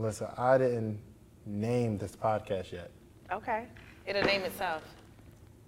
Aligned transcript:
Melissa, 0.00 0.32
I 0.38 0.56
didn't 0.56 0.98
name 1.44 1.98
this 1.98 2.16
podcast 2.16 2.72
yet. 2.72 2.90
Okay. 3.30 3.66
It'll 4.06 4.22
name 4.22 4.42
itself. 4.44 4.82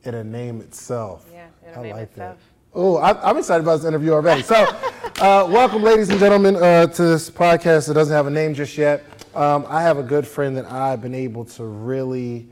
It'll 0.04 0.24
name 0.24 0.62
itself. 0.62 1.28
Yeah, 1.30 1.48
it'll 1.68 1.80
I 1.80 1.82
name 1.82 1.96
like 1.96 2.02
itself. 2.12 2.38
that. 2.38 2.44
Oh, 2.74 2.96
I- 2.96 3.28
I'm 3.28 3.36
excited 3.36 3.62
about 3.62 3.76
this 3.76 3.84
interview 3.84 4.12
already. 4.12 4.40
So, 4.42 4.54
uh, 5.20 5.46
welcome, 5.50 5.82
ladies 5.82 6.08
and 6.08 6.18
gentlemen, 6.18 6.56
uh, 6.56 6.86
to 6.86 7.02
this 7.02 7.28
podcast 7.28 7.88
that 7.88 7.94
doesn't 7.94 8.14
have 8.14 8.26
a 8.26 8.30
name 8.30 8.54
just 8.54 8.78
yet. 8.78 9.04
Um, 9.34 9.66
I 9.68 9.82
have 9.82 9.98
a 9.98 10.02
good 10.02 10.26
friend 10.26 10.56
that 10.56 10.64
I've 10.64 11.02
been 11.02 11.14
able 11.14 11.44
to 11.44 11.64
really 11.64 12.48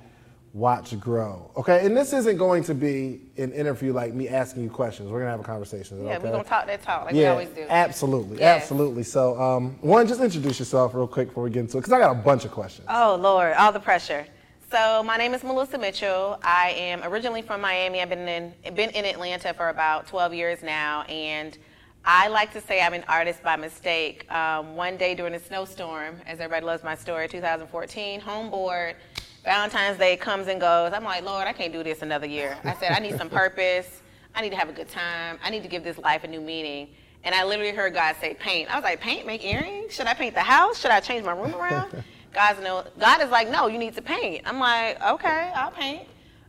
watch 0.53 0.98
grow. 0.98 1.51
Okay, 1.57 1.85
and 1.87 1.96
this 1.96 2.12
isn't 2.12 2.37
going 2.37 2.64
to 2.64 2.75
be 2.75 3.21
an 3.37 3.53
interview 3.53 3.93
like 3.93 4.14
me 4.14 4.29
asking 4.29 4.64
you 4.64 4.71
questions. 4.71 5.11
We're 5.11 5.21
gonna 5.21 5.30
have 5.30 5.41
a 5.41 5.45
conversation. 5.45 6.05
Yeah, 6.05 6.17
okay? 6.17 6.25
we're 6.25 6.32
gonna 6.32 6.45
talk 6.45 6.67
that 6.67 6.82
talk 6.82 7.05
like 7.05 7.14
we 7.14 7.25
always 7.27 7.49
do. 7.50 7.67
absolutely, 7.69 8.39
Yes. 8.39 8.63
absolutely. 8.63 9.03
So, 9.05 9.41
um, 9.41 9.79
one, 9.81 10.07
just 10.09 10.21
introduce 10.21 10.59
yourself 10.59 10.95
real 10.95 11.07
quick 11.07 11.29
before 11.29 11.45
we 11.45 11.50
get 11.50 11.61
into 11.61 11.79
it, 11.79 11.82
because 11.82 11.93
I 11.93 11.99
got 12.00 12.11
a 12.13 12.14
bunch 12.23 12.45
of 12.45 12.50
questions. 12.50 12.86
Oh 12.91 13.17
Lord, 13.21 13.54
all 13.54 13.73
the 13.73 13.81
pressure. 13.81 14.26
So 14.71 15.03
my 15.03 15.17
name 15.17 15.35
is 15.35 15.43
Melissa 15.43 15.79
Mitchell. 15.79 16.39
I 16.45 16.71
am 16.71 17.03
originally 17.04 17.43
from 17.43 17.61
Miami. 17.61 18.01
I've 18.01 18.09
been 18.09 18.29
in 18.29 18.53
been 18.75 18.90
in 18.90 19.04
Atlanta 19.04 19.53
for 19.54 19.68
about 19.68 20.07
12 20.07 20.32
years 20.35 20.62
now, 20.62 21.03
and 21.03 21.57
I 22.04 22.29
like 22.29 22.53
to 22.54 22.61
say 22.62 22.81
I'm 22.81 22.95
an 22.95 23.04
artist 23.09 23.43
by 23.43 23.57
mistake. 23.57 24.31
Um, 24.32 24.75
one 24.76 24.96
day 24.96 25.14
during 25.14 25.35
a 25.35 25.39
snowstorm, 25.40 26.17
as 26.26 26.40
everybody 26.40 26.64
loves 26.64 26.82
my 26.82 26.95
story, 26.95 27.29
2014, 27.29 28.21
homeboard, 28.21 28.95
Valentine's 29.44 29.99
Day 29.99 30.17
comes 30.17 30.49
and 30.49 30.61
goes. 30.61 30.93
I'm 30.93 31.04
like, 31.04 31.25
Lord, 31.25 31.46
I 31.46 31.53
can't 31.53 31.72
do 31.72 31.82
this 31.82 32.03
another 32.03 32.27
year. 32.27 32.58
I 32.64 32.75
said, 32.75 32.92
I 32.92 32.98
need 32.98 33.17
some 33.17 33.31
purpose. 33.42 34.03
I 34.34 34.42
need 34.42 34.50
to 34.50 34.56
have 34.56 34.69
a 34.69 34.72
good 34.72 34.89
time. 34.89 35.39
I 35.42 35.50
need 35.50 35.62
to 35.62 35.69
give 35.69 35.83
this 35.83 35.98
life 35.98 36.25
a 36.25 36.28
new 36.28 36.41
meaning. 36.41 36.89
And 37.25 37.34
I 37.34 37.45
literally 37.45 37.72
heard 37.72 37.95
God 37.95 38.17
say, 38.20 38.34
paint. 38.34 38.70
I 38.70 38.77
was 38.77 38.84
like, 38.84 39.00
paint, 39.00 39.27
make 39.27 39.45
earrings? 39.45 39.95
Should 39.95 40.06
I 40.06 40.14
paint 40.14 40.34
the 40.34 40.41
house? 40.41 40.78
Should 40.78 40.91
I 40.91 41.00
change 41.00 41.25
my 41.25 41.33
room 41.33 41.55
around? 41.55 42.05
God's 42.33 42.61
no, 42.61 42.84
God 42.98 43.20
is 43.22 43.31
like, 43.31 43.50
no, 43.50 43.67
you 43.67 43.77
need 43.77 43.95
to 43.97 44.03
paint. 44.03 44.42
I'm 44.47 44.61
like, 44.61 45.03
okay, 45.03 45.50
I'll 45.55 45.72
paint. 45.72 46.06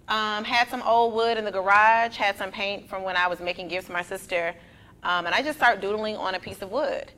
Um, 0.07 0.44
had 0.44 0.67
some 0.69 0.83
old 0.83 1.13
wood 1.16 1.38
in 1.38 1.45
the 1.45 1.51
garage, 1.51 2.17
had 2.17 2.38
some 2.38 2.51
paint 2.51 2.88
from 2.88 3.03
when 3.03 3.16
I 3.16 3.27
was 3.27 3.39
making 3.39 3.67
gifts 3.67 3.88
for 3.88 3.94
my 3.94 4.03
sister. 4.03 4.53
Um, 5.03 5.25
and 5.25 5.33
I 5.33 5.41
just 5.41 5.57
started 5.57 5.81
doodling 5.81 6.17
on 6.17 6.35
a 6.35 6.39
piece 6.39 6.61
of 6.61 6.71
wood. 6.71 7.11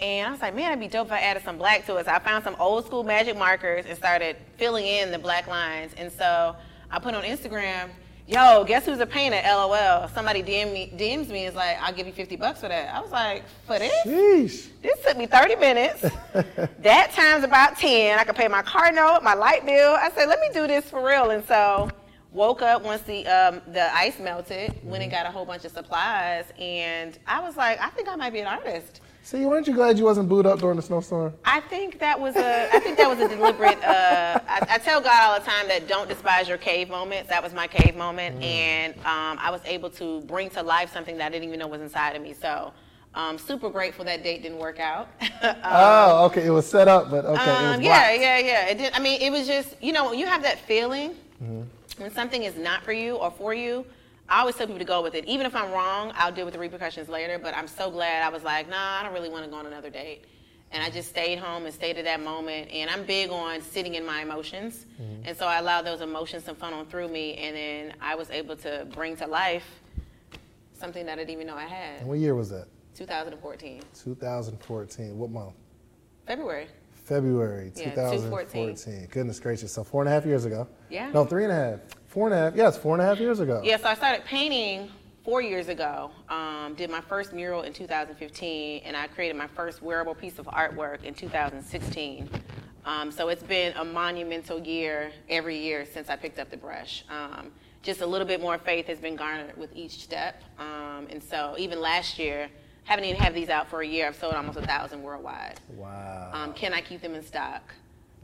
And 0.00 0.28
I 0.28 0.30
was 0.30 0.40
like, 0.40 0.54
man, 0.54 0.72
it'd 0.72 0.80
be 0.80 0.88
dope 0.88 1.08
if 1.08 1.12
I 1.12 1.20
added 1.20 1.42
some 1.44 1.58
black 1.58 1.84
to 1.86 1.96
it. 1.96 2.06
So 2.06 2.12
I 2.12 2.18
found 2.18 2.42
some 2.42 2.56
old 2.58 2.86
school 2.86 3.04
magic 3.04 3.36
markers 3.36 3.84
and 3.86 3.96
started 3.96 4.36
filling 4.56 4.86
in 4.86 5.10
the 5.10 5.18
black 5.18 5.46
lines. 5.46 5.92
And 5.96 6.10
so 6.10 6.56
I 6.90 6.98
put 6.98 7.14
on 7.14 7.22
Instagram, 7.22 7.90
yo, 8.26 8.64
guess 8.64 8.86
who's 8.86 9.00
a 9.00 9.06
painter? 9.06 9.40
LOL. 9.44 10.08
Somebody 10.08 10.42
DM 10.42 10.72
me, 10.72 10.90
DMs 10.96 11.28
me, 11.28 11.44
is 11.44 11.54
like, 11.54 11.76
I'll 11.82 11.92
give 11.92 12.06
you 12.06 12.14
50 12.14 12.36
bucks 12.36 12.60
for 12.60 12.68
that. 12.68 12.94
I 12.94 13.00
was 13.00 13.10
like, 13.10 13.44
for 13.66 13.78
this? 13.78 13.92
Sheesh. 14.06 14.68
This 14.80 15.02
took 15.04 15.18
me 15.18 15.26
30 15.26 15.56
minutes. 15.56 16.00
that 16.80 17.12
time's 17.12 17.44
about 17.44 17.76
10. 17.76 18.18
I 18.18 18.24
could 18.24 18.36
pay 18.36 18.48
my 18.48 18.62
car 18.62 18.90
note, 18.92 19.20
my 19.22 19.34
light 19.34 19.66
bill. 19.66 19.92
I 19.92 20.10
said, 20.14 20.26
let 20.26 20.40
me 20.40 20.48
do 20.54 20.66
this 20.66 20.88
for 20.88 21.06
real. 21.06 21.30
And 21.30 21.44
so 21.44 21.90
woke 22.32 22.62
up 22.62 22.82
once 22.82 23.02
the 23.02 23.26
um, 23.26 23.60
the 23.72 23.92
ice 23.94 24.18
melted, 24.20 24.74
went 24.84 25.02
and 25.02 25.10
got 25.10 25.26
a 25.26 25.30
whole 25.30 25.44
bunch 25.44 25.64
of 25.64 25.72
supplies, 25.72 26.44
and 26.58 27.18
I 27.26 27.40
was 27.40 27.56
like, 27.56 27.80
I 27.80 27.90
think 27.90 28.08
I 28.08 28.16
might 28.16 28.32
be 28.32 28.40
an 28.40 28.46
artist. 28.46 29.00
See, 29.30 29.46
weren't 29.46 29.68
you 29.68 29.74
glad 29.74 29.96
you 29.96 30.04
wasn't 30.04 30.28
booed 30.28 30.44
up 30.44 30.58
during 30.58 30.74
the 30.74 30.82
snowstorm? 30.82 31.32
I 31.44 31.60
think 31.60 32.00
that 32.00 32.18
was 32.18 32.34
a. 32.34 32.68
I 32.74 32.80
think 32.80 32.98
that 32.98 33.08
was 33.08 33.20
a 33.20 33.28
deliberate. 33.28 33.78
Uh, 33.80 34.40
I, 34.48 34.66
I 34.70 34.78
tell 34.78 35.00
God 35.00 35.22
all 35.22 35.38
the 35.38 35.46
time 35.46 35.68
that 35.68 35.86
don't 35.86 36.08
despise 36.08 36.48
your 36.48 36.58
cave 36.58 36.88
moments. 36.88 37.28
That 37.28 37.40
was 37.40 37.54
my 37.54 37.68
cave 37.68 37.94
moment, 37.94 38.42
and 38.42 38.92
um, 39.06 39.38
I 39.38 39.52
was 39.52 39.60
able 39.66 39.88
to 39.90 40.20
bring 40.22 40.50
to 40.50 40.64
life 40.64 40.92
something 40.92 41.16
that 41.18 41.26
I 41.26 41.28
didn't 41.28 41.46
even 41.46 41.60
know 41.60 41.68
was 41.68 41.80
inside 41.80 42.16
of 42.16 42.22
me. 42.22 42.32
So, 42.32 42.72
um, 43.14 43.38
super 43.38 43.70
grateful 43.70 44.04
that 44.06 44.24
date 44.24 44.42
didn't 44.42 44.58
work 44.58 44.80
out. 44.80 45.08
oh, 45.62 46.26
okay. 46.26 46.44
It 46.44 46.50
was 46.50 46.66
set 46.68 46.88
up, 46.88 47.08
but 47.08 47.24
okay. 47.24 47.34
it 47.34 47.46
was 47.46 47.76
Um, 47.76 47.82
yeah, 47.82 48.12
yeah, 48.12 48.38
yeah. 48.38 48.66
It 48.66 48.78
did. 48.78 48.92
I 48.94 48.98
mean, 48.98 49.20
it 49.20 49.30
was 49.30 49.46
just 49.46 49.76
you 49.80 49.92
know 49.92 50.10
you 50.10 50.26
have 50.26 50.42
that 50.42 50.58
feeling 50.58 51.14
when 51.98 52.10
something 52.12 52.42
is 52.42 52.56
not 52.56 52.82
for 52.82 52.92
you 52.92 53.14
or 53.14 53.30
for 53.30 53.54
you. 53.54 53.86
I 54.30 54.40
always 54.40 54.54
tell 54.54 54.66
people 54.66 54.78
to 54.78 54.84
go 54.84 55.02
with 55.02 55.14
it. 55.16 55.24
Even 55.24 55.44
if 55.44 55.56
I'm 55.56 55.72
wrong, 55.72 56.12
I'll 56.14 56.30
deal 56.30 56.44
with 56.44 56.54
the 56.54 56.60
repercussions 56.60 57.08
later. 57.08 57.38
But 57.38 57.56
I'm 57.56 57.66
so 57.66 57.90
glad 57.90 58.22
I 58.22 58.28
was 58.28 58.44
like, 58.44 58.68
nah, 58.70 59.00
I 59.00 59.02
don't 59.02 59.12
really 59.12 59.28
want 59.28 59.44
to 59.44 59.50
go 59.50 59.56
on 59.56 59.66
another 59.66 59.90
date. 59.90 60.24
And 60.72 60.84
I 60.84 60.88
just 60.88 61.08
stayed 61.08 61.40
home 61.40 61.64
and 61.64 61.74
stayed 61.74 61.96
at 61.98 62.04
that 62.04 62.20
moment. 62.20 62.70
And 62.70 62.88
I'm 62.88 63.04
big 63.04 63.30
on 63.30 63.60
sitting 63.60 63.96
in 63.96 64.06
my 64.06 64.22
emotions. 64.22 64.86
Mm-hmm. 65.02 65.22
And 65.26 65.36
so 65.36 65.46
I 65.46 65.58
allowed 65.58 65.82
those 65.82 66.00
emotions 66.00 66.44
to 66.44 66.54
funnel 66.54 66.84
through 66.84 67.08
me. 67.08 67.34
And 67.38 67.56
then 67.56 67.94
I 68.00 68.14
was 68.14 68.30
able 68.30 68.54
to 68.58 68.86
bring 68.94 69.16
to 69.16 69.26
life 69.26 69.66
something 70.74 71.04
that 71.06 71.14
I 71.14 71.22
didn't 71.22 71.30
even 71.30 71.48
know 71.48 71.56
I 71.56 71.62
And 71.62 71.70
had. 71.72 72.06
what 72.06 72.18
year 72.20 72.36
was 72.36 72.50
that? 72.50 72.68
2014, 72.94 73.82
2014. 74.04 75.18
What 75.18 75.30
month? 75.30 75.54
February. 76.26 76.68
February 76.92 77.72
Yeah, 77.74 77.90
2014. 77.90 79.08
Goodness 79.10 79.40
gracious. 79.40 79.72
So 79.72 79.82
four 79.82 80.02
and 80.02 80.08
a 80.08 80.12
half 80.12 80.24
years 80.24 80.44
ago. 80.44 80.68
Yeah. 80.88 81.10
No, 81.10 81.24
three 81.24 81.42
and 81.42 81.52
a 81.52 81.56
half. 81.56 81.80
Four 82.10 82.26
and 82.26 82.34
a 82.34 82.38
half. 82.38 82.56
Yes, 82.56 82.76
four 82.76 82.96
and 82.96 83.02
a 83.02 83.06
half 83.06 83.20
years 83.20 83.38
ago. 83.38 83.60
Yeah, 83.62 83.76
so 83.76 83.88
I 83.88 83.94
started 83.94 84.24
painting 84.24 84.90
four 85.24 85.40
years 85.40 85.68
ago. 85.68 86.10
Um, 86.28 86.74
did 86.74 86.90
my 86.90 87.00
first 87.00 87.32
mural 87.32 87.62
in 87.62 87.72
2015, 87.72 88.82
and 88.84 88.96
I 88.96 89.06
created 89.06 89.36
my 89.36 89.46
first 89.46 89.80
wearable 89.80 90.16
piece 90.16 90.40
of 90.40 90.46
artwork 90.46 91.04
in 91.04 91.14
2016. 91.14 92.28
Um, 92.84 93.12
so 93.12 93.28
it's 93.28 93.44
been 93.44 93.74
a 93.76 93.84
monumental 93.84 94.58
year 94.58 95.12
every 95.28 95.56
year 95.56 95.86
since 95.86 96.10
I 96.10 96.16
picked 96.16 96.40
up 96.40 96.50
the 96.50 96.56
brush. 96.56 97.04
Um, 97.08 97.52
just 97.82 98.00
a 98.00 98.06
little 98.06 98.26
bit 98.26 98.40
more 98.40 98.58
faith 98.58 98.88
has 98.88 98.98
been 98.98 99.14
garnered 99.14 99.56
with 99.56 99.70
each 99.76 100.02
step. 100.02 100.42
Um, 100.58 101.06
and 101.10 101.22
so 101.22 101.54
even 101.58 101.80
last 101.80 102.18
year, 102.18 102.48
haven't 102.82 103.04
even 103.04 103.20
had 103.20 103.34
these 103.34 103.50
out 103.50 103.68
for 103.68 103.82
a 103.82 103.86
year. 103.86 104.08
I've 104.08 104.16
sold 104.16 104.34
almost 104.34 104.58
a 104.58 104.66
thousand 104.66 105.00
worldwide. 105.04 105.60
Wow. 105.76 106.30
Um, 106.32 106.54
can 106.54 106.74
I 106.74 106.80
keep 106.80 107.02
them 107.02 107.14
in 107.14 107.24
stock? 107.24 107.72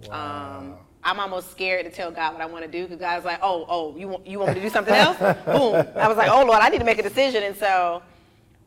Wow. 0.09 0.77
I'm 1.07 1.21
almost 1.21 1.53
scared 1.53 1.85
to 1.85 1.91
tell 1.93 2.11
God 2.11 2.33
what 2.33 2.43
I 2.43 2.47
want 2.47 2.65
to 2.65 2.71
do 2.71 2.83
because 2.83 2.99
God's 2.99 3.25
like, 3.25 3.39
oh, 3.41 3.65
oh, 3.69 3.97
you 3.97 4.09
want, 4.09 4.27
you 4.27 4.41
want 4.41 4.49
me 4.49 4.55
to 4.57 4.61
do 4.61 4.69
something 4.69 4.93
else? 4.93 5.17
Boom. 5.45 5.87
I 5.95 6.09
was 6.09 6.17
like, 6.17 6.29
oh, 6.29 6.45
Lord, 6.45 6.59
I 6.61 6.69
need 6.69 6.81
to 6.81 6.85
make 6.85 6.99
a 6.99 7.03
decision. 7.05 7.45
And 7.45 7.57
so 7.57 8.03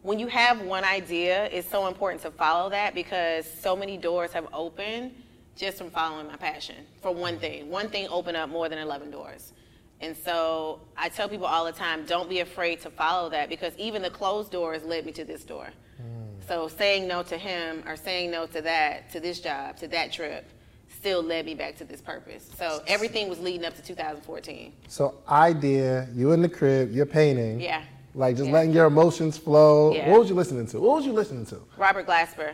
when 0.04 0.20
you 0.20 0.28
have 0.28 0.62
one 0.62 0.86
idea, 0.86 1.50
it's 1.52 1.70
so 1.70 1.88
important 1.88 2.22
to 2.22 2.32
follow 2.32 2.70
that 2.70 2.96
because 2.96 3.46
so 3.46 3.76
many 3.76 3.98
doors 3.98 4.32
have 4.32 4.48
opened 4.54 5.12
just 5.58 5.80
from 5.80 5.92
following 5.92 6.28
my 6.28 6.38
passion 6.38 6.78
for 7.02 7.14
one 7.14 7.38
thing. 7.40 7.70
One 7.70 7.90
thing 7.90 8.08
opened 8.10 8.38
up 8.38 8.50
more 8.50 8.70
than 8.70 8.80
11 8.80 9.12
doors. 9.12 9.52
And 10.00 10.16
so 10.16 10.80
I 10.96 11.10
tell 11.10 11.28
people 11.28 11.46
all 11.46 11.66
the 11.66 11.74
time, 11.74 12.06
don't 12.06 12.30
be 12.30 12.40
afraid 12.40 12.80
to 12.82 12.90
follow 12.90 13.30
that 13.32 13.50
because 13.50 13.74
even 13.78 14.02
the 14.02 14.10
closed 14.10 14.50
doors 14.50 14.86
led 14.86 15.06
me 15.06 15.12
to 15.12 15.26
this 15.26 15.44
door. 15.44 15.68
Mm. 16.02 16.48
So 16.48 16.70
saying 16.70 17.06
no 17.06 17.22
to 17.24 17.38
him 17.38 17.84
or 17.86 17.98
saying 17.98 18.32
no 18.32 18.46
to 18.46 18.62
that, 18.62 19.12
to 19.12 19.20
this 19.20 19.42
job, 19.42 19.76
to 19.80 19.90
that 19.90 20.14
trip, 20.14 20.50
still 21.00 21.24
led 21.24 21.46
me 21.46 21.56
back 21.56 21.78
to 21.78 21.86
this 21.86 22.02
purpose. 22.02 22.50
So 22.58 22.82
everything 22.86 23.30
was 23.30 23.40
leading 23.40 23.66
up 23.66 23.74
to 23.76 23.82
2014. 23.82 24.74
So 24.90 25.16
idea, 25.30 26.08
you 26.14 26.34
in 26.34 26.42
the 26.42 26.50
crib, 26.50 26.92
you're 26.92 27.06
painting. 27.06 27.62
Yeah. 27.62 27.84
Like 28.14 28.36
just 28.36 28.48
Yeah. 28.48 28.54
letting 28.54 28.74
your 28.74 28.88
emotions 28.88 29.38
flow. 29.38 29.94
Yeah. 29.94 30.10
What 30.10 30.20
was 30.20 30.30
you 30.30 30.36
listening 30.36 30.68
to? 30.68 30.82
What 30.82 30.98
was 30.98 31.06
you 31.06 31.14
listening 31.14 31.46
to? 31.48 31.62
Robert 31.78 32.06
Glasper. 32.06 32.54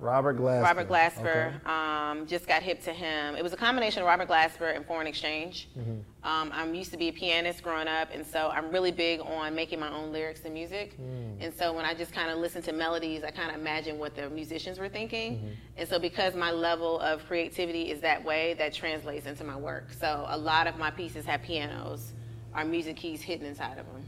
Robert 0.00 0.38
Glasper. 0.38 0.62
Robert 0.62 0.88
Glasper 0.88 1.56
Okay. 1.56 1.56
um, 1.66 2.26
just 2.26 2.46
got 2.46 2.62
hip 2.62 2.80
to 2.82 2.92
him. 2.92 3.34
It 3.34 3.42
was 3.42 3.52
a 3.52 3.56
combination 3.56 4.00
of 4.02 4.06
Robert 4.06 4.28
Glasper 4.28 4.74
and 4.76 4.86
foreign 4.86 5.08
exchange. 5.08 5.68
Mm-hmm. 5.76 5.98
Um, 6.22 6.50
I'm 6.54 6.72
used 6.74 6.92
to 6.92 6.96
be 6.96 7.08
a 7.08 7.12
pianist 7.12 7.64
growing 7.64 7.88
up, 7.88 8.08
and 8.12 8.24
so 8.24 8.48
I'm 8.52 8.70
really 8.70 8.92
big 8.92 9.20
on 9.20 9.56
making 9.56 9.80
my 9.80 9.92
own 9.92 10.12
lyrics 10.12 10.42
and 10.44 10.54
music. 10.54 10.96
Mm. 11.00 11.38
And 11.40 11.52
so 11.54 11.72
when 11.72 11.84
I 11.84 11.94
just 11.94 12.12
kind 12.12 12.30
of 12.30 12.38
listen 12.38 12.62
to 12.62 12.72
melodies, 12.72 13.24
I 13.24 13.32
kind 13.32 13.50
of 13.50 13.60
imagine 13.60 13.98
what 13.98 14.14
the 14.14 14.30
musicians 14.30 14.78
were 14.78 14.88
thinking. 14.88 15.36
Mm-hmm. 15.36 15.48
And 15.78 15.88
so 15.88 15.98
because 15.98 16.36
my 16.36 16.52
level 16.52 17.00
of 17.00 17.26
creativity 17.26 17.90
is 17.90 18.00
that 18.02 18.24
way, 18.24 18.54
that 18.54 18.72
translates 18.72 19.26
into 19.26 19.42
my 19.42 19.56
work. 19.56 19.92
So 19.98 20.26
a 20.28 20.38
lot 20.38 20.68
of 20.68 20.78
my 20.78 20.90
pieces 20.90 21.24
have 21.26 21.42
pianos 21.42 22.12
or 22.54 22.64
music 22.64 22.96
keys 22.96 23.20
hidden 23.20 23.46
inside 23.46 23.78
of 23.78 23.86
them. 23.86 24.04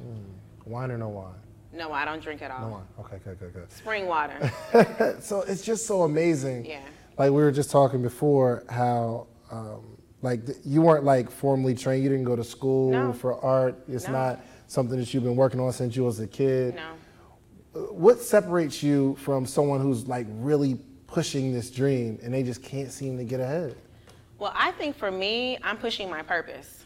Wine 0.66 0.92
or 0.92 0.98
no 0.98 1.08
wine? 1.08 1.34
No, 1.72 1.92
I 1.92 2.04
don't 2.04 2.20
drink 2.22 2.42
at 2.42 2.50
all. 2.50 2.60
No 2.60 2.68
wine. 2.68 2.82
Okay, 3.00 3.18
good, 3.24 3.38
good, 3.38 3.52
good. 3.54 3.72
Spring 3.72 4.06
water. 4.06 4.52
so 5.20 5.42
it's 5.42 5.62
just 5.62 5.86
so 5.86 6.02
amazing. 6.02 6.64
Yeah. 6.66 6.80
Like 7.18 7.30
we 7.30 7.36
were 7.42 7.52
just 7.52 7.70
talking 7.70 8.02
before, 8.02 8.64
how 8.68 9.28
um, 9.50 9.96
like 10.22 10.46
th- 10.46 10.58
you 10.64 10.82
weren't 10.82 11.04
like 11.04 11.30
formally 11.30 11.74
trained. 11.74 12.02
You 12.02 12.08
didn't 12.08 12.24
go 12.24 12.34
to 12.36 12.44
school 12.44 12.90
No. 12.90 13.12
for 13.12 13.40
art. 13.44 13.82
It's 13.88 14.06
No. 14.06 14.12
not 14.12 14.40
something 14.66 14.98
that 14.98 15.12
you've 15.14 15.22
been 15.24 15.36
working 15.36 15.60
on 15.60 15.72
since 15.72 15.94
you 15.94 16.04
was 16.04 16.18
a 16.20 16.26
kid. 16.26 16.74
no. 16.74 16.92
What 17.92 18.20
separates 18.20 18.82
you 18.82 19.14
from 19.16 19.46
someone 19.46 19.80
who's 19.80 20.08
like 20.08 20.26
really 20.30 20.74
pushing 21.06 21.52
this 21.52 21.70
dream 21.70 22.18
and 22.22 22.34
they 22.34 22.42
just 22.42 22.62
can't 22.64 22.90
seem 22.90 23.16
to 23.16 23.22
get 23.24 23.38
ahead? 23.38 23.76
Well, 24.40 24.52
I 24.56 24.72
think 24.72 24.96
for 24.96 25.10
me, 25.10 25.56
I'm 25.62 25.76
pushing 25.76 26.10
my 26.10 26.22
purpose. 26.22 26.79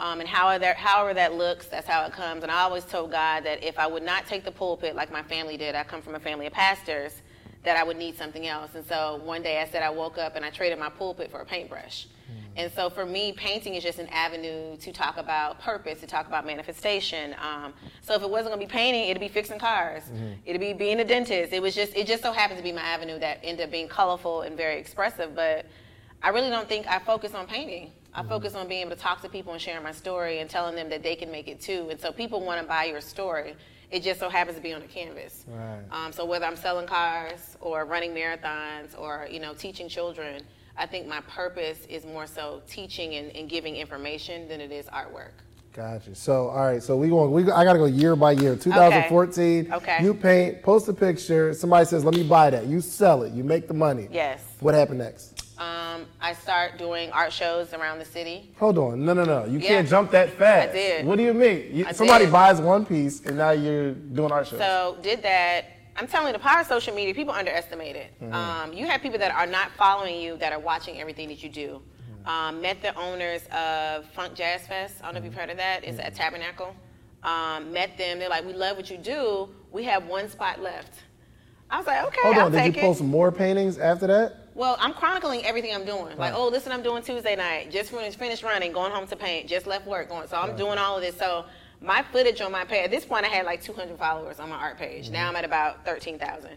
Um, 0.00 0.20
and 0.20 0.28
however 0.28 0.60
that, 0.60 0.76
however 0.76 1.12
that 1.14 1.34
looks, 1.34 1.66
that's 1.66 1.86
how 1.86 2.04
it 2.06 2.12
comes. 2.12 2.42
And 2.42 2.50
I 2.50 2.62
always 2.62 2.84
told 2.84 3.10
God 3.10 3.44
that 3.44 3.62
if 3.62 3.78
I 3.78 3.86
would 3.86 4.02
not 4.02 4.26
take 4.26 4.44
the 4.44 4.50
pulpit 4.50 4.96
like 4.96 5.12
my 5.12 5.22
family 5.22 5.58
did, 5.58 5.74
I 5.74 5.84
come 5.84 6.00
from 6.00 6.14
a 6.14 6.20
family 6.20 6.46
of 6.46 6.54
pastors, 6.54 7.12
that 7.64 7.76
I 7.76 7.84
would 7.84 7.98
need 7.98 8.16
something 8.16 8.46
else. 8.46 8.74
And 8.74 8.84
so 8.86 9.20
one 9.22 9.42
day 9.42 9.60
I 9.60 9.66
said 9.66 9.82
I 9.82 9.90
woke 9.90 10.16
up 10.16 10.36
and 10.36 10.44
I 10.44 10.48
traded 10.50 10.78
my 10.78 10.88
pulpit 10.88 11.30
for 11.30 11.40
a 11.40 11.44
paintbrush. 11.44 12.06
And 12.56 12.72
so 12.72 12.88
for 12.90 13.04
me, 13.04 13.32
painting 13.32 13.74
is 13.74 13.82
just 13.82 13.98
an 13.98 14.08
avenue 14.08 14.76
to 14.78 14.92
talk 14.92 15.18
about 15.18 15.60
purpose, 15.60 16.00
to 16.00 16.06
talk 16.06 16.26
about 16.26 16.46
manifestation. 16.46 17.34
Um, 17.40 17.74
so 18.00 18.14
if 18.14 18.22
it 18.22 18.30
wasn't 18.30 18.54
going 18.54 18.60
to 18.60 18.66
be 18.66 18.72
painting, 18.72 19.08
it'd 19.08 19.20
be 19.20 19.28
fixing 19.28 19.58
cars. 19.58 20.02
It'd 20.46 20.60
be 20.60 20.72
being 20.72 21.00
a 21.00 21.04
dentist. 21.04 21.52
It 21.52 21.60
was 21.60 21.74
just, 21.74 21.94
it 21.94 22.06
just 22.06 22.22
so 22.22 22.32
happens 22.32 22.58
to 22.58 22.64
be 22.64 22.72
my 22.72 22.80
avenue 22.80 23.18
that 23.18 23.38
ended 23.42 23.66
up 23.66 23.70
being 23.70 23.88
colorful 23.88 24.42
and 24.42 24.56
very 24.56 24.78
expressive. 24.78 25.34
But 25.34 25.66
I 26.22 26.30
really 26.30 26.50
don't 26.50 26.68
think 26.68 26.86
I 26.86 26.98
focus 26.98 27.34
on 27.34 27.46
painting. 27.46 27.92
I 28.14 28.22
focus 28.24 28.54
on 28.54 28.66
being 28.68 28.80
able 28.82 28.90
to 28.90 28.96
talk 28.96 29.22
to 29.22 29.28
people 29.28 29.52
and 29.52 29.62
sharing 29.62 29.84
my 29.84 29.92
story 29.92 30.40
and 30.40 30.50
telling 30.50 30.74
them 30.74 30.88
that 30.90 31.02
they 31.02 31.14
can 31.14 31.30
make 31.30 31.48
it 31.48 31.60
too. 31.60 31.88
And 31.90 32.00
so 32.00 32.10
people 32.10 32.40
want 32.40 32.60
to 32.60 32.66
buy 32.66 32.84
your 32.84 33.00
story. 33.00 33.54
It 33.90 34.02
just 34.02 34.20
so 34.20 34.28
happens 34.28 34.56
to 34.56 34.62
be 34.62 34.72
on 34.72 34.82
a 34.82 34.86
canvas. 34.86 35.44
Right. 35.48 35.82
Um, 35.90 36.12
so 36.12 36.24
whether 36.24 36.44
I'm 36.44 36.56
selling 36.56 36.86
cars 36.86 37.56
or 37.60 37.84
running 37.84 38.12
marathons 38.12 38.98
or 38.98 39.28
you 39.30 39.40
know 39.40 39.54
teaching 39.54 39.88
children, 39.88 40.42
I 40.76 40.86
think 40.86 41.06
my 41.06 41.20
purpose 41.22 41.86
is 41.88 42.04
more 42.04 42.26
so 42.26 42.62
teaching 42.68 43.14
and, 43.14 43.34
and 43.36 43.48
giving 43.48 43.76
information 43.76 44.48
than 44.48 44.60
it 44.60 44.70
is 44.72 44.86
artwork. 44.86 45.32
Gotcha. 45.72 46.14
So, 46.16 46.48
all 46.48 46.66
right. 46.66 46.82
So 46.82 46.96
we 46.96 47.08
going. 47.08 47.30
We 47.30 47.50
I 47.50 47.64
gotta 47.64 47.78
go 47.78 47.84
year 47.84 48.16
by 48.16 48.32
year. 48.32 48.56
2014. 48.56 49.72
Okay. 49.72 49.98
You 50.02 50.14
paint, 50.14 50.62
post 50.62 50.88
a 50.88 50.92
picture. 50.92 51.54
Somebody 51.54 51.86
says, 51.86 52.04
"Let 52.04 52.14
me 52.14 52.24
buy 52.24 52.50
that." 52.50 52.66
You 52.66 52.80
sell 52.80 53.22
it. 53.22 53.32
You 53.32 53.44
make 53.44 53.68
the 53.68 53.74
money. 53.74 54.08
Yes. 54.10 54.42
What 54.58 54.74
happened 54.74 54.98
next? 54.98 55.49
Um, 55.60 56.06
I 56.22 56.32
start 56.32 56.78
doing 56.78 57.10
art 57.12 57.32
shows 57.34 57.74
around 57.74 57.98
the 57.98 58.04
city. 58.06 58.50
Hold 58.58 58.78
on. 58.78 59.04
No, 59.04 59.12
no, 59.12 59.24
no. 59.24 59.44
You 59.44 59.58
Yeah. 59.58 59.68
can't 59.68 59.88
jump 59.88 60.10
that 60.12 60.30
fast. 60.30 60.70
I 60.70 60.72
did. 60.72 61.06
What 61.06 61.16
do 61.18 61.22
you 61.22 61.34
mean? 61.34 61.68
You, 61.70 61.92
somebody 61.92 62.24
did. 62.24 62.32
buys 62.32 62.62
one 62.62 62.86
piece 62.86 63.20
and 63.26 63.36
now 63.36 63.50
you're 63.50 63.92
doing 63.92 64.32
art 64.32 64.46
shows. 64.48 64.58
So 64.58 64.96
did 65.02 65.22
that. 65.22 65.66
I'm 65.96 66.06
telling 66.06 66.28
you, 66.28 66.32
the 66.32 66.38
power 66.38 66.60
of 66.62 66.66
social 66.66 66.94
media, 66.94 67.12
people 67.14 67.34
underestimate 67.34 67.94
it. 67.94 68.10
Mm-hmm. 68.22 68.32
Um, 68.32 68.72
you 68.72 68.86
have 68.86 69.02
people 69.02 69.18
that 69.18 69.32
are 69.34 69.44
not 69.46 69.70
following 69.72 70.18
you 70.18 70.38
that 70.38 70.50
are 70.54 70.58
watching 70.58 70.98
everything 70.98 71.28
that 71.28 71.42
you 71.42 71.50
do. 71.50 71.82
Mm-hmm. 72.22 72.28
Um, 72.28 72.60
met 72.62 72.80
the 72.80 72.94
owners 72.98 73.42
of 73.52 74.06
Funk 74.14 74.32
Jazz 74.34 74.66
Fest. 74.66 74.94
I 75.02 75.04
don't 75.06 75.14
know 75.14 75.18
if 75.18 75.24
you've 75.24 75.32
Mm-hmm. 75.34 75.40
heard 75.40 75.50
of 75.50 75.56
that. 75.58 75.84
It's 75.84 75.98
at 75.98 76.14
Tabernacle. 76.14 76.74
Um, 77.22 77.70
met 77.70 77.98
them. 77.98 78.18
They're 78.18 78.30
like, 78.30 78.46
we 78.46 78.54
love 78.54 78.78
what 78.78 78.90
you 78.90 78.96
do. 78.96 79.50
We 79.72 79.84
have 79.84 80.06
one 80.06 80.30
spot 80.30 80.62
left. 80.62 80.94
I 81.70 81.78
was 81.78 81.86
like, 81.86 82.04
okay, 82.06 82.18
Hold 82.22 82.36
I'll 82.36 82.46
on. 82.46 82.52
Did 82.52 82.64
you 82.64 82.72
it. 82.72 82.84
post 82.84 83.00
more 83.00 83.30
paintings 83.30 83.78
after 83.78 84.06
that? 84.08 84.36
Well, 84.54 84.76
I'm 84.80 84.92
chronicling 84.92 85.44
everything 85.44 85.74
I'm 85.74 85.84
doing. 85.84 86.06
Like, 86.16 86.18
Right. 86.18 86.34
oh, 86.34 86.48
listen, 86.48 86.72
I'm 86.72 86.82
doing 86.82 87.02
Tuesday 87.02 87.36
night. 87.36 87.70
Just 87.70 87.90
finished, 87.90 88.18
finished 88.18 88.42
running, 88.42 88.72
going 88.72 88.90
home 88.92 89.06
to 89.06 89.16
paint. 89.16 89.48
Just 89.48 89.66
left 89.66 89.86
work, 89.86 90.08
going. 90.08 90.26
So 90.28 90.36
I'm 90.36 90.56
doing 90.56 90.78
all 90.78 90.96
of 90.96 91.02
this. 91.02 91.16
So 91.16 91.44
my 91.80 92.02
footage 92.12 92.40
on 92.40 92.50
my 92.52 92.64
page. 92.64 92.84
At 92.84 92.90
this 92.90 93.04
point, 93.04 93.24
I 93.24 93.28
had 93.28 93.46
like 93.46 93.62
200 93.62 93.96
followers 93.98 94.40
on 94.40 94.48
my 94.50 94.56
art 94.56 94.76
page. 94.78 95.08
Now 95.10 95.28
I'm 95.28 95.36
at 95.36 95.44
about 95.44 95.84
13,000. 95.84 96.50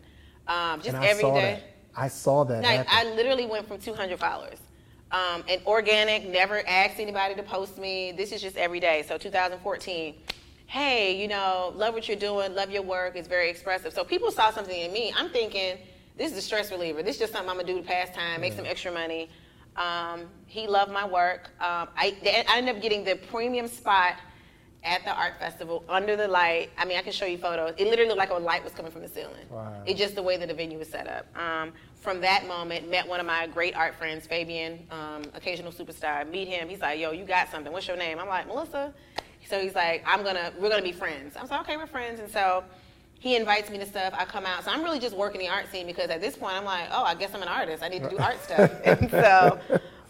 Um, 0.48 0.81
just 0.81 0.89
Mm-hmm. 0.89 0.95
and 0.95 0.98
I 0.98 1.07
every 1.07 1.21
saw 1.21 1.33
day. 1.36 1.42
that. 1.42 1.63
I 1.95 2.07
saw 2.07 2.44
that. 2.45 2.63
Like. 2.63 2.88
I 2.89 3.04
literally 3.13 3.45
went 3.45 3.68
from 3.68 3.77
200 3.80 4.19
followers. 4.19 4.57
Um, 5.12 5.44
and 5.48 5.62
organic, 5.68 6.27
never 6.27 6.68
asked 6.68 7.00
anybody 7.00 7.36
to 7.36 7.44
post 7.44 7.77
me. 7.77 8.12
This 8.13 8.31
is 8.31 8.42
just 8.42 8.57
every 8.57 8.80
day. 8.80 9.06
So 9.07 9.18
2014, 9.19 10.16
hey, 10.68 11.21
you 11.21 11.27
know, 11.27 11.71
love 11.75 11.94
what 11.94 12.07
you're 12.07 12.18
doing, 12.18 12.56
love 12.56 12.71
your 12.71 12.81
work, 12.81 13.15
it's 13.15 13.27
very 13.27 13.50
expressive. 13.50 13.94
So 13.94 14.04
people 14.04 14.31
saw 14.31 14.51
something 14.51 14.80
in 14.80 14.92
me. 14.92 15.13
I'm 15.15 15.30
thinking, 15.30 15.77
this 16.18 16.31
is 16.31 16.38
a 16.38 16.42
stress 16.42 16.71
reliever. 16.71 17.04
This 17.04 17.15
is 17.15 17.19
just 17.19 17.33
something 17.33 17.50
I'm 17.50 17.57
gonna 17.57 17.68
do 17.68 17.77
to 17.77 17.88
pass 17.88 18.10
time, 18.15 18.42
make 18.42 18.54
some 18.54 18.65
extra 18.65 18.92
money. 18.92 19.30
Um, 19.75 20.27
he 20.45 20.68
loved 20.68 20.92
my 20.92 21.07
work. 21.07 21.51
Um, 21.60 21.89
I, 21.98 22.15
I 22.50 22.57
ended 22.57 22.75
up 22.75 22.81
getting 22.81 23.04
the 23.04 23.15
premium 23.15 23.68
spot 23.68 24.15
at 24.83 25.04
the 25.06 25.12
art 25.12 25.39
festival 25.39 25.83
under 25.88 26.15
the 26.15 26.27
light. 26.27 26.69
I 26.77 26.86
mean, 26.86 26.98
I 26.98 27.01
can 27.01 27.13
show 27.13 27.25
you 27.25 27.38
photos. 27.38 27.74
It 27.77 27.86
literally 27.88 28.09
looked 28.09 28.19
like 28.19 28.31
a 28.31 28.36
light 28.36 28.63
was 28.63 28.74
coming 28.74 28.92
from 28.92 29.01
the 29.01 29.07
ceiling. 29.07 29.45
Wow. 29.50 29.81
It 29.86 29.95
just 29.95 30.16
the 30.16 30.24
way 30.24 30.38
that 30.38 30.48
the 30.48 30.54
venue 30.54 30.77
was 30.77 30.89
set 30.89 31.07
up. 31.07 31.25
Um, 31.38 31.71
from 32.01 32.19
that 32.21 32.48
moment, 32.48 32.89
met 32.89 33.07
one 33.07 33.19
of 33.19 33.25
my 33.25 33.48
great 33.48 33.75
art 33.75 33.95
friends, 33.95 34.27
Fabian, 34.27 34.86
um, 34.92 35.24
occasional 35.33 35.71
superstar. 35.71 36.30
Meet 36.30 36.50
him. 36.50 36.68
He's 36.68 36.81
like, 36.81 37.00
"Yo, 37.00 37.12
you 37.12 37.24
got 37.24 37.50
something? 37.50 37.71
What's 37.71 37.88
your 37.88 37.95
name?" 37.95 38.19
I'm 38.19 38.27
like, 38.27 38.45
"Melissa." 38.45 38.94
So 39.48 39.60
he's 39.60 39.75
like, 39.75 40.04
"I'm 40.06 40.24
gonna, 40.24 40.51
we're 40.60 40.69
gonna 40.69 40.81
be 40.81 40.92
friends." 40.92 41.36
I'm 41.40 41.48
like, 41.48 41.62
"Okay, 41.62 41.78
we're 41.78 41.88
friends." 41.88 42.19
And 42.19 42.30
so 42.30 42.63
he 43.19 43.36
invites 43.36 43.69
me 43.69 43.78
to 43.78 43.86
stuff. 43.86 44.13
I 44.18 44.25
come 44.25 44.45
out. 44.45 44.63
So 44.66 44.72
I'm 44.72 44.84
really 44.84 45.00
just 45.00 45.16
working 45.16 45.40
the 45.40 45.50
art 45.50 45.72
scene 45.72 45.88
because 45.88 46.10
at 46.10 46.22
this 46.22 46.36
point, 46.36 46.56
I'm 46.56 46.66
like, 46.66 46.90
"Oh, 46.92 47.04
I 47.04 47.16
guess 47.16 47.34
I'm 47.34 47.42
an 47.42 47.48
artist. 47.48 47.84
I 47.84 47.88
need 47.88 48.04
to 48.04 48.10
do 48.10 48.18
art 48.18 48.42
stuff." 48.44 48.72
And 48.86 49.10
so 49.10 49.60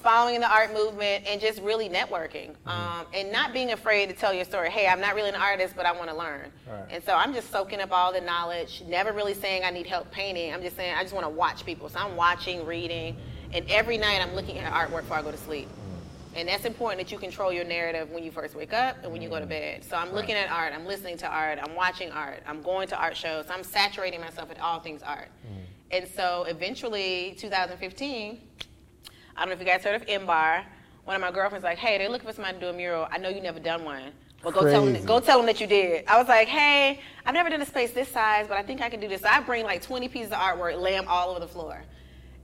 following 0.04 0.42
the 0.42 0.52
art 0.52 0.74
movement 0.74 1.24
and 1.26 1.40
just 1.40 1.62
really 1.62 1.88
networking 1.88 2.50
um, 2.68 3.06
and 3.14 3.32
not 3.32 3.54
being 3.54 3.72
afraid 3.72 4.10
to 4.10 4.16
tell 4.16 4.34
your 4.34 4.44
story. 4.44 4.70
Hey, 4.70 4.86
I'm 4.86 5.00
not 5.00 5.16
really 5.16 5.30
an 5.30 5.36
artist, 5.36 5.76
but 5.78 5.86
I 5.86 5.94
want 5.94 6.10
to 6.10 6.16
learn. 6.16 6.52
Right. 6.70 6.86
And 6.92 7.04
so 7.04 7.14
I'm 7.14 7.34
just 7.34 7.50
soaking 7.52 7.80
up 7.80 7.92
all 7.92 8.12
the 8.12 8.20
knowledge, 8.20 8.84
never 8.86 9.14
really 9.14 9.34
saying 9.34 9.64
I 9.64 9.70
need 9.70 9.88
help 9.88 10.12
painting. 10.12 10.54
I'm 10.54 10.62
just 10.62 10.76
saying 10.76 10.94
I 10.96 11.02
just 11.04 11.14
want 11.14 11.26
to 11.26 11.30
watch 11.30 11.66
people. 11.66 11.88
So 11.88 12.00
I'm 12.00 12.18
watching, 12.18 12.66
reading, 12.66 13.16
and 13.54 13.66
every 13.70 13.98
night 13.98 14.22
I'm 14.22 14.36
looking 14.36 14.58
at 14.60 14.72
artwork 14.74 15.02
before 15.02 15.18
I 15.18 15.22
go 15.22 15.32
to 15.32 15.38
sleep. 15.38 15.70
And 16.36 16.48
that's 16.48 16.66
important 16.66 17.00
that 17.00 17.12
you 17.12 17.20
control 17.20 17.54
your 17.54 17.64
narrative 17.64 18.10
when 18.10 18.24
you 18.24 18.32
first 18.32 18.56
wake 18.56 18.74
up 18.74 18.98
and 19.04 19.12
when 19.12 19.22
you 19.22 19.30
go 19.30 19.40
to 19.40 19.46
bed. 19.46 19.84
So 19.84 19.96
I'm 19.96 20.12
looking 20.14 20.36
at 20.36 20.50
art, 20.50 20.74
I'm 20.74 20.86
listening 20.86 21.18
to 21.18 21.28
art, 21.28 21.60
I'm 21.62 21.76
watching 21.76 22.12
art, 22.12 22.42
I'm 22.48 22.62
going 22.62 22.88
to 22.88 23.00
art 23.00 23.16
shows, 23.16 23.46
I'm 23.50 23.64
saturating 23.64 24.20
myself 24.20 24.50
with 24.50 24.60
all 24.60 24.80
things 24.80 25.04
art. 25.04 25.30
Mm. 25.46 25.64
And 25.92 26.08
so 26.08 26.46
eventually, 26.48 27.36
2015, 27.38 28.42
I 29.36 29.40
don't 29.40 29.48
know 29.50 29.54
if 29.54 29.60
you 29.60 29.66
guys 29.66 29.84
heard 29.84 29.96
of 29.96 30.08
MBAR. 30.08 30.64
One 31.06 31.16
of 31.16 31.22
my 31.22 31.32
girlfriends 31.32 31.64
like, 31.64 31.78
hey, 31.78 31.98
they're 31.98 32.10
looking 32.10 32.28
for 32.28 32.34
somebody 32.34 32.56
to 32.56 32.62
do 32.62 32.68
a 32.70 32.74
mural. 32.74 33.08
I 33.12 33.18
know 33.18 33.30
you 33.30 33.42
never 33.42 33.60
done 33.60 33.84
one. 33.84 34.12
Well, 34.44 34.52
go 34.54 34.70
tell 34.70 34.86
them. 34.86 35.06
Go 35.06 35.20
tell 35.20 35.38
them 35.38 35.46
that 35.46 35.62
you 35.62 35.68
did. 35.68 36.06
I 36.08 36.18
was 36.18 36.28
like, 36.28 36.48
hey, 36.48 37.00
I've 37.26 37.34
never 37.34 37.50
done 37.50 37.62
a 37.62 37.66
space 37.66 37.92
this 37.92 38.10
size, 38.10 38.48
but 38.48 38.58
I 38.58 38.64
think 38.64 38.82
I 38.82 38.90
can 38.90 39.00
do 39.00 39.08
this. 39.08 39.22
So 39.22 39.28
I 39.30 39.40
bring 39.40 39.64
like 39.64 39.82
20 39.82 40.08
pieces 40.10 40.32
of 40.32 40.40
artwork, 40.40 40.82
lay 40.82 40.92
them 40.92 41.06
all 41.08 41.30
over 41.30 41.40
the 41.40 41.48
floor, 41.48 41.84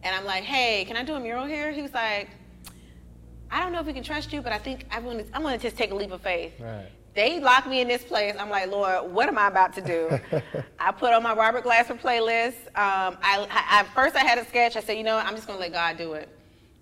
and 0.03 0.15
I'm 0.15 0.25
like, 0.25 0.43
hey, 0.43 0.85
can 0.85 0.95
I 0.95 1.03
do 1.03 1.15
a 1.15 1.19
mural 1.19 1.45
here? 1.45 1.71
He 1.71 1.81
was 1.81 1.93
like, 1.93 2.29
I 3.51 3.61
don't 3.61 3.71
know 3.71 3.79
if 3.79 3.85
we 3.85 3.93
can 3.93 4.03
trust 4.03 4.31
you, 4.31 4.41
but 4.41 4.51
I 4.51 4.57
think 4.57 4.85
I 4.91 4.99
want 4.99 5.25
to. 5.25 5.35
I'm 5.35 5.41
going 5.41 5.57
to 5.57 5.61
just 5.61 5.77
take 5.77 5.91
a 5.91 5.95
leap 5.95 6.11
of 6.11 6.21
faith. 6.21 6.53
Right. 6.59 6.87
They 7.15 7.39
locked 7.39 7.67
me 7.67 7.81
in 7.81 7.87
this 7.87 8.03
place. 8.03 8.35
I'm 8.39 8.49
like, 8.49 8.69
Lord, 8.71 9.11
what 9.11 9.27
am 9.27 9.37
I 9.37 9.47
about 9.47 9.73
to 9.73 9.81
do? 9.81 10.19
I 10.79 10.91
put 10.91 11.11
on 11.11 11.23
my 11.23 11.33
Robert 11.33 11.63
Glasper 11.63 11.99
playlist. 11.99 12.67
Um, 12.67 13.17
I, 13.21 13.47
I, 13.49 13.83
first 13.95 14.15
I 14.15 14.19
had 14.19 14.37
a 14.37 14.45
sketch. 14.45 14.75
I 14.77 14.79
said, 14.79 14.93
you 14.97 15.03
know 15.03 15.15
what? 15.15 15.25
I'm 15.25 15.35
just 15.35 15.47
going 15.47 15.57
to 15.57 15.61
let 15.61 15.73
God 15.73 15.97
do 15.97 16.13
it. 16.13 16.29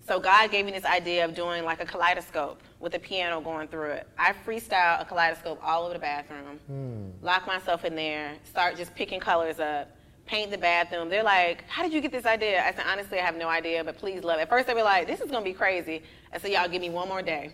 So 0.06 0.18
God 0.18 0.50
gave 0.50 0.64
me 0.64 0.72
this 0.72 0.86
idea 0.86 1.24
of 1.24 1.34
doing 1.34 1.64
like 1.64 1.82
a 1.82 1.84
kaleidoscope 1.84 2.62
with 2.80 2.94
a 2.94 2.98
piano 2.98 3.42
going 3.42 3.68
through 3.68 3.90
it. 3.90 4.06
I 4.18 4.32
freestyle 4.46 5.00
a 5.02 5.04
kaleidoscope 5.04 5.60
all 5.62 5.84
over 5.84 5.92
the 5.92 6.00
bathroom, 6.00 7.12
lock 7.20 7.46
myself 7.46 7.84
in 7.84 7.94
there, 7.94 8.36
start 8.44 8.78
just 8.78 8.94
picking 8.94 9.20
colors 9.20 9.60
up, 9.60 9.90
paint 10.28 10.50
the 10.50 10.58
bathroom. 10.58 11.08
They're 11.08 11.22
like, 11.24 11.64
how 11.68 11.82
did 11.82 11.92
you 11.92 12.00
get 12.00 12.12
this 12.12 12.26
idea? 12.26 12.62
I 12.64 12.72
said, 12.72 12.84
honestly, 12.86 13.18
I 13.18 13.24
have 13.24 13.36
no 13.36 13.48
idea, 13.48 13.82
but 13.82 13.96
please 13.98 14.22
love 14.22 14.38
it. 14.38 14.42
At 14.42 14.48
first 14.50 14.66
they 14.68 14.74
were 14.74 14.82
like, 14.82 15.06
this 15.08 15.20
is 15.20 15.30
going 15.30 15.42
to 15.42 15.50
be 15.50 15.54
crazy. 15.54 16.02
I 16.32 16.38
said, 16.38 16.52
y'all 16.52 16.68
give 16.68 16.82
me 16.82 16.90
one 16.90 17.08
more 17.08 17.22
day. 17.22 17.52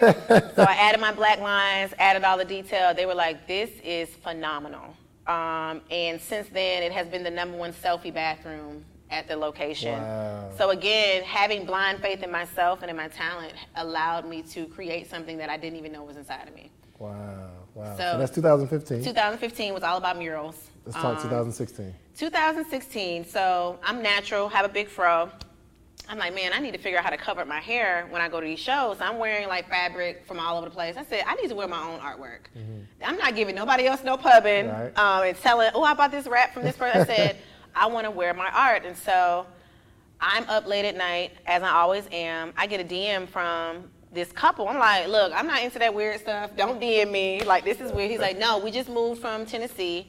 So 0.00 0.62
I 0.62 0.76
added 0.78 1.00
my 1.00 1.12
black 1.12 1.40
lines, 1.40 1.92
added 1.98 2.24
all 2.24 2.38
the 2.38 2.44
detail. 2.44 2.94
They 2.94 3.06
were 3.06 3.14
like, 3.14 3.46
this 3.48 3.70
is 3.84 4.08
phenomenal. 4.22 4.94
Um, 5.26 5.80
and 5.90 6.20
since 6.20 6.48
then, 6.50 6.84
it 6.84 6.92
has 6.92 7.08
been 7.08 7.24
the 7.24 7.30
number 7.30 7.56
one 7.58 7.72
selfie 7.72 8.14
bathroom 8.14 8.84
at 9.10 9.26
the 9.26 9.36
location. 9.36 10.00
Wow. 10.00 10.50
So 10.56 10.70
again, 10.70 11.24
having 11.24 11.64
blind 11.66 12.00
faith 12.00 12.22
in 12.22 12.30
myself 12.30 12.82
and 12.82 12.90
in 12.90 12.96
my 12.96 13.08
talent 13.08 13.52
allowed 13.74 14.28
me 14.28 14.42
to 14.42 14.66
create 14.66 15.10
something 15.10 15.36
that 15.38 15.50
I 15.50 15.56
didn't 15.56 15.78
even 15.80 15.90
know 15.92 16.04
was 16.04 16.16
inside 16.16 16.46
of 16.48 16.54
me. 16.54 16.70
wow. 16.98 17.50
Wow. 17.74 17.96
So, 17.96 18.12
So- 18.12 18.18
that's 18.18 18.30
2015. 18.32 19.02
2015 19.04 19.74
was 19.74 19.82
all 19.82 19.98
about 19.98 20.16
murals. 20.18 20.70
Let's 20.86 20.96
talk 20.98 21.16
Um, 21.16 21.22
2016. 21.22 21.94
2016. 22.16 23.24
So 23.26 23.78
I'm 23.82 24.02
natural, 24.02 24.48
have 24.48 24.64
a 24.64 24.68
big 24.68 24.88
fro. 24.88 25.30
I'm 26.08 26.18
like, 26.18 26.32
man, 26.36 26.52
I 26.54 26.60
need 26.60 26.70
to 26.72 26.78
figure 26.78 26.98
out 26.98 27.04
how 27.04 27.10
to 27.10 27.16
cover 27.16 27.44
my 27.44 27.58
hair 27.58 28.06
when 28.10 28.22
I 28.22 28.28
go 28.28 28.40
to 28.40 28.46
these 28.46 28.60
shows. 28.60 28.98
I'm 29.00 29.18
wearing 29.18 29.48
like 29.48 29.68
fabric 29.68 30.24
from 30.24 30.38
all 30.38 30.56
over 30.58 30.66
the 30.68 30.74
place. 30.74 30.96
I 30.96 31.04
said, 31.04 31.24
I 31.26 31.34
need 31.34 31.48
to 31.48 31.56
wear 31.56 31.66
my 31.66 31.82
own 31.82 31.98
artwork. 31.98 32.42
I'm 33.04 33.16
not 33.16 33.34
giving 33.34 33.56
nobody 33.56 33.86
else 33.86 34.04
no 34.04 34.16
pubbing 34.16 34.68
Right. 34.68 34.96
um, 34.96 35.24
and 35.24 35.36
telling, 35.36 35.70
oh, 35.74 35.82
I 35.82 35.94
bought 35.94 36.12
this 36.12 36.28
wrap 36.28 36.54
from 36.54 36.62
this 36.62 36.76
person. 36.76 37.00
I 37.00 37.04
said, 37.04 37.36
I 37.74 37.86
want 37.86 38.04
to 38.04 38.12
wear 38.12 38.32
my 38.34 38.48
art. 38.54 38.84
And 38.84 38.96
so 38.96 39.46
I'm 40.20 40.44
up 40.48 40.66
late 40.68 40.84
at 40.84 40.96
night, 40.96 41.32
as 41.46 41.64
I 41.64 41.70
always 41.70 42.06
am. 42.12 42.52
I 42.56 42.68
get 42.68 42.80
a 42.80 42.84
DM 42.84 43.26
from 43.28 43.90
this 44.12 44.30
couple. 44.30 44.68
I'm 44.68 44.78
like, 44.78 45.08
look, 45.08 45.32
I'm 45.34 45.48
not 45.48 45.60
into 45.62 45.80
that 45.80 45.92
weird 45.92 46.20
stuff. 46.20 46.52
Don't 46.56 46.80
DM 46.80 47.10
me. 47.10 47.42
Like, 47.42 47.64
this 47.64 47.80
is 47.80 47.90
weird. 47.90 48.12
He's 48.12 48.20
like, 48.20 48.38
no, 48.38 48.58
we 48.58 48.70
just 48.70 48.88
moved 48.88 49.20
from 49.20 49.44
Tennessee. 49.44 50.06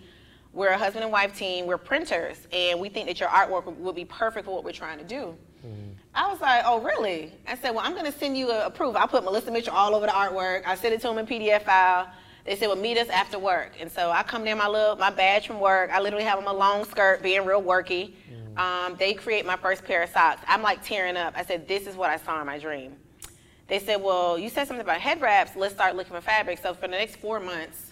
We're 0.58 0.70
a 0.70 0.78
husband 0.78 1.04
and 1.04 1.12
wife 1.14 1.38
team. 1.38 1.68
We're 1.68 1.78
printers, 1.78 2.48
and 2.52 2.80
we 2.80 2.90
think 2.90 3.06
that 3.06 3.20
your 3.20 3.30
artwork 3.30 3.66
would- 3.78 3.96
be 3.96 4.06
perfect 4.06 4.46
for 4.46 4.56
what 4.56 4.64
we're 4.64 4.72
trying 4.72 4.98
to 4.98 5.04
do. 5.04 5.36
I 6.16 6.32
was 6.32 6.42
like, 6.42 6.64
oh, 6.66 6.80
really? 6.82 7.32
I 7.48 7.56
said, 7.56 7.72
well, 7.76 7.86
I'm 7.86 7.92
going 7.94 8.12
to 8.12 8.18
send 8.18 8.36
you 8.36 8.50
a, 8.50 8.66
a 8.66 8.70
proof. 8.72 8.96
I'll 8.96 9.08
put 9.08 9.24
Melissa 9.24 9.52
Mitchell 9.52 9.76
all 9.76 9.94
over 9.94 10.08
the 10.08 10.12
artwork. 10.12 10.64
I 10.66 10.74
sent 10.74 10.96
it 10.96 11.02
to 11.02 11.08
them 11.10 11.20
in 11.20 11.28
PDF 11.28 11.62
file. 11.64 12.10
They 12.44 12.56
said, 12.56 12.68
well, 12.68 12.76
meet 12.76 12.98
us 12.98 13.08
after 13.10 13.38
work. 13.38 13.74
And 13.80 13.92
so 13.92 14.10
I 14.10 14.24
come 14.24 14.44
there, 14.44 14.56
my 14.56 14.68
little, 14.68 14.96
my 14.96 15.12
badge 15.12 15.46
from 15.46 15.60
work. 15.60 15.92
I 15.92 16.00
literally 16.02 16.26
have 16.26 16.40
on 16.40 16.46
my 16.46 16.52
long 16.52 16.86
skirt, 16.86 17.22
being 17.22 17.46
real 17.46 17.62
worky. 17.62 18.14
Um, 18.58 18.96
they 18.98 19.14
create 19.14 19.46
my 19.46 19.58
first 19.58 19.84
pair 19.84 20.02
of 20.02 20.10
socks. 20.10 20.42
I'm 20.48 20.64
like 20.64 20.84
tearing 20.84 21.18
up. 21.18 21.34
I 21.38 21.44
said, 21.46 21.68
this 21.68 21.86
is 21.86 21.96
what 21.96 22.10
I 22.10 22.18
saw 22.18 22.40
in 22.40 22.48
my 22.48 22.58
dream. 22.58 22.96
They 23.68 23.78
said, 23.78 24.02
well, 24.02 24.40
you 24.40 24.50
said 24.50 24.66
something 24.68 24.84
about 24.84 25.02
head 25.02 25.22
wraps. 25.22 25.52
Let's 25.56 25.76
start 25.76 25.96
looking 25.96 26.16
for 26.16 26.22
fabric. 26.22 26.58
So 26.58 26.74
for 26.74 26.82
the 26.82 26.88
next 26.88 27.18
four 27.18 27.40
months, 27.40 27.87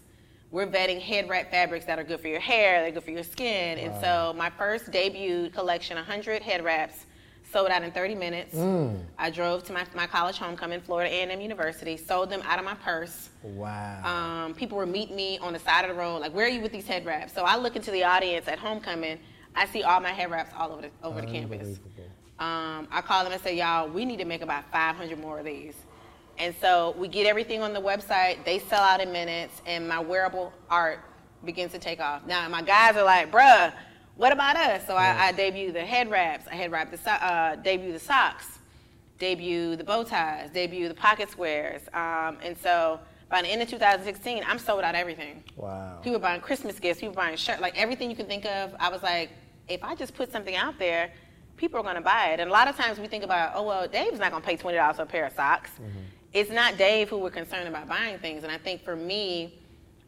we're 0.56 0.66
vetting 0.66 1.02
head 1.02 1.28
wrap 1.28 1.52
fabrics 1.52 1.84
that 1.84 2.00
are 2.00 2.04
good 2.04 2.22
for 2.22 2.30
your 2.30 2.40
hair, 2.40 2.82
they're 2.82 2.92
good 2.92 3.04
for 3.04 3.12
your 3.12 3.24
skin. 3.24 3.78
And 3.78 3.94
so 4.00 4.34
my 4.38 4.50
first 4.50 4.90
debut 4.90 5.50
collection, 5.50 5.98
100 5.98 6.42
head 6.42 6.64
wraps, 6.64 7.06
sold 7.52 7.70
out 7.70 7.84
in 7.84 7.92
30 7.92 8.16
minutes. 8.16 8.56
I 9.20 9.30
drove 9.32 9.66
to 9.66 9.74
my, 9.74 9.86
my 9.94 10.08
college 10.08 10.38
homecoming, 10.38 10.80
Florida 10.80 11.14
A&M 11.14 11.42
University, 11.42 11.98
sold 11.98 12.30
them 12.30 12.42
out 12.46 12.58
of 12.58 12.64
my 12.64 12.74
purse. 12.76 13.30
Wow. 13.44 14.46
Um, 14.46 14.54
people 14.54 14.78
were 14.78 14.86
meeting 14.86 15.18
me 15.18 15.38
on 15.40 15.52
the 15.52 15.60
side 15.60 15.84
of 15.84 15.90
the 15.90 16.02
road, 16.02 16.20
like, 16.20 16.34
where 16.34 16.46
are 16.46 16.50
you 16.50 16.62
with 16.62 16.72
these 16.72 16.88
head 16.88 17.06
wraps? 17.06 17.34
So 17.34 17.44
I 17.44 17.58
look 17.58 17.76
into 17.76 17.92
the 17.92 18.06
audience 18.06 18.48
at 18.48 18.58
homecoming. 18.58 19.20
I 19.56 19.66
see 19.68 19.84
all 19.84 20.00
my 20.00 20.12
head 20.14 20.32
wraps 20.32 20.52
all 20.58 20.72
over 20.72 20.84
the, 20.84 20.90
over 21.04 21.20
the 21.20 21.28
campus. 21.28 21.80
Um, 22.40 22.88
I 22.92 23.02
call 23.02 23.26
them 23.26 23.34
and 23.34 23.42
say, 23.42 23.58
y'all, 23.58 23.90
we 23.90 24.06
need 24.06 24.20
to 24.20 24.26
make 24.26 24.42
about 24.42 24.72
500 24.72 25.20
more 25.20 25.40
of 25.40 25.46
these. 25.46 25.76
And 26.38 26.54
so 26.60 26.94
we 26.98 27.08
get 27.08 27.26
everything 27.28 27.62
on 27.62 27.74
the 27.74 27.82
website. 27.82 28.44
They 28.46 28.60
sell 28.60 28.82
out 28.82 29.00
in 29.02 29.12
minutes, 29.12 29.62
and 29.66 29.88
my 29.88 30.00
wearable 30.00 30.52
art 30.70 31.00
begins 31.44 31.72
to 31.74 31.80
take 31.80 32.00
off. 32.00 32.26
Now 32.26 32.48
my 32.50 32.62
guys 32.62 32.96
are 32.98 33.04
like, 33.04 33.32
bruh, 33.32 33.72
what 34.16 34.32
about 34.32 34.56
us? 34.56 34.86
So 34.88 34.96
I, 34.96 35.28
I 35.28 35.32
debut 35.32 35.72
the 35.72 35.86
head 35.86 36.10
wraps. 36.10 36.46
I 36.52 36.56
head 36.56 36.72
wrap 36.72 36.92
the 36.92 36.98
so- 36.98 37.12
uh, 37.12 37.56
debut 37.58 37.92
the 37.92 38.00
socks, 38.00 38.60
debut 39.20 39.76
the 39.76 39.84
bow 39.84 40.04
ties, 40.04 40.50
debut 40.52 40.88
the 40.88 40.94
pocket 40.94 41.30
squares. 41.30 41.82
Um, 41.94 42.38
and 42.44 42.58
so 42.58 43.00
by 43.30 43.42
the 43.42 43.48
end 43.48 43.62
of 43.62 43.70
2016, 43.70 44.44
I'm 44.48 44.60
sold 44.60 44.84
out 44.84 44.96
everything. 44.96 45.44
Wow. 45.56 46.00
People 46.04 46.20
buying 46.20 46.42
Christmas 46.42 46.80
gifts, 46.80 47.00
people 47.00 47.16
buying 47.16 47.36
shirts, 47.38 47.62
like 47.62 47.78
everything 47.78 48.10
you 48.10 48.16
can 48.16 48.28
think 48.28 48.46
of. 48.46 48.74
I 48.80 48.90
was 48.90 49.04
like, 49.04 49.32
if 49.68 49.84
I 49.84 49.96
just 49.96 50.14
put 50.16 50.32
something 50.32 50.56
out 50.56 50.78
there, 50.80 51.12
people 51.58 51.80
are 51.80 51.84
going 51.84 51.96
to 51.96 52.02
buy 52.02 52.30
it. 52.30 52.40
And 52.40 52.50
a 52.50 52.54
lot 52.54 52.68
of 52.68 52.76
times 52.76 53.00
we 53.00 53.08
think 53.08 53.24
about, 53.24 53.54
oh 53.56 53.64
well, 53.64 53.88
Dave's 53.88 54.20
not 54.20 54.32
going 54.32 54.42
to 54.44 54.48
pay 54.48 54.56
twenty 54.58 54.78
dollars 54.78 54.98
for 54.98 55.04
a 55.04 55.06
pair 55.08 55.26
of 55.26 55.34
socks. 55.34 55.72
It's 56.36 56.52
not 56.52 56.78
Dave 56.78 57.10
who 57.10 57.18
we're 57.18 57.30
concerned 57.30 57.70
about 57.70 57.88
buying 57.88 58.18
things. 58.18 58.44
And 58.44 58.52
I 58.52 58.58
think 58.58 58.84
for 58.84 58.94
me, 58.94 59.54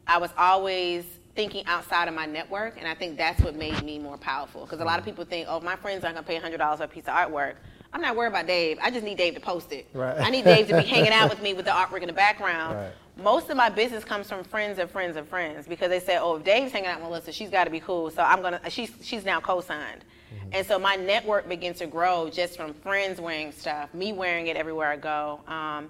I 0.06 0.18
was 0.18 0.30
always 0.36 1.06
thinking 1.34 1.64
outside 1.64 2.06
of 2.06 2.12
my 2.12 2.26
network, 2.26 2.76
and 2.78 2.86
I 2.86 2.94
think 2.94 3.16
that's 3.16 3.40
what 3.40 3.56
made 3.56 3.82
me 3.82 3.98
more 3.98 4.18
powerful. 4.18 4.66
Because 4.66 4.80
a 4.80 4.84
lot 4.84 4.98
of 4.98 5.06
people 5.06 5.24
think, 5.24 5.46
oh, 5.48 5.58
my 5.60 5.74
friends 5.74 6.04
aren't 6.04 6.16
going 6.16 6.24
to 6.24 6.28
pay 6.28 6.36
hundred 6.36 6.58
dollars 6.58 6.80
for 6.80 6.84
a 6.84 6.88
piece 6.88 7.04
of 7.04 7.14
artwork. 7.14 7.54
I'm 7.94 8.02
not 8.02 8.14
worried 8.14 8.28
about 8.28 8.46
Dave. 8.46 8.78
I 8.82 8.90
just 8.90 9.04
need 9.04 9.16
Dave 9.16 9.36
to 9.36 9.40
post 9.40 9.72
it. 9.72 9.88
Right. 9.94 10.18
I 10.20 10.28
need 10.28 10.44
Dave 10.44 10.68
to 10.68 10.76
be 10.76 10.86
hanging 10.86 11.12
out 11.12 11.30
with 11.30 11.40
me 11.40 11.54
with 11.54 11.64
the 11.64 11.70
artwork 11.70 12.02
in 12.02 12.08
the 12.08 12.12
background. 12.12 12.76
Right. 12.76 12.92
Most 13.16 13.48
of 13.48 13.56
my 13.56 13.70
business 13.70 14.04
comes 14.04 14.28
from 14.28 14.44
friends 14.44 14.78
and 14.78 14.90
friends 14.90 15.16
and 15.16 15.26
friends 15.26 15.66
because 15.66 15.88
they 15.88 15.98
say, 15.98 16.18
"Oh, 16.18 16.36
if 16.36 16.44
Dave's 16.44 16.72
hanging 16.72 16.90
out 16.90 17.00
with 17.00 17.08
Melissa, 17.08 17.32
she's 17.32 17.48
got 17.48 17.64
to 17.64 17.70
be 17.70 17.80
cool." 17.80 18.10
So 18.10 18.22
I'm 18.22 18.42
gonna. 18.42 18.60
She's 18.68 18.92
she's 19.00 19.24
now 19.24 19.40
co-signed, 19.40 20.04
and 20.52 20.66
so 20.66 20.78
my 20.78 20.96
network 20.96 21.48
begins 21.48 21.78
to 21.78 21.86
grow 21.86 22.28
just 22.28 22.56
from 22.56 22.74
friends 22.74 23.18
wearing 23.18 23.50
stuff, 23.50 23.94
me 23.94 24.12
wearing 24.12 24.48
it 24.48 24.56
everywhere 24.56 24.90
I 24.90 24.96
go, 24.96 25.40
um, 25.48 25.88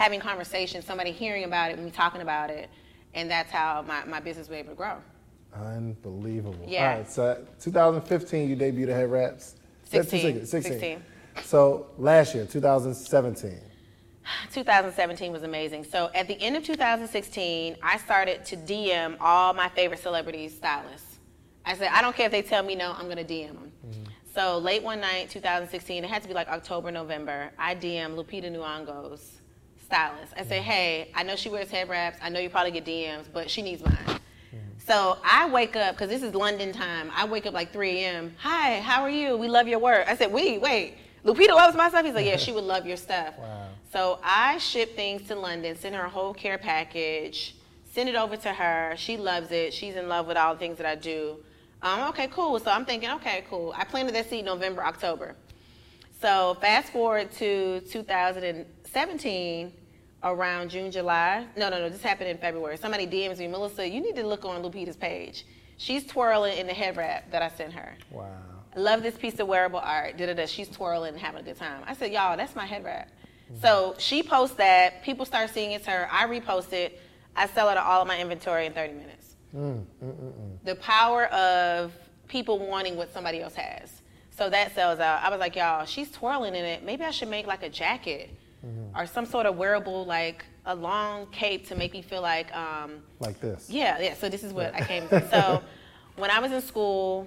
having 0.00 0.18
conversations, 0.18 0.86
somebody 0.86 1.12
hearing 1.12 1.44
about 1.44 1.70
it, 1.70 1.78
me 1.78 1.90
talking 1.90 2.22
about 2.22 2.48
it, 2.48 2.70
and 3.12 3.30
that's 3.30 3.50
how 3.50 3.84
my, 3.86 4.02
my 4.06 4.18
business 4.18 4.48
was 4.48 4.56
able 4.56 4.70
to 4.70 4.74
grow. 4.74 4.96
Unbelievable. 5.54 6.64
Yeah. 6.66 6.92
All 6.92 6.96
right. 6.98 7.10
So 7.10 7.46
2015, 7.60 8.48
you 8.48 8.56
debuted 8.56 8.86
the 8.86 8.94
head 8.94 9.10
wraps. 9.10 9.56
16. 9.84 10.46
16. 10.46 10.62
16. 10.62 11.02
So 11.42 11.88
last 11.98 12.34
year, 12.34 12.46
2017. 12.46 13.60
2017 14.52 15.32
was 15.32 15.42
amazing. 15.42 15.84
So 15.84 16.10
at 16.14 16.26
the 16.28 16.40
end 16.40 16.56
of 16.56 16.64
2016, 16.64 17.76
I 17.82 17.98
started 17.98 18.42
to 18.46 18.56
DM 18.56 19.18
all 19.20 19.52
my 19.52 19.68
favorite 19.68 20.00
celebrities 20.00 20.56
stylists. 20.56 21.18
I 21.66 21.76
said, 21.76 21.90
I 21.92 22.00
don't 22.00 22.16
care 22.16 22.26
if 22.26 22.32
they 22.32 22.40
tell 22.40 22.62
me 22.62 22.74
no, 22.74 22.94
I'm 22.96 23.06
gonna 23.06 23.22
DM 23.22 23.48
them. 23.48 23.72
Mm-hmm. 23.86 24.04
So 24.34 24.56
late 24.56 24.82
one 24.82 25.00
night, 25.00 25.28
2016, 25.28 26.04
it 26.04 26.08
had 26.08 26.22
to 26.22 26.28
be 26.28 26.32
like 26.32 26.48
October, 26.48 26.90
November. 26.90 27.50
I 27.58 27.74
DM 27.74 28.14
Lupita 28.14 28.50
Nyong'o's 28.50 29.39
stylist. 29.90 30.32
I 30.36 30.44
say, 30.44 30.60
hey, 30.60 31.10
I 31.16 31.24
know 31.24 31.34
she 31.34 31.48
wears 31.48 31.68
head 31.68 31.88
wraps. 31.88 32.18
I 32.22 32.28
know 32.28 32.38
you 32.38 32.48
probably 32.48 32.70
get 32.70 32.84
DMs, 32.84 33.26
but 33.32 33.50
she 33.50 33.60
needs 33.60 33.84
mine. 33.84 34.20
So 34.86 35.18
I 35.24 35.48
wake 35.48 35.76
up 35.76 35.94
because 35.94 36.08
this 36.08 36.22
is 36.22 36.34
London 36.34 36.72
time. 36.72 37.10
I 37.14 37.24
wake 37.24 37.46
up 37.46 37.54
like 37.54 37.72
3 37.72 37.90
a.m. 37.98 38.34
Hi, 38.38 38.80
how 38.80 39.02
are 39.02 39.10
you? 39.10 39.36
We 39.36 39.46
love 39.46 39.68
your 39.68 39.78
work. 39.78 40.08
I 40.08 40.16
said, 40.16 40.32
we 40.32 40.58
wait. 40.58 40.96
Lupita 41.24 41.50
loves 41.50 41.76
my 41.76 41.88
stuff. 41.88 42.04
He's 42.04 42.14
like, 42.14 42.26
yeah, 42.26 42.36
she 42.36 42.50
would 42.50 42.64
love 42.64 42.86
your 42.86 42.96
stuff. 42.96 43.34
Wow. 43.38 43.68
So 43.92 44.18
I 44.24 44.58
ship 44.58 44.96
things 44.96 45.28
to 45.28 45.34
London, 45.34 45.76
send 45.76 45.94
her 45.94 46.02
a 46.02 46.08
whole 46.08 46.32
care 46.32 46.58
package, 46.58 47.54
send 47.92 48.08
it 48.08 48.14
over 48.14 48.36
to 48.38 48.52
her. 48.52 48.94
She 48.96 49.16
loves 49.16 49.52
it. 49.52 49.74
She's 49.74 49.96
in 49.96 50.08
love 50.08 50.26
with 50.26 50.36
all 50.36 50.54
the 50.54 50.60
things 50.60 50.76
that 50.78 50.86
I 50.86 50.94
do. 50.94 51.36
Um, 51.82 52.08
okay, 52.08 52.28
cool. 52.28 52.58
So 52.58 52.70
I'm 52.70 52.84
thinking, 52.84 53.10
okay, 53.10 53.44
cool. 53.48 53.74
I 53.76 53.84
planted 53.84 54.14
that 54.14 54.28
seed 54.30 54.44
November, 54.44 54.84
October. 54.84 55.36
So 56.20 56.56
fast 56.60 56.92
forward 56.92 57.32
to 57.32 57.80
2017, 57.80 59.72
around 60.22 60.70
June, 60.70 60.90
July. 60.90 61.46
No, 61.56 61.68
no, 61.68 61.78
no. 61.78 61.88
This 61.88 62.02
happened 62.02 62.30
in 62.30 62.38
February. 62.38 62.76
Somebody 62.76 63.06
DMs 63.06 63.38
me, 63.38 63.48
Melissa. 63.48 63.88
You 63.88 64.00
need 64.00 64.16
to 64.16 64.26
look 64.26 64.44
on 64.44 64.62
Lupita's 64.62 64.96
page. 64.96 65.46
She's 65.76 66.06
twirling 66.06 66.58
in 66.58 66.66
the 66.66 66.74
head 66.74 66.96
wrap 66.96 67.30
that 67.30 67.42
I 67.42 67.48
sent 67.48 67.72
her. 67.72 67.96
Wow. 68.10 68.30
I 68.76 68.78
love 68.78 69.02
this 69.02 69.16
piece 69.16 69.38
of 69.40 69.48
wearable 69.48 69.80
art. 69.80 70.16
Da 70.16 70.26
da 70.26 70.34
da. 70.34 70.46
She's 70.46 70.68
twirling 70.68 71.14
and 71.14 71.20
having 71.20 71.40
a 71.40 71.44
good 71.44 71.56
time. 71.56 71.82
I 71.86 71.94
said, 71.94 72.12
y'all, 72.12 72.36
that's 72.36 72.54
my 72.54 72.66
head 72.66 72.84
wrap. 72.84 73.08
Mm-hmm. 73.08 73.62
So 73.62 73.94
she 73.98 74.22
posts 74.22 74.56
that. 74.56 75.02
People 75.02 75.24
start 75.24 75.50
seeing 75.50 75.72
it's 75.72 75.86
her. 75.86 76.08
I 76.10 76.26
repost 76.26 76.72
it. 76.72 77.00
I 77.34 77.46
sell 77.46 77.68
it 77.70 77.74
to 77.74 77.82
all 77.82 78.02
of 78.02 78.08
my 78.08 78.20
inventory 78.20 78.66
in 78.66 78.72
30 78.72 78.92
minutes. 78.92 79.36
Mm, 79.54 79.84
mm, 80.04 80.12
mm, 80.12 80.64
the 80.64 80.74
power 80.76 81.26
of 81.26 81.92
people 82.28 82.58
wanting 82.58 82.96
what 82.96 83.12
somebody 83.12 83.40
else 83.40 83.54
has. 83.54 84.02
So 84.30 84.48
that 84.50 84.74
sells 84.74 85.00
out. 85.00 85.22
I 85.22 85.30
was 85.30 85.40
like, 85.40 85.56
y'all, 85.56 85.84
she's 85.84 86.10
twirling 86.10 86.54
in 86.54 86.64
it. 86.64 86.84
Maybe 86.84 87.04
I 87.04 87.10
should 87.10 87.28
make 87.28 87.46
like 87.46 87.62
a 87.62 87.68
jacket 87.68 88.30
or 88.94 89.06
some 89.06 89.24
sort 89.26 89.46
of 89.46 89.56
wearable, 89.56 90.04
like 90.04 90.44
a 90.66 90.74
long 90.74 91.26
cape 91.32 91.66
to 91.68 91.74
make 91.74 91.92
me 91.92 92.02
feel 92.02 92.20
like 92.22 92.54
um, 92.54 93.02
Like 93.18 93.40
this. 93.40 93.68
yeah, 93.70 93.98
yeah. 94.00 94.14
So 94.14 94.28
this 94.28 94.42
is 94.44 94.52
what 94.52 94.74
I 94.74 94.80
came 94.80 95.08
to. 95.08 95.28
So 95.30 95.62
when 96.16 96.30
I 96.30 96.38
was 96.40 96.52
in 96.52 96.60
school, 96.60 97.26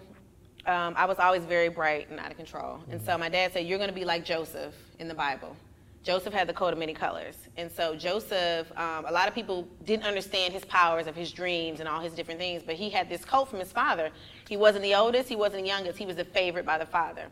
um, 0.66 0.94
I 0.96 1.06
was 1.06 1.18
always 1.20 1.44
very 1.44 1.70
bright 1.70 2.10
and 2.10 2.20
out 2.20 2.32
of 2.32 2.38
control. 2.38 2.80
And 2.92 3.02
so 3.02 3.18
my 3.18 3.30
dad 3.30 3.52
said, 3.54 3.66
You're 3.66 3.80
going 3.80 3.90
to 3.90 3.96
be 3.96 4.06
like 4.06 4.24
Joseph 4.24 4.76
in 5.00 5.08
the 5.08 5.16
Bible. 5.16 5.56
Joseph 6.04 6.34
had 6.34 6.48
the 6.50 6.54
coat 6.54 6.74
of 6.74 6.80
many 6.80 6.94
colors. 6.94 7.36
And 7.56 7.72
so 7.72 7.96
Joseph, 7.96 8.70
um, 8.78 9.06
a 9.06 9.12
lot 9.12 9.30
of 9.30 9.34
people 9.34 9.66
didn't 9.86 10.06
understand 10.06 10.54
his 10.54 10.66
powers 10.66 11.08
of 11.08 11.16
his 11.16 11.32
dreams 11.32 11.80
and 11.80 11.88
all 11.88 12.02
his 12.02 12.12
different 12.14 12.42
things, 12.42 12.62
but 12.62 12.76
he 12.76 12.90
had 12.90 13.08
this 13.08 13.24
coat 13.24 13.46
from 13.50 13.60
his 13.60 13.72
father. 13.72 14.10
He 14.50 14.58
wasn't 14.58 14.84
the 14.84 14.96
oldest, 14.96 15.30
he 15.30 15.38
wasn't 15.38 15.64
the 15.64 15.68
youngest, 15.70 15.98
he 15.98 16.06
was 16.06 16.18
the 16.18 16.26
favorite 16.26 16.66
by 16.66 16.78
the 16.78 16.86
father. 16.86 17.28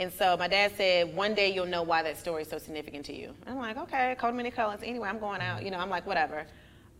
And 0.00 0.10
so 0.10 0.34
my 0.38 0.48
dad 0.48 0.72
said, 0.78 1.14
one 1.14 1.34
day 1.34 1.52
you'll 1.52 1.66
know 1.66 1.82
why 1.82 2.02
that 2.02 2.16
story 2.16 2.40
is 2.40 2.48
so 2.48 2.56
significant 2.56 3.04
to 3.04 3.14
you. 3.14 3.34
I'm 3.46 3.58
like, 3.58 3.76
okay, 3.76 4.16
coat 4.18 4.28
of 4.28 4.34
many 4.34 4.50
colors. 4.50 4.80
Anyway, 4.82 5.06
I'm 5.06 5.18
going 5.18 5.42
out. 5.42 5.62
You 5.62 5.70
know, 5.70 5.76
I'm 5.76 5.90
like, 5.90 6.06
whatever. 6.06 6.46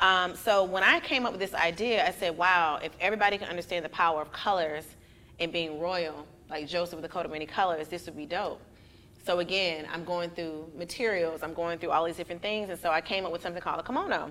Um, 0.00 0.37
so 0.37 0.64
when 0.64 0.83
I 0.83 1.00
came 1.00 1.25
up 1.25 1.33
with 1.33 1.40
this 1.40 1.54
idea, 1.54 2.07
I 2.07 2.11
said, 2.11 2.37
wow, 2.37 2.78
if 2.83 2.92
everybody 3.00 3.38
can 3.38 3.49
understand 3.49 3.87
the 3.87 3.88
power 3.88 4.21
of 4.21 4.30
colors 4.33 4.85
and 5.38 5.50
being 5.50 5.80
royal, 5.80 6.26
like 6.50 6.69
Joseph 6.69 6.97
with 6.97 7.02
the 7.02 7.09
coat 7.09 7.25
of 7.25 7.33
many 7.33 7.47
colors, 7.47 7.88
this 7.88 8.04
would 8.04 8.19
be 8.19 8.26
dope. 8.26 8.61
So 9.25 9.38
again, 9.38 9.87
I'm 9.90 10.04
going 10.04 10.28
through 10.28 10.71
materials, 10.76 11.42
I'm 11.42 11.54
going 11.54 11.78
through 11.78 11.92
all 11.92 12.04
these 12.04 12.16
different 12.16 12.42
things, 12.42 12.69
and 12.69 12.78
so 12.78 12.90
I 12.90 13.00
came 13.00 13.25
up 13.25 13.33
with 13.33 13.40
something 13.40 13.62
called 13.62 13.80
a 13.80 13.83
kimono. 13.83 14.30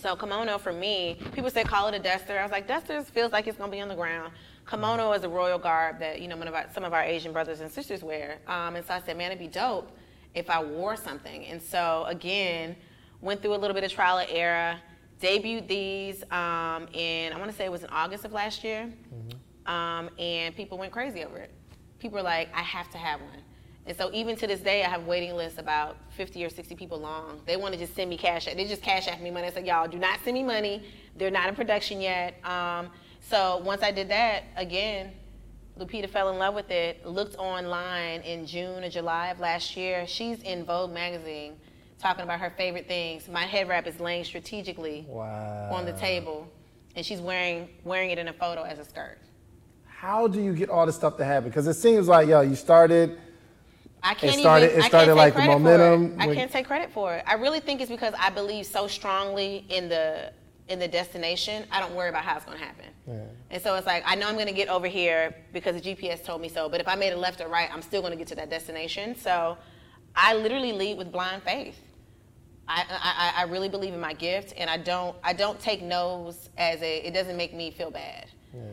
So 0.00 0.16
kimono 0.16 0.56
for 0.56 0.72
me, 0.72 1.18
people 1.32 1.50
say 1.50 1.64
call 1.64 1.88
it 1.88 1.94
a 1.94 1.98
duster. 1.98 2.38
I 2.38 2.42
was 2.42 2.52
like, 2.52 2.66
dusters 2.66 3.10
feels 3.10 3.32
like 3.32 3.46
it's 3.46 3.58
gonna 3.58 3.70
be 3.70 3.80
on 3.80 3.88
the 3.88 3.94
ground. 3.94 4.32
Kimono 4.68 5.12
is 5.12 5.24
a 5.24 5.28
royal 5.28 5.58
garb 5.58 5.98
that 5.98 6.20
you 6.20 6.28
know 6.28 6.36
our, 6.40 6.66
some 6.72 6.84
of 6.84 6.92
our 6.92 7.02
Asian 7.02 7.32
brothers 7.32 7.60
and 7.60 7.70
sisters 7.70 8.02
wear. 8.02 8.38
Um, 8.46 8.76
and 8.76 8.84
so 8.84 8.94
I 8.94 9.00
said, 9.00 9.16
man, 9.16 9.30
it'd 9.30 9.38
be 9.38 9.48
dope 9.48 9.90
if 10.34 10.48
I 10.48 10.62
wore 10.62 10.96
something. 10.96 11.44
And 11.46 11.60
so 11.60 12.04
again, 12.08 12.74
went 13.20 13.42
through 13.42 13.54
a 13.54 13.56
little 13.56 13.74
bit 13.74 13.84
of 13.84 13.92
trial 13.92 14.18
and 14.18 14.30
error. 14.30 14.76
Debuted 15.20 15.68
these 15.68 16.22
um, 16.30 16.88
in 16.92 17.32
I 17.32 17.38
want 17.38 17.50
to 17.50 17.56
say 17.56 17.64
it 17.64 17.72
was 17.72 17.84
in 17.84 17.90
August 17.90 18.24
of 18.24 18.32
last 18.32 18.64
year, 18.64 18.92
um, 19.64 20.10
and 20.18 20.54
people 20.56 20.76
went 20.76 20.92
crazy 20.92 21.24
over 21.24 21.38
it. 21.38 21.50
People 21.98 22.18
were 22.18 22.24
like, 22.24 22.48
I 22.54 22.62
have 22.62 22.90
to 22.90 22.98
have 22.98 23.20
one. 23.20 23.40
And 23.86 23.96
so 23.96 24.10
even 24.12 24.34
to 24.36 24.46
this 24.46 24.60
day, 24.60 24.82
I 24.82 24.88
have 24.88 25.06
waiting 25.06 25.34
lists 25.34 25.58
about 25.58 25.96
50 26.16 26.42
or 26.44 26.48
60 26.48 26.74
people 26.74 26.98
long. 26.98 27.40
They 27.46 27.56
want 27.56 27.74
to 27.74 27.78
just 27.78 27.94
send 27.94 28.08
me 28.08 28.16
cash. 28.16 28.46
They 28.46 28.64
just 28.66 28.82
cash 28.82 29.08
after 29.08 29.22
me 29.22 29.30
money. 29.30 29.46
I 29.46 29.50
said, 29.50 29.66
y'all, 29.66 29.86
do 29.86 29.98
not 29.98 30.20
send 30.24 30.34
me 30.34 30.42
money. 30.42 30.84
They're 31.16 31.30
not 31.30 31.48
in 31.48 31.54
production 31.54 32.00
yet. 32.00 32.34
Um, 32.44 32.88
so 33.28 33.58
once 33.64 33.82
I 33.82 33.90
did 33.90 34.08
that, 34.10 34.44
again, 34.56 35.12
Lupita 35.78 36.08
fell 36.08 36.30
in 36.30 36.38
love 36.38 36.54
with 36.54 36.70
it. 36.70 37.04
Looked 37.06 37.36
online 37.36 38.20
in 38.20 38.46
June 38.46 38.84
or 38.84 38.88
July 38.88 39.28
of 39.28 39.40
last 39.40 39.76
year. 39.76 40.06
She's 40.06 40.40
in 40.42 40.64
Vogue 40.64 40.92
magazine 40.92 41.54
talking 41.98 42.22
about 42.22 42.38
her 42.40 42.50
favorite 42.50 42.86
things. 42.86 43.28
My 43.28 43.42
head 43.42 43.66
wrap 43.68 43.86
is 43.86 43.98
laying 43.98 44.24
strategically 44.24 45.04
Wow. 45.08 45.70
on 45.72 45.84
the 45.86 45.92
table, 45.94 46.46
and 46.94 47.04
she's 47.04 47.20
wearing 47.20 47.68
wearing 47.82 48.10
it 48.10 48.18
in 48.18 48.28
a 48.28 48.32
photo 48.32 48.62
as 48.62 48.78
a 48.78 48.84
skirt. 48.84 49.18
How 49.86 50.28
do 50.28 50.40
you 50.40 50.52
get 50.54 50.68
all 50.68 50.84
this 50.86 50.96
stuff 50.96 51.16
to 51.16 51.24
happen? 51.24 51.48
Because 51.48 51.66
it 51.66 51.74
seems 51.74 52.06
like, 52.08 52.28
yo, 52.28 52.42
you 52.42 52.54
started. 52.56 53.18
I 54.02 54.12
can't 54.12 54.38
started- 54.38 54.66
even. 54.66 54.80
it 54.80 54.84
I 54.84 54.88
started 54.88 55.06
can't 55.06 55.16
like 55.16 55.32
take 55.34 55.42
the 55.44 55.46
credit 55.48 55.58
momentum 55.62 56.08
For 56.18 56.22
it. 56.24 56.30
I 56.30 56.34
can't 56.34 56.52
take 56.52 56.66
credit 56.66 56.92
for 56.92 57.14
it. 57.14 57.24
I 57.26 57.34
really 57.34 57.60
think 57.60 57.80
it's 57.80 57.90
because 57.90 58.12
I 58.20 58.28
believe 58.28 58.66
so 58.66 58.86
strongly 58.86 59.64
in 59.70 59.88
the 59.88 60.30
in 60.68 60.78
the 60.78 60.88
destination. 60.88 61.64
I 61.70 61.80
don't 61.80 61.94
worry 61.94 62.08
about 62.08 62.24
how 62.24 62.36
it's 62.36 62.44
going 62.44 62.58
to 62.58 62.64
happen. 62.64 62.86
And 63.50 63.62
so 63.62 63.74
it's 63.74 63.86
like 63.86 64.02
I 64.06 64.14
know 64.14 64.28
I'm 64.28 64.34
going 64.34 64.46
to 64.46 64.52
get 64.52 64.68
over 64.68 64.86
here 64.86 65.34
because 65.52 65.80
the 65.80 65.94
GPS 65.94 66.24
told 66.24 66.40
me 66.40 66.48
so. 66.48 66.68
But 66.68 66.80
if 66.80 66.88
I 66.88 66.94
made 66.94 67.12
a 67.12 67.16
left 67.16 67.40
or 67.40 67.48
right, 67.48 67.68
I'm 67.72 67.82
still 67.82 68.00
going 68.00 68.12
to 68.12 68.18
get 68.18 68.28
to 68.28 68.34
that 68.36 68.50
destination. 68.50 69.16
So 69.16 69.58
I 70.16 70.34
literally 70.34 70.72
lead 70.72 70.98
with 70.98 71.12
blind 71.12 71.42
faith. 71.42 71.78
I, 72.66 72.84
I, 72.88 73.42
I 73.42 73.44
really 73.44 73.68
believe 73.68 73.92
in 73.92 74.00
my 74.00 74.14
gift, 74.14 74.54
and 74.56 74.70
I 74.70 74.78
don't 74.78 75.14
I 75.22 75.34
don't 75.34 75.60
take 75.60 75.82
no's 75.82 76.48
as 76.56 76.80
a. 76.80 77.06
It 77.06 77.12
doesn't 77.12 77.36
make 77.36 77.52
me 77.52 77.70
feel 77.70 77.90
bad. 77.90 78.28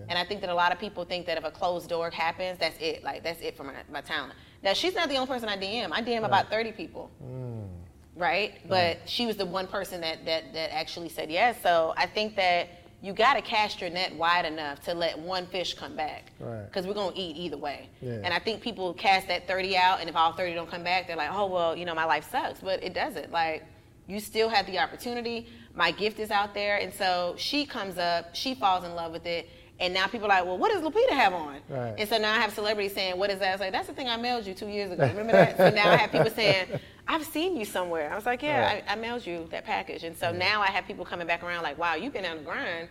And 0.09 0.17
I 0.17 0.23
think 0.23 0.41
that 0.41 0.49
a 0.49 0.53
lot 0.53 0.71
of 0.71 0.79
people 0.79 1.05
think 1.05 1.25
that 1.25 1.37
if 1.37 1.43
a 1.43 1.51
closed 1.51 1.89
door 1.89 2.09
happens, 2.11 2.59
that's 2.59 2.77
it. 2.79 3.03
Like 3.03 3.23
that's 3.23 3.41
it 3.41 3.57
for 3.57 3.63
my, 3.63 3.73
my 3.91 4.01
talent. 4.01 4.33
Now 4.63 4.73
she's 4.73 4.93
not 4.93 5.09
the 5.09 5.15
only 5.15 5.27
person 5.27 5.49
I 5.49 5.57
DM. 5.57 5.91
I 5.91 6.01
DM 6.03 6.23
about 6.23 6.49
30 6.49 6.71
people, 6.73 7.09
mm. 7.23 7.67
Right? 8.15 8.59
But 8.67 8.99
she 9.05 9.25
was 9.25 9.37
the 9.37 9.45
one 9.45 9.67
person 9.67 10.01
that 10.01 10.25
that 10.25 10.53
that 10.53 10.73
actually 10.73 11.09
said 11.09 11.31
yes. 11.31 11.57
So 11.61 11.93
I 11.97 12.05
think 12.05 12.35
that 12.35 12.69
you 13.01 13.13
got 13.13 13.33
to 13.33 13.41
cast 13.41 13.81
your 13.81 13.89
net 13.89 14.15
wide 14.15 14.45
enough 14.45 14.79
to 14.81 14.93
let 14.93 15.17
one 15.17 15.47
fish 15.47 15.73
come 15.73 15.95
back. 15.95 16.31
Right. 16.39 16.65
Because 16.65 16.85
we're 16.85 16.93
going 16.93 17.13
to 17.13 17.19
eat 17.19 17.35
either 17.35 17.57
way. 17.57 17.89
Yeah. 17.99 18.19
And 18.23 18.27
I 18.27 18.37
think 18.37 18.61
people 18.61 18.93
cast 18.93 19.27
that 19.27 19.47
30 19.47 19.75
out, 19.75 19.99
and 20.01 20.09
if 20.09 20.15
all 20.15 20.33
30 20.33 20.53
don't 20.53 20.69
come 20.69 20.83
back, 20.83 21.07
they're 21.07 21.15
like, 21.15 21.31
oh, 21.33 21.47
well, 21.47 21.75
you 21.75 21.85
know, 21.85 21.95
my 21.95 22.05
life 22.05 22.29
sucks. 22.29 22.59
But 22.59 22.83
it 22.83 22.93
doesn't. 22.93 23.31
Like, 23.31 23.65
you 24.05 24.19
still 24.19 24.49
have 24.49 24.67
the 24.67 24.77
opportunity. 24.77 25.47
My 25.73 25.89
gift 25.89 26.19
is 26.19 26.29
out 26.29 26.53
there. 26.53 26.77
And 26.77 26.93
so 26.93 27.33
she 27.37 27.65
comes 27.65 27.97
up, 27.97 28.35
she 28.35 28.53
falls 28.53 28.83
in 28.83 28.93
love 28.93 29.11
with 29.11 29.25
it. 29.25 29.49
And 29.81 29.95
now 29.95 30.05
people 30.05 30.27
are 30.27 30.29
like, 30.29 30.45
well, 30.45 30.59
what 30.59 30.71
does 30.71 30.83
Lupita 30.83 31.09
have 31.09 31.33
on? 31.33 31.57
Right. 31.67 31.95
And 31.97 32.07
so 32.07 32.19
now 32.19 32.31
I 32.33 32.39
have 32.39 32.53
celebrities 32.53 32.93
saying, 32.93 33.17
what 33.17 33.31
is 33.31 33.39
that? 33.39 33.49
I 33.49 33.51
was 33.53 33.61
like, 33.61 33.71
that's 33.71 33.87
the 33.87 33.93
thing 33.93 34.07
I 34.07 34.15
mailed 34.15 34.45
you 34.45 34.53
two 34.53 34.67
years 34.67 34.91
ago. 34.91 35.03
Remember 35.07 35.31
that? 35.31 35.57
so 35.57 35.71
now 35.71 35.89
I 35.91 35.97
have 35.97 36.11
people 36.11 36.29
saying, 36.29 36.67
I've 37.07 37.25
seen 37.25 37.57
you 37.57 37.65
somewhere. 37.65 38.11
I 38.11 38.15
was 38.15 38.27
like, 38.27 38.43
yeah, 38.43 38.61
Right. 38.73 38.83
I, 38.87 38.93
I 38.93 38.95
mailed 38.95 39.25
you 39.25 39.47
that 39.49 39.65
package. 39.65 40.03
And 40.03 40.15
so 40.15 40.31
now 40.31 40.61
I 40.61 40.67
have 40.67 40.85
people 40.85 41.03
coming 41.03 41.25
back 41.25 41.43
around 41.43 41.63
like, 41.63 41.79
wow, 41.79 41.95
you've 41.95 42.13
been 42.13 42.25
on 42.27 42.37
the 42.37 42.43
grind 42.43 42.89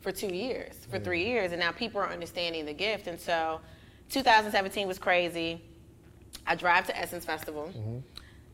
for 0.00 0.10
two 0.10 0.34
years, 0.34 0.74
for 0.90 0.98
three 0.98 1.24
years. 1.24 1.52
And 1.52 1.60
now 1.60 1.70
people 1.70 2.00
are 2.00 2.10
understanding 2.12 2.66
the 2.66 2.74
gift. 2.74 3.06
And 3.06 3.20
so 3.20 3.60
2017 4.10 4.88
was 4.88 4.98
crazy. 4.98 5.60
I 6.44 6.56
drive 6.56 6.88
to 6.88 6.98
Essence 6.98 7.24
Festival, 7.24 7.72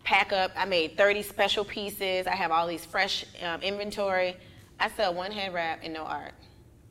pack 0.05 0.31
up. 0.35 0.51
I 0.57 0.67
made 0.67 0.99
30 0.99 1.23
special 1.23 1.65
pieces. 1.65 2.27
I 2.27 2.35
have 2.35 2.51
all 2.51 2.67
these 2.67 2.85
fresh 2.85 3.25
um, 3.43 3.63
inventory. 3.63 4.37
I 4.79 4.91
sell 4.91 5.15
one 5.15 5.33
hand 5.33 5.55
wrap 5.55 5.81
and 5.83 5.95
no 5.95 6.03
art. 6.03 6.33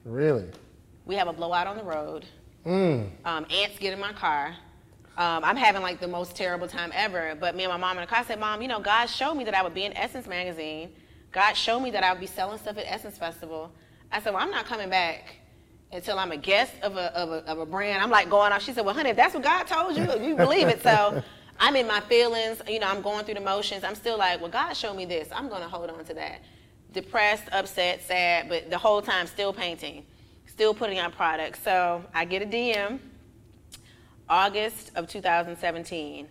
Really? 0.05 0.45
We 1.11 1.17
have 1.17 1.27
a 1.27 1.33
blowout 1.33 1.67
on 1.67 1.75
the 1.75 1.83
road. 1.83 2.25
Mm. 2.65 3.09
Um, 3.25 3.45
ants 3.51 3.77
get 3.79 3.91
in 3.91 3.99
my 3.99 4.13
car. 4.13 4.55
Um, 5.17 5.43
I'm 5.43 5.57
having 5.57 5.81
like 5.81 5.99
the 5.99 6.07
most 6.07 6.37
terrible 6.37 6.69
time 6.69 6.89
ever. 6.95 7.35
But 7.37 7.53
me 7.53 7.65
and 7.65 7.69
my 7.69 7.75
mom 7.75 7.97
in 7.97 8.01
the 8.03 8.07
car 8.07 8.23
said, 8.23 8.39
Mom, 8.39 8.61
you 8.61 8.69
know, 8.69 8.79
God 8.79 9.07
showed 9.07 9.33
me 9.33 9.43
that 9.43 9.53
I 9.53 9.61
would 9.61 9.73
be 9.73 9.83
in 9.83 9.91
Essence 9.97 10.25
magazine. 10.25 10.89
God 11.33 11.55
showed 11.55 11.81
me 11.81 11.91
that 11.91 12.01
I 12.01 12.13
would 12.13 12.21
be 12.21 12.27
selling 12.27 12.57
stuff 12.59 12.77
at 12.77 12.85
Essence 12.87 13.17
Festival. 13.17 13.73
I 14.09 14.21
said, 14.21 14.33
Well, 14.33 14.41
I'm 14.41 14.51
not 14.51 14.63
coming 14.63 14.89
back 14.89 15.35
until 15.91 16.17
I'm 16.17 16.31
a 16.31 16.37
guest 16.37 16.71
of 16.81 16.95
a, 16.95 17.13
of 17.13 17.29
a, 17.29 17.45
of 17.45 17.59
a 17.59 17.65
brand. 17.65 18.01
I'm 18.01 18.09
like 18.09 18.29
going 18.29 18.53
off. 18.53 18.63
She 18.63 18.71
said, 18.71 18.85
Well, 18.85 18.95
honey, 18.95 19.09
if 19.09 19.17
that's 19.17 19.33
what 19.33 19.43
God 19.43 19.63
told 19.67 19.97
you, 19.97 20.03
you 20.25 20.37
believe 20.37 20.69
it. 20.69 20.81
So 20.81 21.21
I'm 21.59 21.75
in 21.75 21.87
my 21.87 21.99
feelings. 21.99 22.61
You 22.69 22.79
know, 22.79 22.87
I'm 22.87 23.01
going 23.01 23.25
through 23.25 23.33
the 23.33 23.41
motions. 23.41 23.83
I'm 23.83 23.95
still 23.95 24.17
like, 24.17 24.39
Well, 24.39 24.49
God 24.49 24.71
showed 24.77 24.95
me 24.95 25.03
this. 25.03 25.27
I'm 25.33 25.49
going 25.49 25.61
to 25.61 25.67
hold 25.67 25.89
on 25.89 26.05
to 26.05 26.13
that. 26.13 26.39
Depressed, 26.93 27.49
upset, 27.51 28.01
sad, 28.01 28.47
but 28.47 28.69
the 28.69 28.77
whole 28.77 29.01
time 29.01 29.27
still 29.27 29.51
painting, 29.51 30.05
still 30.61 30.75
putting 30.75 30.99
out 30.99 31.11
products. 31.13 31.59
So 31.63 32.05
I 32.13 32.23
get 32.23 32.43
a 32.43 32.45
DM 32.45 32.99
August 34.29 34.91
of 34.93 35.07
2017. 35.07 36.27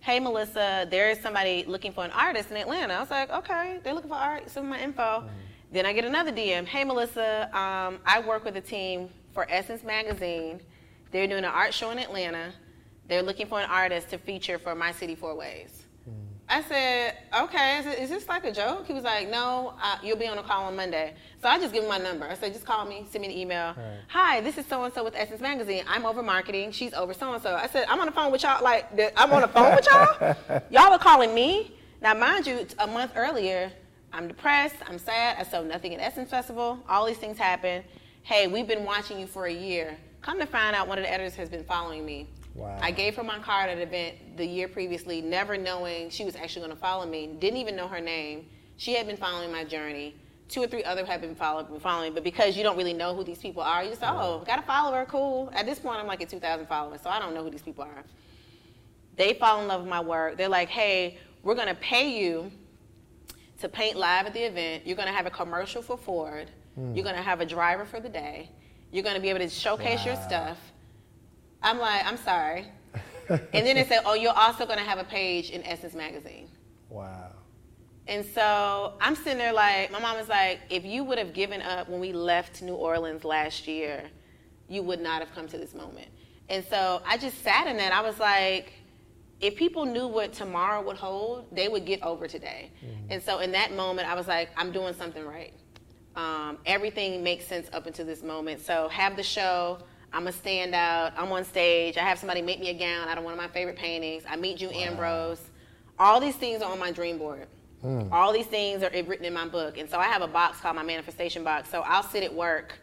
Hey, 0.00 0.20
Melissa, 0.20 0.88
there 0.90 1.10
is 1.10 1.20
somebody 1.20 1.66
looking 1.68 1.92
for 1.92 2.02
an 2.02 2.10
artist 2.12 2.50
in 2.50 2.56
Atlanta. 2.56 2.94
I 2.94 3.00
was 3.00 3.10
like, 3.10 3.30
okay, 3.30 3.80
they're 3.84 3.92
looking 3.92 4.08
for 4.08 4.16
art. 4.16 4.48
Some 4.48 4.64
of 4.64 4.70
my 4.70 4.80
info. 4.80 5.28
Then 5.70 5.84
I 5.84 5.92
get 5.92 6.06
another 6.06 6.32
DM. 6.32 6.64
Hey, 6.64 6.82
Melissa, 6.82 7.54
um, 7.54 7.98
I 8.06 8.22
work 8.26 8.46
with 8.46 8.56
a 8.56 8.60
team 8.62 9.10
for 9.34 9.46
Essence 9.50 9.84
Magazine. 9.84 10.62
They're 11.10 11.26
doing 11.26 11.44
an 11.44 11.50
art 11.50 11.74
show 11.74 11.90
in 11.90 11.98
Atlanta. 11.98 12.54
They're 13.06 13.22
looking 13.22 13.46
for 13.46 13.60
an 13.60 13.68
artist 13.68 14.08
to 14.10 14.18
feature 14.18 14.58
for 14.58 14.74
My 14.74 14.92
City 14.92 15.14
Four 15.14 15.36
Ways. 15.36 15.83
I 16.48 16.62
said, 16.62 17.16
okay, 17.40 17.78
I 17.78 17.82
said, 17.82 17.98
is 17.98 18.10
this 18.10 18.28
like 18.28 18.44
a 18.44 18.52
joke? 18.52 18.86
He 18.86 18.92
was 18.92 19.02
like, 19.02 19.30
no, 19.30 19.74
uh, 19.82 19.96
you'll 20.02 20.18
be 20.18 20.28
on 20.28 20.36
a 20.36 20.42
call 20.42 20.64
on 20.64 20.76
Monday. 20.76 21.14
So 21.40 21.48
I 21.48 21.58
just 21.58 21.72
give 21.72 21.82
him 21.82 21.88
my 21.88 21.98
number. 21.98 22.26
I 22.26 22.34
said, 22.34 22.52
just 22.52 22.66
call 22.66 22.84
me, 22.84 23.06
send 23.10 23.22
me 23.22 23.28
an 23.28 23.36
email. 23.36 23.68
Right. 23.68 23.98
Hi, 24.08 24.40
this 24.42 24.58
is 24.58 24.66
so 24.66 24.84
and 24.84 24.92
so 24.92 25.02
with 25.02 25.14
Essence 25.16 25.40
Magazine. 25.40 25.84
I'm 25.88 26.04
over 26.04 26.22
marketing. 26.22 26.70
She's 26.72 26.92
over 26.92 27.14
so 27.14 27.32
and 27.32 27.42
so. 27.42 27.54
I 27.54 27.66
said, 27.66 27.86
I'm 27.88 27.98
on 27.98 28.06
the 28.06 28.12
phone 28.12 28.30
with 28.30 28.42
y'all. 28.42 28.62
Like, 28.62 28.86
I'm 29.16 29.32
on 29.32 29.40
the 29.40 29.48
phone 29.48 29.74
with 29.74 29.86
y'all. 29.86 30.60
Y'all 30.70 30.92
are 30.92 30.98
calling 30.98 31.34
me. 31.34 31.74
Now, 32.02 32.12
mind 32.12 32.46
you, 32.46 32.66
a 32.78 32.86
month 32.86 33.12
earlier, 33.16 33.72
I'm 34.12 34.28
depressed. 34.28 34.76
I'm 34.86 34.98
sad. 34.98 35.36
I 35.38 35.44
sold 35.44 35.66
nothing 35.66 35.94
at 35.94 36.00
Essence 36.00 36.28
Festival. 36.28 36.78
All 36.88 37.06
these 37.06 37.16
things 37.16 37.38
happen. 37.38 37.82
Hey, 38.22 38.46
we've 38.48 38.68
been 38.68 38.84
watching 38.84 39.18
you 39.18 39.26
for 39.26 39.46
a 39.46 39.52
year. 39.52 39.96
Come 40.20 40.38
to 40.40 40.46
find 40.46 40.76
out, 40.76 40.88
one 40.88 40.98
of 40.98 41.04
the 41.04 41.10
editors 41.10 41.34
has 41.36 41.48
been 41.48 41.64
following 41.64 42.04
me. 42.04 42.28
Wow. 42.54 42.78
I 42.80 42.92
gave 42.92 43.16
her 43.16 43.24
my 43.24 43.38
card 43.40 43.68
at 43.68 43.78
an 43.78 43.82
event 43.82 44.36
the 44.36 44.46
year 44.46 44.68
previously, 44.68 45.20
never 45.20 45.56
knowing 45.56 46.10
she 46.10 46.24
was 46.24 46.36
actually 46.36 46.66
going 46.66 46.74
to 46.74 46.80
follow 46.80 47.04
me. 47.04 47.36
Didn't 47.38 47.58
even 47.58 47.74
know 47.74 47.88
her 47.88 48.00
name. 48.00 48.46
She 48.76 48.94
had 48.94 49.06
been 49.06 49.16
following 49.16 49.50
my 49.50 49.64
journey. 49.64 50.14
Two 50.48 50.62
or 50.62 50.66
three 50.66 50.84
other 50.84 51.04
have 51.04 51.20
been 51.20 51.34
follow, 51.34 51.64
following, 51.78 52.10
me, 52.10 52.14
but 52.14 52.22
because 52.22 52.56
you 52.56 52.62
don't 52.62 52.76
really 52.76 52.92
know 52.92 53.14
who 53.14 53.24
these 53.24 53.38
people 53.38 53.62
are, 53.62 53.82
you 53.82 53.90
just 53.90 54.02
oh, 54.04 54.44
got 54.46 54.58
a 54.58 54.62
follower, 54.62 55.04
cool. 55.06 55.50
At 55.54 55.66
this 55.66 55.78
point, 55.78 55.98
I'm 55.98 56.06
like 56.06 56.20
at 56.20 56.28
2,000 56.28 56.66
followers, 56.66 57.00
so 57.02 57.10
I 57.10 57.18
don't 57.18 57.34
know 57.34 57.42
who 57.42 57.50
these 57.50 57.62
people 57.62 57.82
are. 57.84 58.04
They 59.16 59.34
fall 59.34 59.60
in 59.62 59.68
love 59.68 59.80
with 59.80 59.90
my 59.90 60.00
work. 60.00 60.36
They're 60.36 60.48
like, 60.48 60.68
hey, 60.68 61.18
we're 61.42 61.54
going 61.54 61.68
to 61.68 61.74
pay 61.74 62.20
you 62.20 62.52
to 63.60 63.68
paint 63.68 63.96
live 63.96 64.26
at 64.26 64.34
the 64.34 64.42
event. 64.42 64.86
You're 64.86 64.96
going 64.96 65.08
to 65.08 65.14
have 65.14 65.26
a 65.26 65.30
commercial 65.30 65.82
for 65.82 65.96
Ford. 65.96 66.50
Hmm. 66.74 66.94
You're 66.94 67.04
going 67.04 67.16
to 67.16 67.22
have 67.22 67.40
a 67.40 67.46
driver 67.46 67.84
for 67.84 68.00
the 68.00 68.08
day. 68.08 68.50
You're 68.92 69.04
going 69.04 69.16
to 69.16 69.22
be 69.22 69.30
able 69.30 69.40
to 69.40 69.48
showcase 69.48 70.04
your 70.04 70.16
stuff. 70.16 70.58
I'm 71.64 71.78
like, 71.78 72.04
I'm 72.06 72.18
sorry. 72.18 72.66
and 73.28 73.66
then 73.66 73.76
they 73.76 73.84
said, 73.84 74.02
oh, 74.04 74.14
you're 74.14 74.36
also 74.36 74.66
going 74.66 74.78
to 74.78 74.84
have 74.84 74.98
a 74.98 75.04
page 75.04 75.50
in 75.50 75.64
Essence 75.64 75.94
Magazine. 75.94 76.48
Wow. 76.90 77.32
And 78.06 78.24
so 78.24 78.94
I'm 79.00 79.14
sitting 79.16 79.38
there 79.38 79.52
like, 79.52 79.90
my 79.90 79.98
mom 79.98 80.18
was 80.18 80.28
like, 80.28 80.60
if 80.68 80.84
you 80.84 81.04
would 81.04 81.16
have 81.16 81.32
given 81.32 81.62
up 81.62 81.88
when 81.88 82.00
we 82.00 82.12
left 82.12 82.60
New 82.60 82.74
Orleans 82.74 83.24
last 83.24 83.66
year, 83.66 84.04
you 84.68 84.82
would 84.82 85.00
not 85.00 85.20
have 85.20 85.34
come 85.34 85.48
to 85.48 85.58
this 85.58 85.74
moment. 85.74 86.08
And 86.50 86.62
so 86.66 87.00
I 87.06 87.16
just 87.16 87.42
sat 87.42 87.66
in 87.66 87.78
that. 87.78 87.92
I 87.92 88.02
was 88.02 88.18
like, 88.18 88.74
if 89.40 89.56
people 89.56 89.86
knew 89.86 90.06
what 90.06 90.34
tomorrow 90.34 90.82
would 90.82 90.96
hold, 90.96 91.46
they 91.54 91.68
would 91.68 91.86
get 91.86 92.02
over 92.02 92.28
today. 92.28 92.70
And 93.08 93.22
so 93.22 93.38
in 93.38 93.52
that 93.52 93.72
moment, 93.72 94.08
I 94.08 94.14
was 94.14 94.28
like, 94.28 94.50
I'm 94.56 94.70
doing 94.70 94.94
something 94.94 95.24
right. 95.24 95.54
Um, 96.14 96.58
everything 96.66 97.22
makes 97.22 97.46
sense 97.46 97.68
up 97.72 97.86
until 97.86 98.06
this 98.06 98.22
moment. 98.22 98.60
So 98.60 98.88
have 98.88 99.16
the 99.16 99.22
show. 99.22 99.78
I'm 100.14 100.28
a 100.28 100.30
standout. 100.30 101.12
I'm 101.16 101.30
on 101.32 101.44
stage. 101.44 101.96
I 101.98 102.02
have 102.02 102.18
somebody 102.18 102.40
make 102.40 102.60
me 102.60 102.70
a 102.70 102.74
gown 102.74 103.08
out 103.08 103.18
of 103.18 103.24
one 103.24 103.32
of 103.32 103.38
my 103.38 103.48
favorite 103.48 103.76
paintings. 103.76 104.22
I 104.28 104.36
meet 104.36 104.58
June 104.58 104.72
Ambrose. 104.72 105.40
All 105.98 106.20
these 106.20 106.36
things 106.36 106.62
are 106.62 106.70
on 106.70 106.78
my 106.78 106.92
dream 106.92 107.18
board. 107.18 107.48
Hmm. 107.82 108.04
All 108.12 108.32
these 108.32 108.46
things 108.46 108.84
are 108.84 108.90
written 108.90 109.24
in 109.24 109.34
my 109.34 109.48
book. 109.48 109.76
And 109.76 109.90
so 109.90 109.98
I 109.98 110.04
have 110.04 110.22
a 110.22 110.28
box 110.28 110.60
called 110.60 110.76
my 110.76 110.84
manifestation 110.84 111.42
box. 111.42 111.68
So 111.68 111.82
I'll 111.82 112.04
sit 112.04 112.22
at 112.22 112.32
work 112.32 112.78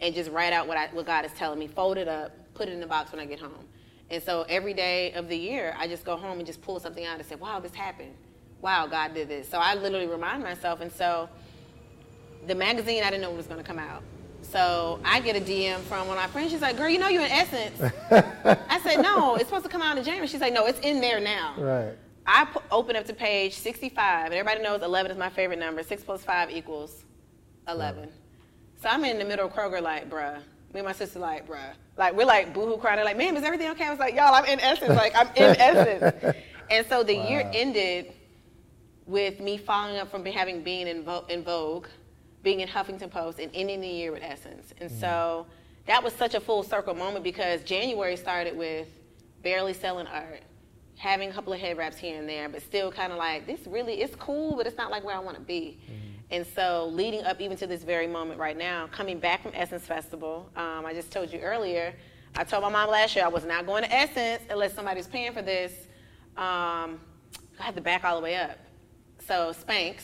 and 0.00 0.14
just 0.14 0.30
write 0.30 0.52
out 0.52 0.68
what, 0.68 0.76
I, 0.76 0.86
what 0.92 1.06
God 1.06 1.24
is 1.24 1.32
telling 1.32 1.58
me, 1.58 1.66
fold 1.66 1.98
it 1.98 2.08
up, 2.08 2.32
put 2.54 2.68
it 2.68 2.72
in 2.72 2.80
the 2.80 2.86
box 2.86 3.10
when 3.10 3.20
I 3.20 3.26
get 3.26 3.40
home. 3.40 3.66
And 4.08 4.22
so 4.22 4.46
every 4.48 4.72
day 4.72 5.12
of 5.12 5.28
the 5.28 5.36
year, 5.36 5.74
I 5.76 5.88
just 5.88 6.04
go 6.04 6.16
home 6.16 6.38
and 6.38 6.46
just 6.46 6.62
pull 6.62 6.78
something 6.78 7.04
out 7.04 7.18
and 7.18 7.26
say, 7.26 7.34
wow, 7.34 7.58
this 7.58 7.74
happened. 7.74 8.14
Wow, 8.60 8.86
God 8.86 9.12
did 9.12 9.28
this. 9.28 9.48
So 9.48 9.58
I 9.58 9.74
literally 9.74 10.06
remind 10.06 10.42
myself. 10.42 10.80
And 10.80 10.92
so 10.92 11.28
the 12.46 12.54
magazine, 12.54 13.02
I 13.02 13.10
didn't 13.10 13.22
know 13.22 13.32
it 13.32 13.36
was 13.36 13.46
going 13.46 13.60
to 13.60 13.66
come 13.66 13.78
out. 13.78 14.02
So 14.50 14.98
I 15.04 15.20
get 15.20 15.36
a 15.36 15.40
DM 15.40 15.78
from 15.80 16.08
one 16.08 16.16
of 16.16 16.22
my 16.22 16.26
friends. 16.26 16.50
She's 16.50 16.60
like, 16.60 16.76
girl, 16.76 16.88
you 16.88 16.98
know 16.98 17.08
you're 17.08 17.24
in 17.24 17.30
Essence. 17.30 17.80
I 18.10 18.80
said, 18.82 19.00
no, 19.00 19.36
it's 19.36 19.44
supposed 19.44 19.64
to 19.64 19.70
come 19.70 19.80
out 19.82 19.96
in 19.96 20.02
January. 20.04 20.26
She's 20.26 20.40
like, 20.40 20.52
no, 20.52 20.66
it's 20.66 20.80
in 20.80 21.00
there 21.00 21.20
now. 21.20 21.54
Right. 21.56 21.94
I 22.26 22.46
open 22.70 22.96
up 22.96 23.04
to 23.06 23.14
page 23.14 23.54
65, 23.54 24.26
and 24.26 24.34
everybody 24.34 24.62
knows 24.62 24.82
11 24.82 25.12
is 25.12 25.16
my 25.18 25.30
favorite 25.30 25.58
number. 25.58 25.82
6 25.82 26.02
plus 26.04 26.24
5 26.24 26.50
equals 26.50 27.04
11. 27.68 28.08
So 28.82 28.88
I'm 28.88 29.04
in 29.04 29.18
the 29.18 29.24
middle 29.24 29.46
of 29.46 29.52
Kroger, 29.52 29.80
like, 29.80 30.10
bruh. 30.10 30.36
Me 30.72 30.80
and 30.80 30.84
my 30.84 30.92
sister, 30.92 31.18
like, 31.18 31.46
bruh. 31.48 31.58
Like, 31.96 32.14
we're 32.16 32.24
like 32.24 32.54
boohoo 32.54 32.76
crying. 32.78 32.96
They're 32.96 33.04
like, 33.04 33.16
ma'am, 33.16 33.36
is 33.36 33.42
everything 33.44 33.68
okay? 33.70 33.84
I 33.86 33.90
was 33.90 33.98
like, 33.98 34.14
y'all, 34.14 34.34
I'm 34.34 34.44
in 34.46 34.60
essence. 34.60 34.90
Like, 34.96 35.14
I'm 35.14 35.28
in 35.36 35.56
essence. 35.60 36.36
And 36.70 36.86
so 36.88 37.02
the 37.02 37.14
year 37.14 37.48
ended 37.52 38.12
with 39.06 39.38
me 39.40 39.58
following 39.58 39.98
up 39.98 40.10
from 40.10 40.24
having 40.24 40.62
been 40.62 40.86
in, 40.86 41.02
Vo- 41.04 41.24
in 41.28 41.42
Vogue, 41.42 41.86
being 42.42 42.60
in 42.60 42.68
Huffington 42.68 43.10
Post, 43.10 43.38
and 43.38 43.50
ending 43.54 43.80
the 43.80 43.88
year 43.88 44.12
with 44.12 44.22
Essence. 44.22 44.72
And 44.78 44.90
so 44.90 45.46
that 45.86 46.02
was 46.02 46.12
such 46.14 46.34
a 46.34 46.40
full 46.40 46.62
circle 46.62 46.94
moment 46.94 47.24
because 47.24 47.62
January 47.62 48.16
started 48.16 48.56
with 48.56 48.88
barely 49.42 49.72
selling 49.74 50.06
art, 50.06 50.42
having 50.96 51.30
a 51.30 51.32
couple 51.32 51.52
of 51.52 51.60
head 51.60 51.76
wraps 51.76 51.96
here 51.98 52.18
and 52.18 52.28
there, 52.28 52.48
but 52.48 52.62
still 52.62 52.90
kind 52.92 53.12
of 53.12 53.18
like, 53.18 53.46
this 53.46 53.60
really 53.66 54.00
is 54.00 54.14
cool, 54.16 54.56
but 54.56 54.66
it's 54.66 54.76
not 54.76 54.90
like 54.90 55.04
where 55.04 55.16
I 55.16 55.18
want 55.18 55.36
to 55.36 55.42
be. 55.42 55.78
And 56.30 56.46
so, 56.46 56.88
leading 56.92 57.24
up 57.24 57.40
even 57.40 57.56
to 57.56 57.66
this 57.66 57.82
very 57.82 58.06
moment 58.06 58.38
right 58.38 58.56
now, 58.56 58.86
coming 58.92 59.18
back 59.18 59.42
from 59.42 59.52
Essence 59.54 59.84
Festival, 59.84 60.48
um, 60.56 60.86
I 60.86 60.94
just 60.94 61.10
told 61.10 61.32
you 61.32 61.40
earlier, 61.40 61.92
I 62.36 62.44
told 62.44 62.62
my 62.62 62.68
mom 62.68 62.88
last 62.90 63.16
year 63.16 63.24
I 63.24 63.28
was 63.28 63.44
not 63.44 63.66
going 63.66 63.82
to 63.82 63.92
Essence 63.92 64.42
unless 64.48 64.72
somebody's 64.72 65.08
paying 65.08 65.32
for 65.32 65.42
this. 65.42 65.72
Um, 66.36 67.00
I 67.58 67.64
had 67.64 67.74
to 67.74 67.80
back 67.80 68.04
all 68.04 68.16
the 68.16 68.22
way 68.22 68.36
up. 68.36 68.58
So, 69.26 69.52
Spanx. 69.52 70.02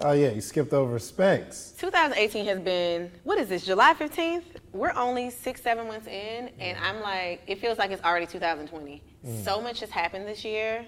Oh 0.00 0.12
yeah, 0.12 0.30
you 0.30 0.40
skipped 0.40 0.72
over 0.72 0.98
Spanx. 0.98 1.76
2018 1.78 2.46
has 2.46 2.60
been, 2.60 3.10
what 3.24 3.36
is 3.36 3.48
this, 3.48 3.66
July 3.66 3.94
15th? 3.94 4.44
We're 4.72 4.92
only 4.94 5.28
six, 5.28 5.60
seven 5.60 5.88
months 5.88 6.06
in, 6.06 6.50
and 6.60 6.78
mm. 6.78 6.82
I'm 6.82 7.00
like, 7.00 7.42
it 7.48 7.60
feels 7.60 7.78
like 7.78 7.90
it's 7.90 8.02
already 8.04 8.26
2020. 8.26 9.02
Mm. 9.26 9.44
So 9.44 9.60
much 9.60 9.80
has 9.80 9.90
happened 9.90 10.28
this 10.28 10.44
year. 10.44 10.86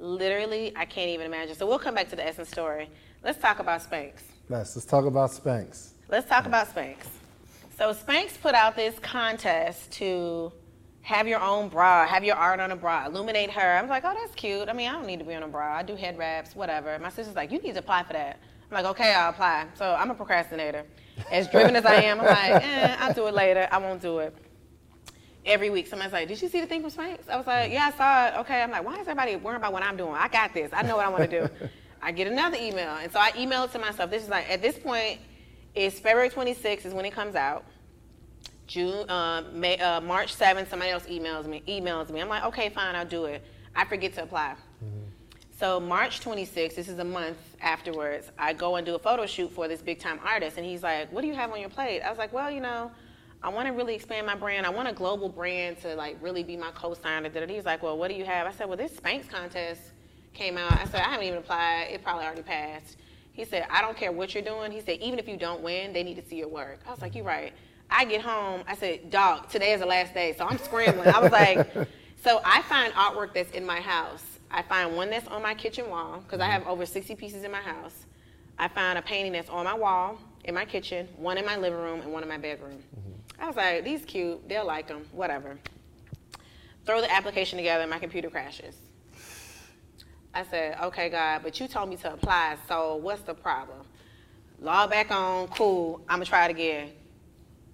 Literally, 0.00 0.72
I 0.76 0.84
can't 0.84 1.10
even 1.10 1.26
imagine. 1.26 1.54
So 1.54 1.66
we'll 1.66 1.78
come 1.78 1.94
back 1.94 2.08
to 2.10 2.16
the 2.16 2.26
Essence 2.26 2.48
story. 2.48 2.90
Let's 3.22 3.38
talk 3.38 3.60
about 3.60 3.88
Spanx. 3.88 4.22
Let's 4.48 4.74
let's 4.74 4.86
talk 4.86 5.04
about 5.04 5.30
Spanx. 5.30 5.90
Let's 6.08 6.28
talk 6.28 6.46
about 6.46 6.74
Spanx. 6.74 6.96
So 7.76 7.92
Spanx 7.92 8.40
put 8.40 8.54
out 8.54 8.74
this 8.74 8.98
contest 8.98 9.92
to 9.92 10.52
have 11.08 11.26
your 11.26 11.40
own 11.40 11.70
bra, 11.70 12.06
have 12.06 12.22
your 12.22 12.36
art 12.36 12.60
on 12.60 12.70
a 12.70 12.76
bra, 12.76 13.06
illuminate 13.06 13.50
her. 13.50 13.78
I'm 13.78 13.88
like, 13.88 14.04
oh, 14.04 14.14
that's 14.14 14.34
cute. 14.34 14.68
I 14.68 14.74
mean, 14.74 14.90
I 14.90 14.92
don't 14.92 15.06
need 15.06 15.20
to 15.20 15.24
be 15.24 15.34
on 15.34 15.42
a 15.42 15.48
bra. 15.48 15.78
I 15.78 15.82
do 15.82 15.96
head 15.96 16.18
wraps, 16.18 16.54
whatever. 16.54 16.98
My 16.98 17.08
sister's 17.08 17.34
like, 17.34 17.50
you 17.50 17.58
need 17.60 17.72
to 17.72 17.78
apply 17.78 18.02
for 18.02 18.12
that. 18.12 18.38
I'm 18.70 18.74
like, 18.74 18.84
okay, 18.84 19.14
I'll 19.14 19.30
apply. 19.30 19.68
So 19.74 19.96
I'm 19.98 20.10
a 20.10 20.14
procrastinator. 20.14 20.84
As 21.30 21.48
driven 21.48 21.76
as 21.76 21.86
I 21.86 21.94
am, 22.02 22.20
I'm 22.20 22.26
like, 22.26 22.62
eh, 22.62 22.96
I'll 23.00 23.14
do 23.14 23.26
it 23.26 23.32
later. 23.32 23.66
I 23.72 23.78
won't 23.78 24.02
do 24.02 24.18
it. 24.18 24.36
Every 25.46 25.70
week, 25.70 25.86
somebody's 25.86 26.12
like, 26.12 26.28
did 26.28 26.42
you 26.42 26.48
see 26.48 26.60
the 26.60 26.66
thing 26.66 26.82
from 26.82 26.90
Spanx? 26.90 27.26
I 27.26 27.38
was 27.38 27.46
like, 27.46 27.72
yeah, 27.72 27.90
I 27.90 27.96
saw 27.96 28.26
it. 28.26 28.40
Okay. 28.40 28.62
I'm 28.62 28.70
like, 28.70 28.84
why 28.84 28.96
is 28.96 29.08
everybody 29.08 29.36
worrying 29.36 29.56
about 29.56 29.72
what 29.72 29.82
I'm 29.82 29.96
doing? 29.96 30.12
I 30.12 30.28
got 30.28 30.52
this. 30.52 30.70
I 30.74 30.82
know 30.82 30.98
what 30.98 31.06
I 31.06 31.08
want 31.08 31.30
to 31.30 31.40
do. 31.40 31.48
I 32.02 32.12
get 32.12 32.26
another 32.26 32.58
email. 32.60 32.96
And 32.96 33.10
so 33.10 33.18
I 33.18 33.32
email 33.34 33.64
it 33.64 33.72
to 33.72 33.78
myself. 33.78 34.10
This 34.10 34.24
is 34.24 34.28
like, 34.28 34.50
at 34.50 34.60
this 34.60 34.78
point, 34.78 35.20
it's 35.74 35.98
February 35.98 36.28
26th 36.28 36.84
is 36.84 36.92
when 36.92 37.06
it 37.06 37.14
comes 37.14 37.34
out. 37.34 37.64
June, 38.68 39.08
uh, 39.10 39.42
May, 39.52 39.78
uh, 39.78 40.00
March 40.00 40.36
7th, 40.36 40.68
somebody 40.68 40.92
else 40.92 41.04
emails 41.06 41.46
me. 41.46 41.62
Emails 41.66 42.10
me. 42.10 42.20
I'm 42.20 42.28
like, 42.28 42.44
okay, 42.44 42.68
fine, 42.68 42.94
I'll 42.94 43.04
do 43.04 43.24
it. 43.24 43.42
I 43.74 43.84
forget 43.84 44.12
to 44.14 44.22
apply. 44.22 44.54
So 45.58 45.80
March 45.80 46.20
26th, 46.20 46.76
this 46.76 46.88
is 46.88 47.00
a 47.00 47.04
month 47.04 47.38
afterwards, 47.60 48.30
I 48.38 48.52
go 48.52 48.76
and 48.76 48.86
do 48.86 48.94
a 48.94 48.98
photo 48.98 49.26
shoot 49.26 49.50
for 49.52 49.66
this 49.66 49.82
big 49.82 49.98
time 49.98 50.20
artist, 50.24 50.56
and 50.56 50.64
he's 50.64 50.84
like, 50.84 51.10
"What 51.10 51.22
do 51.22 51.26
you 51.26 51.34
have 51.34 51.50
on 51.50 51.58
your 51.58 51.68
plate?" 51.68 52.00
I 52.00 52.10
was 52.10 52.18
like, 52.18 52.32
"Well, 52.32 52.48
you 52.48 52.60
know, 52.60 52.92
I 53.42 53.48
want 53.48 53.66
to 53.66 53.72
really 53.72 53.96
expand 53.96 54.24
my 54.24 54.36
brand. 54.36 54.66
I 54.66 54.68
want 54.68 54.86
a 54.86 54.92
global 54.92 55.28
brand 55.28 55.80
to 55.80 55.96
like 55.96 56.16
really 56.20 56.44
be 56.44 56.56
my 56.56 56.70
co-signer." 56.70 57.28
He's 57.48 57.64
like, 57.64 57.82
"Well, 57.82 57.98
what 57.98 58.08
do 58.08 58.14
you 58.14 58.24
have?" 58.24 58.46
I 58.46 58.52
said, 58.52 58.68
"Well, 58.68 58.76
this 58.76 58.92
Spanx 58.92 59.28
contest 59.28 59.80
came 60.32 60.56
out." 60.56 60.70
I 60.80 60.84
said, 60.84 61.00
"I 61.00 61.08
haven't 61.08 61.26
even 61.26 61.38
applied. 61.38 61.88
It 61.90 62.04
probably 62.04 62.24
already 62.26 62.42
passed." 62.42 62.96
He 63.32 63.44
said, 63.44 63.66
"I 63.68 63.80
don't 63.80 63.96
care 63.96 64.12
what 64.12 64.34
you're 64.34 64.44
doing." 64.44 64.70
He 64.70 64.80
said, 64.80 65.00
"Even 65.00 65.18
if 65.18 65.26
you 65.26 65.36
don't 65.36 65.60
win, 65.60 65.92
they 65.92 66.04
need 66.04 66.22
to 66.22 66.24
see 66.28 66.36
your 66.36 66.48
work." 66.48 66.78
I 66.86 66.92
was 66.92 67.00
like, 67.00 67.16
"You're 67.16 67.24
right." 67.24 67.52
I 67.90 68.04
get 68.04 68.22
home. 68.22 68.62
I 68.66 68.76
said, 68.76 69.10
"Dog, 69.10 69.48
today 69.48 69.72
is 69.72 69.80
the 69.80 69.86
last 69.86 70.14
day," 70.14 70.34
so 70.36 70.46
I'm 70.46 70.58
scrambling. 70.58 71.08
I 71.08 71.20
was 71.20 71.32
like, 71.32 71.66
"So 72.22 72.40
I 72.44 72.62
find 72.62 72.92
artwork 72.94 73.34
that's 73.34 73.50
in 73.52 73.64
my 73.64 73.80
house." 73.80 74.24
I 74.50 74.62
find 74.62 74.96
one 74.96 75.10
that's 75.10 75.26
on 75.28 75.42
my 75.42 75.54
kitchen 75.54 75.90
wall 75.90 76.22
because. 76.24 76.40
I 76.40 76.46
have 76.46 76.66
over 76.66 76.86
60 76.86 77.14
pieces 77.16 77.44
in 77.44 77.50
my 77.50 77.60
house. 77.60 78.06
I 78.58 78.68
found 78.68 78.98
a 78.98 79.02
painting 79.02 79.32
that's 79.32 79.50
on 79.50 79.64
my 79.64 79.74
wall 79.74 80.18
in 80.44 80.54
my 80.54 80.64
kitchen, 80.64 81.08
one 81.16 81.38
in 81.38 81.44
my 81.44 81.56
living 81.56 81.78
room, 81.78 82.00
and 82.00 82.12
one 82.12 82.22
in 82.22 82.28
my 82.28 82.38
bedroom. 82.38 82.78
Mm-hmm. 82.98 83.42
I 83.42 83.46
was 83.46 83.56
like, 83.56 83.84
these 83.84 84.04
cute, 84.04 84.48
they'll 84.48 84.66
like 84.66 84.88
them, 84.88 85.06
whatever. 85.12 85.58
Throw 86.86 87.00
the 87.00 87.12
application 87.12 87.58
together, 87.58 87.82
and 87.82 87.90
my 87.90 87.98
computer 87.98 88.30
crashes. 88.30 88.74
I 90.34 90.44
said, 90.44 90.78
okay, 90.82 91.08
God, 91.08 91.42
but 91.42 91.60
you 91.60 91.68
told 91.68 91.88
me 91.88 91.96
to 91.96 92.12
apply, 92.12 92.56
so 92.66 92.96
what's 92.96 93.22
the 93.22 93.34
problem? 93.34 93.80
Log 94.60 94.90
back 94.90 95.10
on, 95.10 95.48
cool, 95.48 96.00
I'm 96.08 96.16
gonna 96.16 96.24
try 96.24 96.46
it 96.46 96.50
again. 96.50 96.90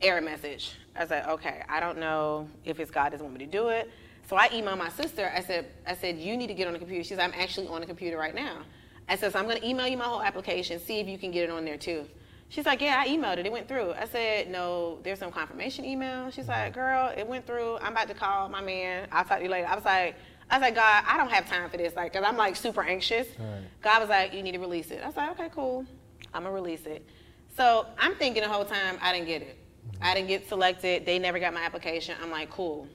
Error 0.03 0.21
message. 0.21 0.73
I 0.97 1.07
said, 1.07 1.27
okay, 1.27 1.63
I 1.69 1.81
don't 1.81 1.99
know 1.99 2.49
if 2.65 2.79
it's 2.79 2.91
God 2.91 3.11
doesn't 3.11 3.25
want 3.25 3.39
me 3.39 3.45
to 3.45 3.51
do 3.51 3.69
it. 3.69 3.91
So 4.29 4.37
I 4.37 4.49
emailed 4.49 4.79
my 4.79 4.89
sister. 4.89 5.31
I 5.35 5.41
said, 5.41 5.67
I 5.87 5.95
said, 5.95 6.19
you 6.19 6.37
need 6.37 6.47
to 6.49 6.55
get 6.55 6.67
on 6.67 6.73
the 6.73 6.79
computer. 6.79 7.03
She 7.03 7.11
said, 7.11 7.21
I'm 7.21 7.39
actually 7.39 7.69
on 7.69 7.81
the 7.81 7.87
computer 7.87 8.17
right 8.17 8.35
now. 8.35 8.59
I 9.09 9.17
said, 9.17 9.33
so 9.33 9.39
I'm 9.39 9.45
going 9.47 9.61
to 9.61 9.67
email 9.67 9.87
you 9.87 9.99
my 9.99 10.05
whole 10.05 10.23
application, 10.23 10.81
see 10.81 10.99
if 10.99 11.09
you 11.09 11.19
can 11.19 11.31
get 11.31 11.45
it 11.45 11.51
on 11.51 11.65
there 11.65 11.77
too. 11.77 12.07
She's 12.49 12.67
like, 12.67 12.81
yeah, 12.81 13.03
I 13.05 13.09
emailed 13.09 13.39
it. 13.39 13.47
It 13.47 13.53
went 13.53 13.69
through. 13.69 13.93
I 13.93 14.07
said, 14.07 14.51
no, 14.51 14.99
there's 15.03 15.19
some 15.19 15.33
confirmation 15.33 15.85
email. 15.85 16.31
She's 16.31 16.49
like, 16.49 16.73
girl, 16.73 17.13
it 17.17 17.27
went 17.27 17.47
through. 17.47 17.79
I'm 17.79 17.93
about 17.93 18.09
to 18.09 18.15
call 18.15 18.49
my 18.49 18.61
man. 18.61 19.09
I'll 19.11 19.25
talk 19.25 19.39
to 19.39 19.45
you 19.45 19.51
later. 19.51 19.67
I 19.67 19.75
was 19.75 19.85
like, 19.85 20.17
I 20.51 20.59
was 20.59 20.63
like, 20.63 20.75
God, 20.75 21.05
I 21.07 21.17
don't 21.17 21.31
have 21.31 21.49
time 21.49 21.69
for 21.69 21.77
this. 21.77 21.97
Like, 21.97 22.13
cause 22.13 22.23
I'm 22.25 22.37
like 22.37 22.55
super 22.55 22.83
anxious. 22.83 23.27
Right. 23.39 23.63
God 23.83 24.01
was 24.01 24.09
like, 24.09 24.33
you 24.35 24.43
need 24.43 24.53
to 24.53 24.59
release 24.59 24.91
it. 24.91 25.03
I 25.03 25.07
was 25.07 25.17
like, 25.17 25.31
okay, 25.33 25.49
cool. 25.55 25.85
I'm 26.33 26.45
gonna 26.45 26.55
release 26.55 26.87
it. 26.87 27.07
So 27.57 27.87
I'm 27.99 28.15
thinking 28.15 28.43
the 28.43 28.49
whole 28.49 28.65
time 28.65 28.99
I 29.01 29.13
didn't 29.13 29.27
get 29.27 29.43
it. 29.43 29.59
I 30.05 30.13
didn't 30.13 30.29
get 30.29 30.47
selected. 30.47 31.07
They 31.07 31.19
never 31.19 31.39
got 31.39 31.55
my 31.55 31.63
application. 31.63 32.15
I'm 32.23 32.31
like, 32.31 32.51
cool. 32.51 32.87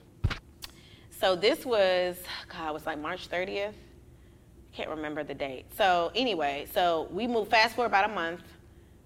So 1.10 1.34
this 1.34 1.66
was, 1.66 2.16
God, 2.48 2.70
it 2.70 2.72
was 2.72 2.86
like 2.86 3.00
March 3.00 3.28
30th. 3.28 3.70
I 3.70 4.76
Can't 4.76 4.88
remember 4.88 5.24
the 5.24 5.34
date. 5.34 5.66
So 5.76 6.12
anyway, 6.14 6.68
so 6.72 7.08
we 7.10 7.26
moved 7.26 7.50
fast 7.50 7.74
forward 7.74 7.88
about 7.88 8.08
a 8.08 8.14
month. 8.14 8.42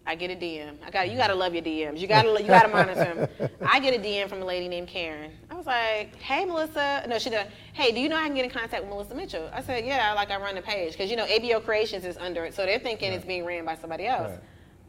I 0.06 0.16
get 0.16 0.30
a 0.30 0.34
DM. 0.34 0.76
I 0.86 0.90
got 0.90 1.10
you. 1.10 1.16
Got 1.16 1.28
to 1.28 1.34
love 1.34 1.54
your 1.54 1.62
DMs. 1.62 1.98
You 1.98 2.06
got 2.06 2.24
to 2.24 2.42
you 2.42 2.46
got 2.46 2.64
to 2.64 2.68
monitor 2.68 2.94
them. 2.94 3.50
I 3.66 3.80
get 3.80 3.94
a 3.94 3.98
DM 3.98 4.28
from 4.28 4.42
a 4.42 4.44
lady 4.44 4.68
named 4.68 4.86
Karen. 4.86 5.32
I 5.50 5.54
was 5.54 5.64
like, 5.64 6.14
"Hey, 6.16 6.44
Melissa." 6.44 7.06
No, 7.08 7.18
she 7.18 7.30
did. 7.30 7.46
Hey, 7.72 7.90
do 7.90 8.00
you 8.00 8.10
know 8.10 8.16
I 8.16 8.26
can 8.26 8.34
get 8.34 8.44
in 8.44 8.50
contact 8.50 8.82
with 8.82 8.90
Melissa 8.90 9.14
Mitchell? 9.14 9.48
I 9.50 9.62
said, 9.62 9.86
"Yeah." 9.86 10.12
Like 10.12 10.30
I 10.30 10.36
run 10.36 10.56
the 10.56 10.60
page 10.60 10.92
because 10.92 11.10
you 11.10 11.16
know 11.16 11.24
ABO 11.24 11.64
Creations 11.64 12.04
is 12.04 12.18
under 12.18 12.44
it, 12.44 12.52
so 12.52 12.66
they're 12.66 12.78
thinking 12.78 13.12
right. 13.12 13.16
it's 13.16 13.24
being 13.24 13.46
ran 13.46 13.64
by 13.64 13.76
somebody 13.76 14.06
else. 14.06 14.32
Right. 14.32 14.40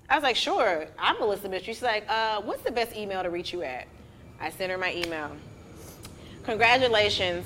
I 0.10 0.16
was 0.16 0.24
like, 0.24 0.36
"Sure." 0.36 0.86
I'm 1.00 1.18
Melissa 1.20 1.50
Mitchell. 1.50 1.74
She's 1.74 1.82
like, 1.82 2.06
uh, 2.08 2.42
"What's 2.42 2.62
the 2.64 2.72
best 2.72 2.96
email 2.96 3.24
to 3.24 3.30
reach 3.30 3.52
you 3.54 3.64
at?" 3.64 3.88
I 4.40 4.50
sent 4.50 4.72
her 4.72 4.78
my 4.78 4.94
email. 4.94 5.32
Congratulations. 6.44 7.46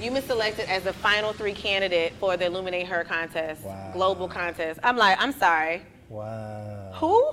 You've 0.00 0.14
been 0.14 0.22
selected 0.24 0.68
as 0.68 0.82
the 0.82 0.92
final 0.92 1.32
three 1.32 1.52
candidate 1.52 2.14
for 2.18 2.36
the 2.36 2.46
Illuminate 2.46 2.86
Her 2.88 3.04
contest, 3.04 3.62
wow. 3.62 3.90
global 3.92 4.26
contest. 4.26 4.80
I'm 4.82 4.96
like, 4.96 5.16
I'm 5.20 5.32
sorry. 5.32 5.82
Wow. 6.08 6.92
Who? 6.96 7.32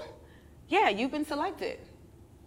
Yeah, 0.67 0.89
you've 0.89 1.09
been 1.09 1.25
selected. 1.25 1.79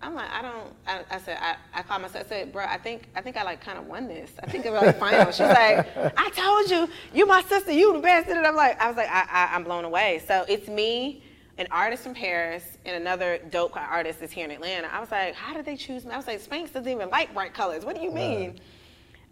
I'm 0.00 0.14
like, 0.14 0.30
I 0.30 0.42
don't. 0.42 0.74
I, 0.86 1.00
I 1.10 1.18
said, 1.18 1.38
I, 1.40 1.56
I 1.74 1.82
called 1.82 2.02
myself. 2.02 2.26
I 2.26 2.28
said, 2.28 2.52
bro, 2.52 2.64
I 2.64 2.76
think, 2.78 3.08
I 3.16 3.20
think 3.20 3.36
I 3.36 3.42
like 3.42 3.60
kind 3.60 3.78
of 3.78 3.86
won 3.86 4.06
this. 4.06 4.30
I 4.42 4.46
think 4.46 4.64
it 4.64 4.72
was 4.72 4.82
like 4.82 4.98
final. 4.98 5.26
She's 5.32 5.40
like, 5.40 5.88
I 6.16 6.30
told 6.30 6.70
you, 6.70 6.88
you 7.12 7.26
my 7.26 7.42
sister, 7.42 7.72
you 7.72 7.92
the 7.94 7.98
best. 7.98 8.28
And 8.28 8.46
I'm 8.46 8.54
like, 8.54 8.80
I 8.80 8.86
was 8.88 8.96
like, 8.96 9.08
I, 9.08 9.26
I, 9.28 9.54
I'm 9.56 9.64
blown 9.64 9.84
away. 9.84 10.22
So 10.28 10.44
it's 10.48 10.68
me 10.68 11.24
an 11.58 11.66
artist 11.70 12.02
from 12.02 12.14
Paris 12.14 12.64
and 12.84 12.96
another 12.96 13.38
dope 13.50 13.76
artist 13.76 14.22
is 14.22 14.30
here 14.30 14.44
in 14.44 14.50
Atlanta. 14.50 14.88
I 14.90 15.00
was 15.00 15.10
like, 15.10 15.34
how 15.34 15.54
did 15.54 15.64
they 15.64 15.76
choose 15.76 16.04
me? 16.04 16.12
I 16.12 16.16
was 16.16 16.26
like, 16.26 16.40
Spanx 16.40 16.72
doesn't 16.72 16.88
even 16.88 17.10
like 17.10 17.34
bright 17.34 17.52
colors. 17.52 17.84
What 17.84 17.96
do 17.96 18.02
you 18.02 18.10
mean? 18.10 18.50
Right. 18.50 18.60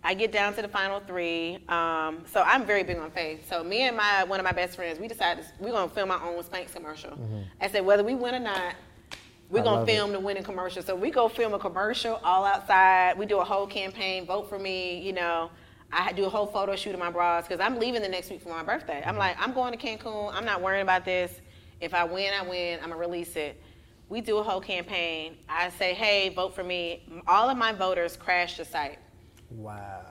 I 0.03 0.15
get 0.15 0.33
down 0.33 0.55
to 0.55 0.63
the 0.63 0.69
final 0.69 1.01
three. 1.01 1.59
Um, 1.69 2.23
so 2.27 2.43
I'm 2.43 2.65
very 2.65 2.83
big 2.83 2.99
on 2.99 3.11
faith. 3.11 3.49
So 3.49 3.63
me 3.63 3.83
and 3.83 3.97
my 3.97 4.25
one 4.25 4.41
of 4.41 4.45
my 4.45 4.53
best 4.53 4.77
friends, 4.77 4.99
we 4.99 5.09
decided 5.09 5.45
we're 5.59 5.73
gonna 5.73 5.91
film 5.91 6.11
our 6.11 6.23
own 6.23 6.43
Spanx 6.43 6.73
commercial. 6.73 7.11
Mm-hmm. 7.11 7.41
I 7.61 7.69
said 7.69 7.85
whether 7.85 8.03
we 8.03 8.15
win 8.15 8.35
or 8.35 8.39
not, 8.39 8.75
we're 9.51 9.61
I 9.61 9.65
gonna 9.65 9.87
film 9.87 10.11
it. 10.11 10.13
the 10.15 10.21
winning 10.21 10.43
commercial. 10.43 10.83
So 10.83 10.95
we 10.95 11.11
go 11.11 11.29
film 11.29 11.53
a 11.53 11.59
commercial 11.59 12.21
all 12.25 12.45
outside. 12.45 13.19
We 13.19 13.27
do 13.27 13.41
a 13.41 13.45
whole 13.45 13.67
campaign, 13.67 14.25
vote 14.25 14.49
for 14.49 14.59
me. 14.59 15.01
You 15.01 15.13
know, 15.13 15.51
I 15.93 16.13
do 16.13 16.25
a 16.25 16.31
whole 16.31 16.47
photo 16.47 16.77
shoot 16.77 16.95
of 16.95 17.01
my 17.01 17.11
bras 17.11 17.47
because 17.47 17.61
I'm 17.61 17.79
leaving 17.79 18.01
the 18.01 18.09
next 18.09 18.31
week 18.31 18.41
for 18.43 18.51
my 18.51 18.63
birthday. 18.63 19.03
I'm 19.05 19.11
mm-hmm. 19.11 19.19
like, 19.19 19.37
I'm 19.39 19.53
going 19.53 19.77
to 19.77 19.79
Cancun. 19.79 20.33
I'm 20.35 20.45
not 20.45 20.63
worrying 20.63 20.83
about 20.83 21.05
this. 21.05 21.33
If 21.81 21.95
I 21.95 22.05
win, 22.05 22.33
I 22.39 22.47
win. 22.47 22.79
I'm 22.83 22.91
gonna 22.91 22.97
release 22.97 23.37
it. 23.37 23.61
We 24.09 24.21
do 24.21 24.39
a 24.39 24.43
whole 24.43 24.61
campaign. 24.61 25.37
I 25.49 25.71
say, 25.71 25.95
hey, 25.95 26.31
vote 26.31 26.55
for 26.55 26.65
me. 26.65 27.07
All 27.29 27.49
of 27.49 27.57
my 27.57 27.73
voters 27.73 28.17
crashed 28.17 28.59
the 28.59 28.65
site. 28.65 28.99
Wow. 29.51 30.05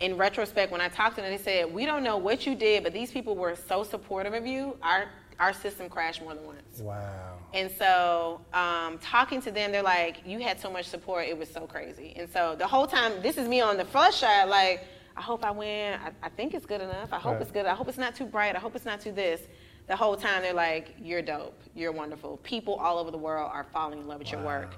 In 0.00 0.16
retrospect, 0.16 0.70
when 0.70 0.80
I 0.80 0.88
talked 0.88 1.16
to 1.16 1.22
them, 1.22 1.30
they 1.30 1.42
said, 1.42 1.72
we 1.72 1.86
don't 1.86 2.04
know 2.04 2.18
what 2.18 2.46
you 2.46 2.54
did, 2.54 2.84
but 2.84 2.92
these 2.92 3.10
people 3.10 3.34
were 3.34 3.56
so 3.56 3.82
supportive 3.82 4.34
of 4.34 4.46
you. 4.46 4.76
Our 4.82 5.06
our 5.40 5.52
system 5.52 5.88
crashed 5.88 6.20
more 6.20 6.34
than 6.34 6.44
once. 6.44 6.80
Wow. 6.80 7.38
And 7.54 7.70
so, 7.70 8.40
um, 8.52 8.98
talking 8.98 9.40
to 9.42 9.52
them, 9.52 9.70
they're 9.70 9.84
like, 9.84 10.26
you 10.26 10.40
had 10.40 10.58
so 10.58 10.68
much 10.68 10.86
support, 10.86 11.28
it 11.28 11.38
was 11.38 11.48
so 11.48 11.60
crazy. 11.60 12.12
And 12.16 12.28
so 12.28 12.56
the 12.58 12.66
whole 12.66 12.88
time, 12.88 13.22
this 13.22 13.38
is 13.38 13.46
me 13.46 13.60
on 13.60 13.76
the 13.76 13.84
flush 13.84 14.16
side, 14.16 14.48
like, 14.48 14.84
I 15.16 15.22
hope 15.22 15.44
I 15.44 15.52
win. 15.52 15.98
I, 16.04 16.26
I 16.26 16.28
think 16.28 16.54
it's 16.54 16.66
good 16.66 16.80
enough. 16.80 17.12
I 17.12 17.18
hope 17.18 17.34
right. 17.34 17.42
it's 17.42 17.52
good. 17.52 17.66
I 17.66 17.74
hope 17.74 17.88
it's 17.88 17.98
not 17.98 18.16
too 18.16 18.26
bright. 18.26 18.56
I 18.56 18.58
hope 18.58 18.74
it's 18.74 18.84
not 18.84 19.00
too 19.00 19.12
this 19.12 19.42
the 19.88 19.96
whole 19.96 20.16
time 20.16 20.42
they're 20.42 20.52
like, 20.52 20.94
you're 21.02 21.22
dope, 21.22 21.58
you're 21.74 21.92
wonderful. 21.92 22.36
People 22.42 22.74
all 22.74 22.98
over 22.98 23.10
the 23.10 23.18
world 23.18 23.50
are 23.52 23.64
falling 23.72 23.98
in 23.98 24.06
love 24.06 24.18
with 24.18 24.28
wow. 24.28 24.38
your 24.38 24.42
work. 24.46 24.74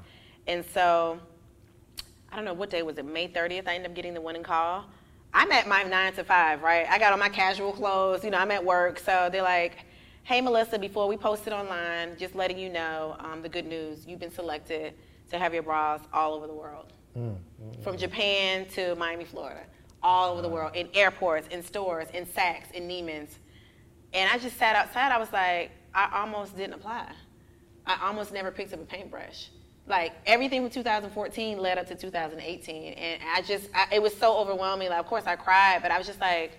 And 0.46 0.64
so, 0.73 1.18
I 2.33 2.37
don't 2.37 2.44
know 2.44 2.55
what 2.55 2.70
day 2.70 2.83
was 2.83 2.96
it, 2.99 3.05
May 3.05 3.29
30th, 3.29 3.68
I 3.68 3.75
ended 3.75 3.90
up 3.90 3.94
getting 3.96 4.14
the 4.14 4.20
winning 4.20 4.44
call. 4.44 4.85
I'm 5.33 5.51
at 5.53 5.68
my 5.68 5.83
nine 5.83 6.12
to 6.14 6.25
five, 6.25 6.62
right? 6.62 6.87
I 6.88 6.99
got 6.99 7.12
on 7.12 7.18
my 7.18 7.29
casual 7.29 7.73
clothes, 7.73 8.25
you 8.25 8.31
know, 8.31 8.38
I'm 8.38 8.51
at 8.51 8.64
work. 8.64 8.99
So 8.99 9.29
they're 9.31 9.42
like, 9.42 9.85
hey, 10.25 10.40
Melissa, 10.40 10.79
before 10.79 11.09
we 11.09 11.16
post 11.16 11.46
it 11.46 11.53
online, 11.53 12.16
just 12.16 12.35
letting 12.35 12.59
you 12.59 12.68
know 12.68 13.16
um, 13.20 13.42
the 13.42 13.49
good 13.49 13.66
news. 13.66 14.07
You've 14.07 14.20
been 14.20 14.33
selected 14.33 14.94
to 15.31 15.38
have 15.38 15.55
your 15.55 15.62
bras 15.62 16.01
all 16.12 16.35
over 16.35 16.46
the 16.46 16.55
world. 16.55 16.92
Mm, 17.16 17.37
mm, 17.62 17.83
From 17.83 17.96
Japan 17.96 18.66
to 18.70 18.94
Miami, 18.96 19.25
Florida, 19.25 19.61
all 20.03 20.33
over 20.33 20.42
the 20.42 20.49
world, 20.49 20.75
in 20.75 20.88
airports, 20.94 21.49
in 21.49 21.62
stores, 21.62 22.09
in 22.12 22.27
Saks, 22.27 22.70
in 22.73 22.88
Neiman's. 22.88 23.38
And 24.12 24.31
I 24.31 24.38
just 24.38 24.57
sat 24.59 24.77
outside. 24.77 25.12
I 25.12 25.18
was 25.18 25.33
like, 25.33 25.70
I 25.94 26.20
almost 26.20 26.57
didn't 26.57 26.75
apply. 26.75 27.12
I 27.87 27.99
almost 28.07 28.33
never 28.33 28.51
picked 28.51 28.73
up 28.73 28.81
a 28.81 28.85
paintbrush. 28.85 29.49
Like 29.87 30.12
everything 30.27 30.62
from 30.62 30.70
2014 30.70 31.59
led 31.59 31.79
up 31.79 31.87
to 31.88 31.94
2018, 31.94 32.92
and 32.92 33.23
I 33.35 33.42
just 33.42 33.68
I, 33.75 33.87
it 33.94 34.03
was 34.03 34.16
so 34.16 34.37
overwhelming. 34.37 34.88
Like, 34.88 35.01
of 35.01 35.07
course, 35.07 35.25
I 35.27 35.37
cried, 35.37 35.81
but 35.83 35.90
I 35.90 35.99
was 35.99 36.07
just 36.07 36.20
like, 36.20 36.59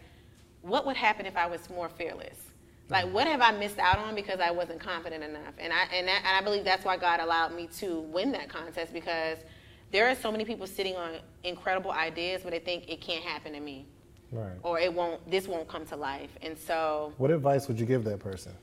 what 0.61 0.85
would 0.85 0.97
happen 0.97 1.25
if 1.25 1.37
I 1.37 1.47
was 1.47 1.69
more 1.69 1.87
fearless? 1.87 2.37
Like, 2.89 3.05
what 3.13 3.27
have 3.27 3.39
I 3.39 3.51
missed 3.51 3.79
out 3.79 3.99
on 3.99 4.15
because 4.15 4.41
I 4.41 4.51
wasn't 4.51 4.81
confident 4.81 5.23
enough? 5.23 5.53
And 5.59 5.71
I 5.71 5.83
and, 5.93 6.07
that, 6.07 6.23
and 6.25 6.37
I 6.37 6.41
believe 6.41 6.65
that's 6.65 6.83
why 6.83 6.97
God 6.97 7.21
allowed 7.21 7.55
me 7.55 7.69
to 7.79 8.01
win 8.01 8.33
that 8.33 8.49
contest 8.49 8.91
because 8.91 9.37
there 9.91 10.09
are 10.09 10.15
so 10.15 10.31
many 10.31 10.43
people 10.43 10.67
sitting 10.67 10.97
on 10.97 11.13
incredible 11.43 11.91
ideas, 11.91 12.41
but 12.43 12.51
they 12.51 12.59
think 12.59 12.89
it 12.89 12.99
can't 12.99 13.23
happen 13.23 13.53
to 13.53 13.59
me. 13.61 13.85
Right. 14.31 14.57
Or 14.63 14.79
it 14.79 14.93
won't 14.93 15.29
this 15.29 15.47
won't 15.47 15.67
come 15.67 15.85
to 15.87 15.95
life. 15.95 16.29
And 16.41 16.57
so 16.57 17.13
What 17.17 17.31
advice 17.31 17.67
would 17.67 17.79
you 17.79 17.85
give 17.85 18.03
that 18.05 18.19
person? 18.19 18.53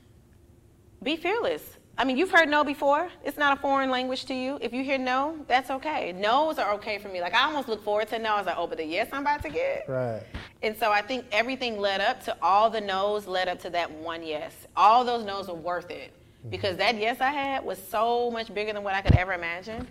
Be 1.03 1.15
fearless. 1.15 1.63
I 1.97 2.05
mean, 2.05 2.15
you've 2.17 2.31
heard 2.31 2.47
no 2.49 2.63
before. 2.63 3.09
It's 3.25 3.37
not 3.37 3.57
a 3.57 3.61
foreign 3.61 3.89
language 3.89 4.23
to 4.25 4.33
you. 4.33 4.57
If 4.61 4.73
you 4.73 4.83
hear 4.83 4.97
no, 4.97 5.37
that's 5.47 5.69
okay. 5.69 6.13
No's 6.13 6.57
are 6.57 6.73
okay 6.75 6.97
for 6.97 7.09
me. 7.09 7.19
Like 7.21 7.33
I 7.33 7.43
almost 7.43 7.67
look 7.67 7.83
forward 7.83 8.07
to 8.09 8.19
no. 8.19 8.35
I 8.35 8.37
was 8.37 8.45
like, 8.45 8.55
oh, 8.57 8.67
but 8.67 8.77
the 8.77 8.85
yes 8.85 9.09
I'm 9.11 9.21
about 9.21 9.41
to 9.43 9.49
get. 9.49 9.85
Right. 9.87 10.23
And 10.63 10.75
so 10.77 10.91
I 10.91 11.01
think 11.01 11.25
everything 11.31 11.77
led 11.79 11.99
up 12.01 12.23
to 12.25 12.35
all 12.41 12.69
the 12.69 12.81
no's 12.81 13.27
led 13.27 13.47
up 13.49 13.59
to 13.61 13.69
that 13.71 13.91
one 13.91 14.23
yes. 14.23 14.53
All 14.77 15.03
those 15.03 15.25
no's 15.25 15.47
were 15.49 15.53
worth 15.55 15.91
it. 15.91 16.13
because 16.49 16.77
that 16.77 16.97
yes 16.97 17.19
I 17.19 17.31
had 17.31 17.65
was 17.65 17.77
so 17.89 18.31
much 18.31 18.53
bigger 18.53 18.71
than 18.73 18.81
what 18.83 18.95
I 18.95 19.01
could 19.01 19.15
ever 19.15 19.33
imagine. 19.33 19.85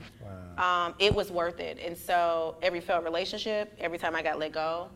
Wow. 0.57 0.87
Um, 0.87 0.95
it 0.99 1.15
was 1.15 1.31
worth 1.31 1.61
it. 1.61 1.79
And 1.85 1.97
so 1.97 2.57
every 2.63 2.81
failed 2.81 3.05
relationship, 3.05 3.75
every 3.79 3.99
time 3.99 4.17
I 4.17 4.23
got 4.23 4.39
let 4.39 4.53
go, 4.53 4.89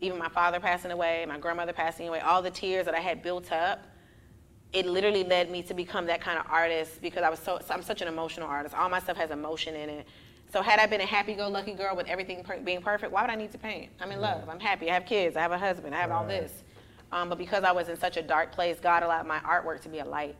even 0.00 0.18
my 0.18 0.28
father 0.28 0.60
passing 0.60 0.90
away, 0.90 1.24
my 1.26 1.38
grandmother 1.38 1.72
passing 1.72 2.08
away, 2.08 2.20
all 2.20 2.42
the 2.42 2.50
tears 2.50 2.84
that 2.84 2.94
I 2.94 3.00
had 3.00 3.22
built 3.22 3.50
up, 3.52 3.82
it 4.72 4.84
literally 4.86 5.24
led 5.24 5.50
me 5.50 5.62
to 5.62 5.74
become 5.74 6.06
that 6.06 6.20
kind 6.20 6.38
of 6.38 6.44
artist 6.50 7.00
because 7.00 7.22
I 7.22 7.30
was 7.30 7.38
so 7.38 7.60
I'm 7.70 7.82
such 7.82 8.02
an 8.02 8.08
emotional 8.08 8.48
artist. 8.48 8.74
All 8.74 8.88
my 8.88 9.00
stuff 9.00 9.16
has 9.16 9.30
emotion 9.30 9.74
in 9.74 9.88
it. 9.88 10.06
So 10.52 10.62
had 10.62 10.78
I 10.78 10.86
been 10.86 11.00
a 11.00 11.06
happy-go-lucky 11.06 11.74
girl 11.74 11.96
with 11.96 12.06
everything 12.06 12.44
per- 12.44 12.60
being 12.60 12.80
perfect, 12.80 13.10
why 13.12 13.22
would 13.22 13.30
I 13.30 13.34
need 13.34 13.50
to 13.52 13.58
paint? 13.58 13.90
I'm 14.00 14.12
in 14.12 14.20
love. 14.20 14.48
I'm 14.48 14.60
happy. 14.60 14.90
I 14.90 14.94
have 14.94 15.04
kids. 15.04 15.36
I 15.36 15.40
have 15.40 15.50
a 15.52 15.58
husband. 15.58 15.94
I 15.94 15.98
have 15.98 16.10
all 16.12 16.26
this. 16.26 16.52
Um, 17.10 17.28
but 17.28 17.38
because 17.38 17.64
I 17.64 17.72
was 17.72 17.88
in 17.88 17.96
such 17.96 18.16
a 18.16 18.22
dark 18.22 18.52
place, 18.52 18.78
God 18.80 19.02
allowed 19.02 19.26
my 19.26 19.38
artwork 19.40 19.80
to 19.82 19.88
be 19.88 19.98
a 20.00 20.04
light. 20.04 20.36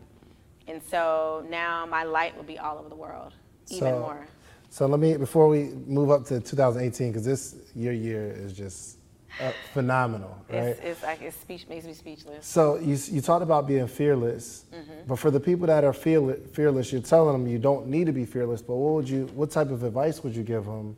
And 0.69 0.81
so 0.83 1.45
now 1.49 1.87
my 1.87 2.05
light 2.05 2.37
will 2.37 2.45
be 2.45 2.59
all 2.59 2.79
over 2.79 2.89
the 2.89 2.97
world, 2.97 3.33
even 3.69 3.95
So- 3.95 4.01
more. 4.01 4.27
So 4.69 4.87
let 4.87 5.01
me 5.01 5.17
before 5.17 5.49
we 5.49 5.71
move 5.87 6.11
up 6.11 6.25
to 6.27 6.41
2018 6.41 7.09
because 7.11 7.25
this 7.25 7.55
your 7.75 7.93
year 7.93 8.31
is 8.31 8.53
just 8.53 8.96
uh, 9.41 9.53
phenomenal, 9.75 10.37
right? 10.49 10.59
It's, 10.69 10.81
it's 10.83 11.03
like 11.03 11.21
it's 11.23 11.37
speech 11.37 11.67
makes 11.69 11.85
me 11.85 11.93
speechless. 11.93 12.47
So 12.47 12.77
you, 12.77 12.97
you 13.11 13.21
talked 13.21 13.43
about 13.43 13.67
being 13.67 13.87
fearless, 13.87 14.65
Mm-hmm. 14.75 15.07
but 15.07 15.17
for 15.19 15.31
the 15.31 15.41
people 15.41 15.67
that 15.67 15.85
are 15.85 15.93
fearless, 15.93 16.39
fearless, 16.53 16.93
you're 16.93 17.03
telling 17.03 17.33
them 17.33 17.47
you 17.51 17.59
don't 17.59 17.87
need 17.87 18.07
to 18.07 18.13
be 18.13 18.25
fearless. 18.25 18.63
But 18.63 18.77
what 18.77 18.95
would 18.95 19.09
you, 19.09 19.27
what 19.35 19.51
type 19.51 19.71
of 19.71 19.83
advice 19.83 20.23
would 20.23 20.35
you 20.35 20.43
give 20.43 20.65
them 20.65 20.97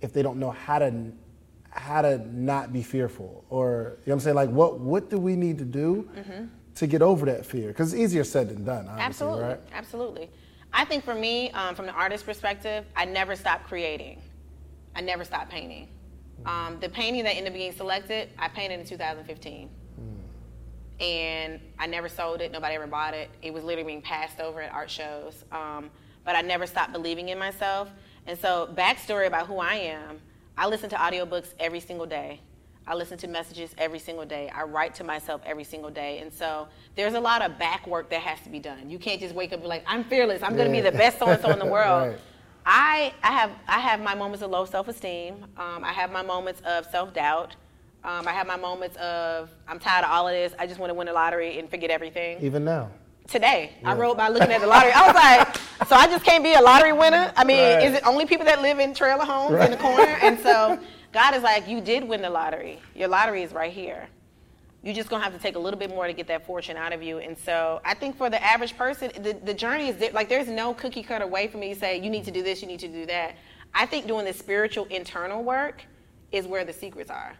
if 0.00 0.12
they 0.12 0.22
don't 0.22 0.38
know 0.38 0.50
how 0.50 0.78
to, 0.78 0.92
how 1.70 2.02
to 2.02 2.18
not 2.34 2.72
be 2.72 2.82
fearful, 2.82 3.44
or 3.50 3.66
you 3.66 3.70
know 3.76 3.94
what 4.04 4.12
I'm 4.14 4.20
saying? 4.20 4.36
Like, 4.36 4.50
what 4.50 4.78
what 4.80 5.10
do 5.10 5.18
we 5.18 5.36
need 5.36 5.58
to 5.58 5.64
do 5.64 6.08
to 6.76 6.86
get 6.86 7.02
over 7.02 7.26
that 7.26 7.44
fear? 7.46 7.68
Because 7.68 7.92
it's 7.92 8.00
easier 8.02 8.24
said 8.24 8.48
than 8.48 8.64
done, 8.64 8.88
Absolutely, 8.88 9.44
right? 9.44 9.60
absolutely. 9.72 10.30
I 10.72 10.84
think 10.84 11.04
for 11.04 11.14
me, 11.14 11.50
um, 11.52 11.74
from 11.74 11.86
the 11.86 11.92
artist 11.92 12.24
perspective, 12.26 12.84
I 12.94 13.04
never 13.06 13.34
stopped 13.34 13.64
creating. 13.66 14.20
I 14.94 15.00
never 15.00 15.24
stopped 15.24 15.50
painting. 15.50 15.88
Um, 16.46 16.78
the 16.80 16.88
painting 16.88 17.24
that 17.24 17.30
ended 17.30 17.52
up 17.52 17.54
being 17.54 17.72
selected, 17.72 18.30
I 18.38 18.48
painted 18.48 18.80
in 18.80 18.86
2015. 18.86 19.68
And 20.98 21.60
I 21.78 21.86
never 21.86 22.08
sold 22.08 22.40
it. 22.40 22.50
Nobody 22.52 22.74
ever 22.74 22.86
bought 22.86 23.12
it. 23.12 23.28
It 23.42 23.52
was 23.52 23.64
literally 23.64 23.86
being 23.86 24.00
passed 24.00 24.40
over 24.40 24.62
at 24.62 24.72
art 24.72 24.90
shows. 24.90 25.44
Um, 25.52 25.90
but 26.24 26.34
I 26.34 26.40
never 26.40 26.66
stopped 26.66 26.92
believing 26.92 27.28
in 27.28 27.38
myself. 27.38 27.90
And 28.26 28.38
so, 28.38 28.70
backstory 28.74 29.26
about 29.26 29.46
who 29.46 29.58
I 29.58 29.74
am 29.74 30.20
I 30.58 30.66
listen 30.66 30.88
to 30.90 30.96
audiobooks 30.96 31.52
every 31.60 31.80
single 31.80 32.06
day. 32.06 32.40
I 32.86 32.94
listen 32.94 33.18
to 33.18 33.28
messages 33.28 33.74
every 33.78 33.98
single 33.98 34.24
day. 34.24 34.48
I 34.54 34.62
write 34.62 34.94
to 34.94 35.04
myself 35.04 35.42
every 35.44 35.64
single 35.64 35.90
day. 35.90 36.20
And 36.20 36.32
so 36.32 36.68
there's 36.94 37.14
a 37.14 37.20
lot 37.20 37.42
of 37.42 37.58
back 37.58 37.86
work 37.86 38.08
that 38.10 38.20
has 38.20 38.40
to 38.42 38.48
be 38.48 38.60
done. 38.60 38.88
You 38.88 38.98
can't 38.98 39.20
just 39.20 39.34
wake 39.34 39.50
up 39.50 39.54
and 39.54 39.62
be 39.62 39.68
like, 39.68 39.84
I'm 39.86 40.04
fearless. 40.04 40.42
I'm 40.42 40.54
going 40.56 40.68
to 40.68 40.72
be 40.72 40.80
the 40.80 40.96
best 40.96 41.18
so 41.18 41.26
and 41.26 41.42
so 41.42 41.50
in 41.50 41.58
the 41.58 41.66
world. 41.70 42.10
Right. 42.10 42.18
I, 42.68 43.14
I, 43.22 43.30
have, 43.32 43.50
I 43.68 43.78
have 43.78 44.00
my 44.00 44.14
moments 44.14 44.42
of 44.42 44.50
low 44.50 44.64
self 44.64 44.88
esteem. 44.88 45.44
Um, 45.56 45.84
I 45.84 45.92
have 45.92 46.10
my 46.10 46.22
moments 46.22 46.60
of 46.66 46.84
self 46.86 47.14
doubt. 47.14 47.54
Um, 48.04 48.26
I 48.28 48.32
have 48.32 48.46
my 48.46 48.56
moments 48.56 48.96
of, 48.96 49.50
I'm 49.68 49.78
tired 49.78 50.04
of 50.04 50.10
all 50.10 50.28
of 50.28 50.34
this. 50.34 50.52
I 50.58 50.66
just 50.66 50.78
want 50.80 50.90
to 50.90 50.94
win 50.94 51.06
the 51.06 51.12
lottery 51.12 51.58
and 51.58 51.68
forget 51.68 51.90
everything 51.90 52.38
Even 52.40 52.64
now. 52.64 52.88
today. 53.26 53.72
I 53.84 53.94
wrote 53.94 54.16
by 54.16 54.28
looking 54.28 54.50
at 54.52 54.60
the 54.60 54.66
lottery. 54.66 54.92
I 54.92 55.06
was 55.06 55.14
like, 55.14 55.56
so 55.88 55.96
I 55.96 56.06
just 56.06 56.24
can't 56.24 56.44
be 56.44 56.54
a 56.54 56.60
lottery 56.60 56.92
winner. 56.92 57.32
I 57.36 57.42
mean, 57.44 57.58
Right. 57.58 57.82
is 57.84 57.94
it 57.96 58.06
only 58.06 58.24
people 58.26 58.46
that 58.46 58.62
live 58.62 58.78
in 58.78 58.94
trailer 58.94 59.24
homes 59.24 59.60
in 59.64 59.70
the 59.72 59.76
corner? 59.76 60.16
And 60.22 60.38
so 60.40 60.78
God 61.12 61.34
is 61.34 61.42
like, 61.42 61.66
you 61.68 61.80
did 61.80 62.04
win 62.04 62.22
the 62.22 62.30
lottery. 62.30 62.78
Your 62.94 63.08
lottery 63.08 63.42
is 63.42 63.52
right 63.52 63.72
here. 63.72 64.08
You're 64.86 64.94
just 64.94 65.08
gonna 65.10 65.24
have 65.24 65.32
to 65.32 65.40
take 65.40 65.56
a 65.56 65.58
little 65.58 65.80
bit 65.80 65.90
more 65.90 66.06
to 66.06 66.12
get 66.12 66.28
that 66.28 66.46
fortune 66.46 66.76
out 66.76 66.92
of 66.92 67.02
you. 67.02 67.18
And 67.18 67.36
so 67.36 67.80
I 67.84 67.92
think 67.92 68.16
for 68.16 68.30
the 68.30 68.40
average 68.40 68.76
person, 68.76 69.10
the, 69.20 69.32
the 69.32 69.52
journey 69.52 69.88
is 69.88 70.12
like 70.12 70.28
there's 70.28 70.46
no 70.46 70.74
cookie 70.74 71.02
cutter 71.02 71.26
way 71.26 71.48
for 71.48 71.58
me 71.58 71.74
to 71.74 71.80
say 71.80 71.98
you 72.00 72.08
need 72.08 72.24
to 72.24 72.30
do 72.30 72.40
this, 72.40 72.62
you 72.62 72.68
need 72.68 72.78
to 72.78 72.88
do 72.88 73.04
that. 73.06 73.34
I 73.74 73.84
think 73.84 74.06
doing 74.06 74.26
the 74.26 74.32
spiritual 74.32 74.84
internal 74.84 75.42
work 75.42 75.82
is 76.30 76.46
where 76.46 76.64
the 76.64 76.72
secrets 76.72 77.10
are. 77.10 77.30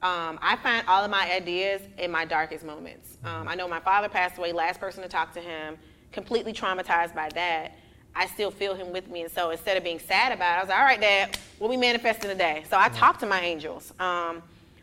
Um, 0.00 0.38
I 0.40 0.54
find 0.62 0.86
all 0.86 1.04
of 1.04 1.10
my 1.10 1.28
ideas 1.32 1.82
in 1.98 2.12
my 2.12 2.24
darkest 2.24 2.64
moments. 2.64 3.18
Um, 3.24 3.48
I 3.48 3.56
know 3.56 3.66
my 3.66 3.80
father 3.80 4.08
passed 4.08 4.38
away, 4.38 4.52
last 4.52 4.78
person 4.78 5.02
to 5.02 5.08
talk 5.08 5.32
to 5.34 5.40
him, 5.40 5.78
completely 6.12 6.52
traumatized 6.52 7.16
by 7.16 7.30
that. 7.34 7.72
I 8.14 8.26
still 8.28 8.52
feel 8.52 8.76
him 8.76 8.92
with 8.92 9.08
me. 9.08 9.22
And 9.22 9.30
so 9.32 9.50
instead 9.50 9.76
of 9.76 9.82
being 9.82 9.98
sad 9.98 10.30
about 10.30 10.54
it, 10.54 10.58
I 10.58 10.60
was 10.60 10.68
like, 10.68 10.78
all 10.78 10.84
right, 10.84 11.00
Dad, 11.00 11.36
what 11.58 11.68
we 11.68 11.76
manifesting 11.76 12.30
today? 12.30 12.62
So 12.70 12.76
I 12.78 12.90
talked 12.90 13.18
to 13.20 13.26
my 13.26 13.40
angels. 13.40 13.92
Um, 13.98 14.42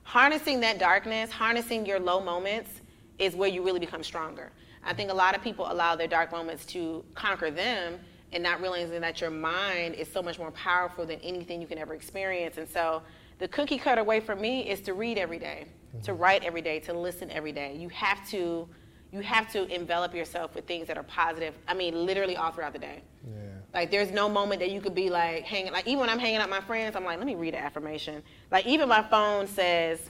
harnessing 0.10 0.60
that 0.60 0.80
darkness, 0.80 1.30
harnessing 1.30 1.86
your 1.86 2.00
low 2.00 2.19
moments 2.19 2.72
is 3.19 3.36
where 3.36 3.48
you 3.48 3.62
really 3.62 3.80
become 3.80 4.04
stronger. 4.04 4.52
I 4.84 4.91
think 4.91 5.12
a 5.12 5.13
lot 5.13 5.36
of 5.36 5.43
people 5.43 5.72
allow 5.72 5.95
their 5.95 6.08
dark 6.08 6.32
moments 6.32 6.65
to 6.67 7.06
conquer 7.13 7.52
them 7.52 8.00
and 8.34 8.41
not 8.41 8.60
realizing 8.60 9.02
that 9.02 9.22
your 9.22 9.30
mind 9.30 9.93
is 9.93 10.12
so 10.12 10.24
much 10.24 10.39
more 10.39 10.50
powerful 10.50 11.06
than 11.06 11.19
anything 11.19 11.62
you 11.62 11.67
can 11.67 11.78
ever 11.78 11.93
experience. 11.93 12.58
And 12.58 12.67
so 12.67 13.04
the 13.38 13.48
cookie 13.48 13.78
cutter 13.78 14.04
way 14.04 14.19
for 14.19 14.36
me 14.36 14.67
is 14.67 14.82
to 14.82 14.95
read 14.95 15.19
every 15.19 15.38
day, 15.38 15.65
mm-hmm. 15.89 16.04
to 16.06 16.13
write 16.13 16.43
every 16.43 16.63
day, 16.63 16.80
to 16.80 16.93
listen 16.93 17.30
every 17.30 17.52
day. 17.52 17.76
You 17.76 17.89
have 17.89 18.28
to 18.30 18.67
you 19.12 19.22
have 19.22 19.52
to 19.54 19.67
envelop 19.74 20.15
yourself 20.15 20.56
with 20.56 20.65
things 20.65 20.88
that 20.88 20.98
are 20.98 21.04
positive. 21.04 21.54
I 21.67 21.76
mean, 21.76 22.06
literally 22.06 22.36
all 22.36 22.52
throughout 22.52 22.74
the 22.74 22.80
day. 22.80 23.02
Yeah. 23.28 23.59
Like 23.73 23.91
there's 23.91 24.12
no 24.12 24.27
moment 24.27 24.60
that 24.62 24.71
you 24.71 24.82
could 24.82 24.95
be 24.95 25.10
like 25.10 25.43
hanging 25.43 25.71
like 25.71 25.88
even 25.88 25.99
when 25.99 26.10
I'm 26.10 26.19
hanging 26.19 26.38
out 26.38 26.49
with 26.49 26.60
my 26.60 26.65
friends, 26.65 26.95
I'm 26.95 27.05
like, 27.05 27.17
let 27.17 27.27
me 27.27 27.36
read 27.36 27.53
an 27.53 27.63
affirmation. 27.63 28.23
Like 28.51 28.65
even 28.65 28.89
my 28.89 29.03
phone 29.03 29.47
says, 29.47 30.10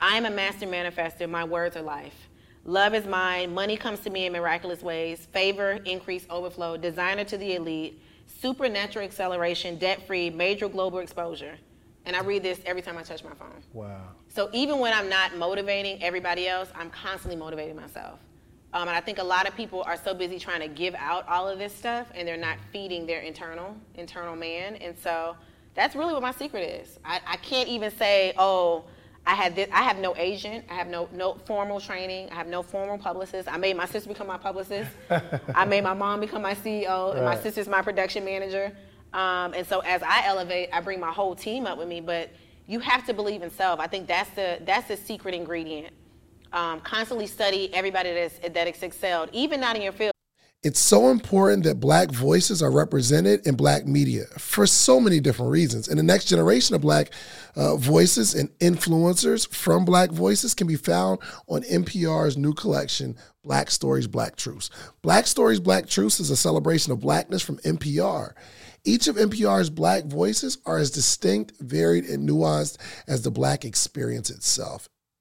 I 0.00 0.16
am 0.16 0.26
a 0.26 0.30
master 0.30 0.66
manifester, 0.66 1.28
my 1.28 1.44
words 1.44 1.76
are 1.76 1.82
life. 1.82 2.28
Love 2.64 2.94
is 2.94 3.06
mine, 3.06 3.54
money 3.54 3.76
comes 3.76 4.00
to 4.00 4.10
me 4.10 4.26
in 4.26 4.32
miraculous 4.32 4.82
ways, 4.82 5.26
favor, 5.32 5.78
increase, 5.84 6.26
overflow, 6.28 6.76
designer 6.76 7.24
to 7.24 7.38
the 7.38 7.54
elite, 7.54 8.02
supernatural 8.26 9.04
acceleration, 9.04 9.78
debt 9.78 10.06
free, 10.06 10.28
major 10.28 10.68
global 10.68 10.98
exposure. 10.98 11.56
And 12.04 12.16
I 12.16 12.22
read 12.22 12.42
this 12.42 12.60
every 12.66 12.82
time 12.82 12.98
I 12.98 13.02
touch 13.02 13.22
my 13.24 13.34
phone. 13.34 13.62
Wow. 13.72 14.02
So 14.28 14.50
even 14.52 14.78
when 14.78 14.92
I'm 14.92 15.08
not 15.08 15.36
motivating 15.36 16.02
everybody 16.02 16.48
else, 16.48 16.70
I'm 16.74 16.90
constantly 16.90 17.36
motivating 17.36 17.76
myself. 17.76 18.18
Um, 18.72 18.82
and 18.88 18.96
I 18.96 19.00
think 19.00 19.18
a 19.18 19.24
lot 19.24 19.48
of 19.48 19.56
people 19.56 19.82
are 19.82 19.96
so 19.96 20.12
busy 20.12 20.38
trying 20.38 20.60
to 20.60 20.68
give 20.68 20.94
out 20.94 21.26
all 21.28 21.48
of 21.48 21.58
this 21.58 21.74
stuff, 21.74 22.08
and 22.14 22.28
they're 22.28 22.36
not 22.36 22.58
feeding 22.72 23.06
their 23.06 23.20
internal 23.20 23.74
internal 23.94 24.36
man. 24.36 24.76
And 24.76 24.96
so 24.98 25.36
that's 25.74 25.96
really 25.96 26.12
what 26.12 26.22
my 26.22 26.32
secret 26.32 26.60
is. 26.60 26.98
I, 27.04 27.20
I 27.26 27.36
can't 27.36 27.68
even 27.68 27.90
say, 27.90 28.34
oh, 28.36 28.84
I 29.26 29.34
had 29.34 29.54
this. 29.54 29.68
I 29.72 29.82
have 29.82 29.98
no 29.98 30.14
agent. 30.16 30.64
I 30.70 30.74
have 30.74 30.88
no 30.88 31.08
no 31.12 31.34
formal 31.46 31.80
training. 31.80 32.30
I 32.30 32.34
have 32.34 32.46
no 32.46 32.62
formal 32.62 32.98
publicist. 32.98 33.50
I 33.50 33.56
made 33.58 33.76
my 33.76 33.86
sister 33.86 34.08
become 34.08 34.26
my 34.26 34.38
publicist. 34.38 34.90
I 35.54 35.64
made 35.64 35.84
my 35.84 35.94
mom 35.94 36.20
become 36.20 36.42
my 36.42 36.54
CEO, 36.54 37.14
and 37.14 37.24
my 37.24 37.36
sister's 37.36 37.68
my 37.68 37.82
production 37.82 38.24
manager. 38.24 38.72
Um, 39.12 39.54
and 39.54 39.66
so 39.66 39.80
as 39.80 40.02
I 40.02 40.24
elevate, 40.26 40.70
I 40.72 40.80
bring 40.80 41.00
my 41.00 41.12
whole 41.12 41.34
team 41.34 41.66
up 41.66 41.78
with 41.78 41.88
me. 41.88 42.00
But 42.00 42.30
you 42.66 42.80
have 42.80 43.06
to 43.06 43.14
believe 43.14 43.42
in 43.42 43.50
self. 43.50 43.80
I 43.80 43.86
think 43.86 44.06
that's 44.06 44.30
the 44.30 44.60
that's 44.64 44.88
the 44.88 44.96
secret 44.96 45.34
ingredient. 45.34 45.94
Um, 46.52 46.80
constantly 46.80 47.26
study 47.26 47.72
everybody 47.74 48.12
that's 48.12 48.38
that 48.38 48.66
has 48.66 48.82
excelled, 48.82 49.30
even 49.32 49.60
not 49.60 49.76
in 49.76 49.82
your 49.82 49.92
field. 49.92 50.12
It's 50.64 50.80
so 50.80 51.10
important 51.10 51.62
that 51.64 51.78
black 51.78 52.10
voices 52.10 52.64
are 52.64 52.70
represented 52.72 53.46
in 53.46 53.54
black 53.54 53.86
media 53.86 54.24
for 54.38 54.66
so 54.66 54.98
many 54.98 55.20
different 55.20 55.52
reasons. 55.52 55.86
And 55.86 55.96
the 55.96 56.02
next 56.02 56.24
generation 56.24 56.74
of 56.74 56.80
black 56.80 57.12
uh, 57.54 57.76
voices 57.76 58.34
and 58.34 58.48
influencers 58.58 59.48
from 59.48 59.84
black 59.84 60.10
voices 60.10 60.54
can 60.54 60.66
be 60.66 60.74
found 60.74 61.20
on 61.46 61.62
NPR's 61.62 62.36
new 62.36 62.54
collection, 62.54 63.14
Black 63.44 63.70
Stories, 63.70 64.08
Black 64.08 64.34
Truths. 64.34 64.68
Black 65.00 65.28
Stories, 65.28 65.60
Black 65.60 65.86
Truths 65.86 66.18
is 66.18 66.30
a 66.30 66.36
celebration 66.36 66.92
of 66.92 66.98
blackness 66.98 67.40
from 67.40 67.58
NPR. 67.58 68.32
Each 68.82 69.06
of 69.06 69.14
NPR's 69.14 69.70
black 69.70 70.06
voices 70.06 70.58
are 70.66 70.78
as 70.78 70.90
distinct, 70.90 71.52
varied, 71.60 72.04
and 72.06 72.28
nuanced 72.28 72.78
as 73.06 73.22
the 73.22 73.30
black 73.30 73.64
experience 73.64 74.28
itself. 74.28 74.88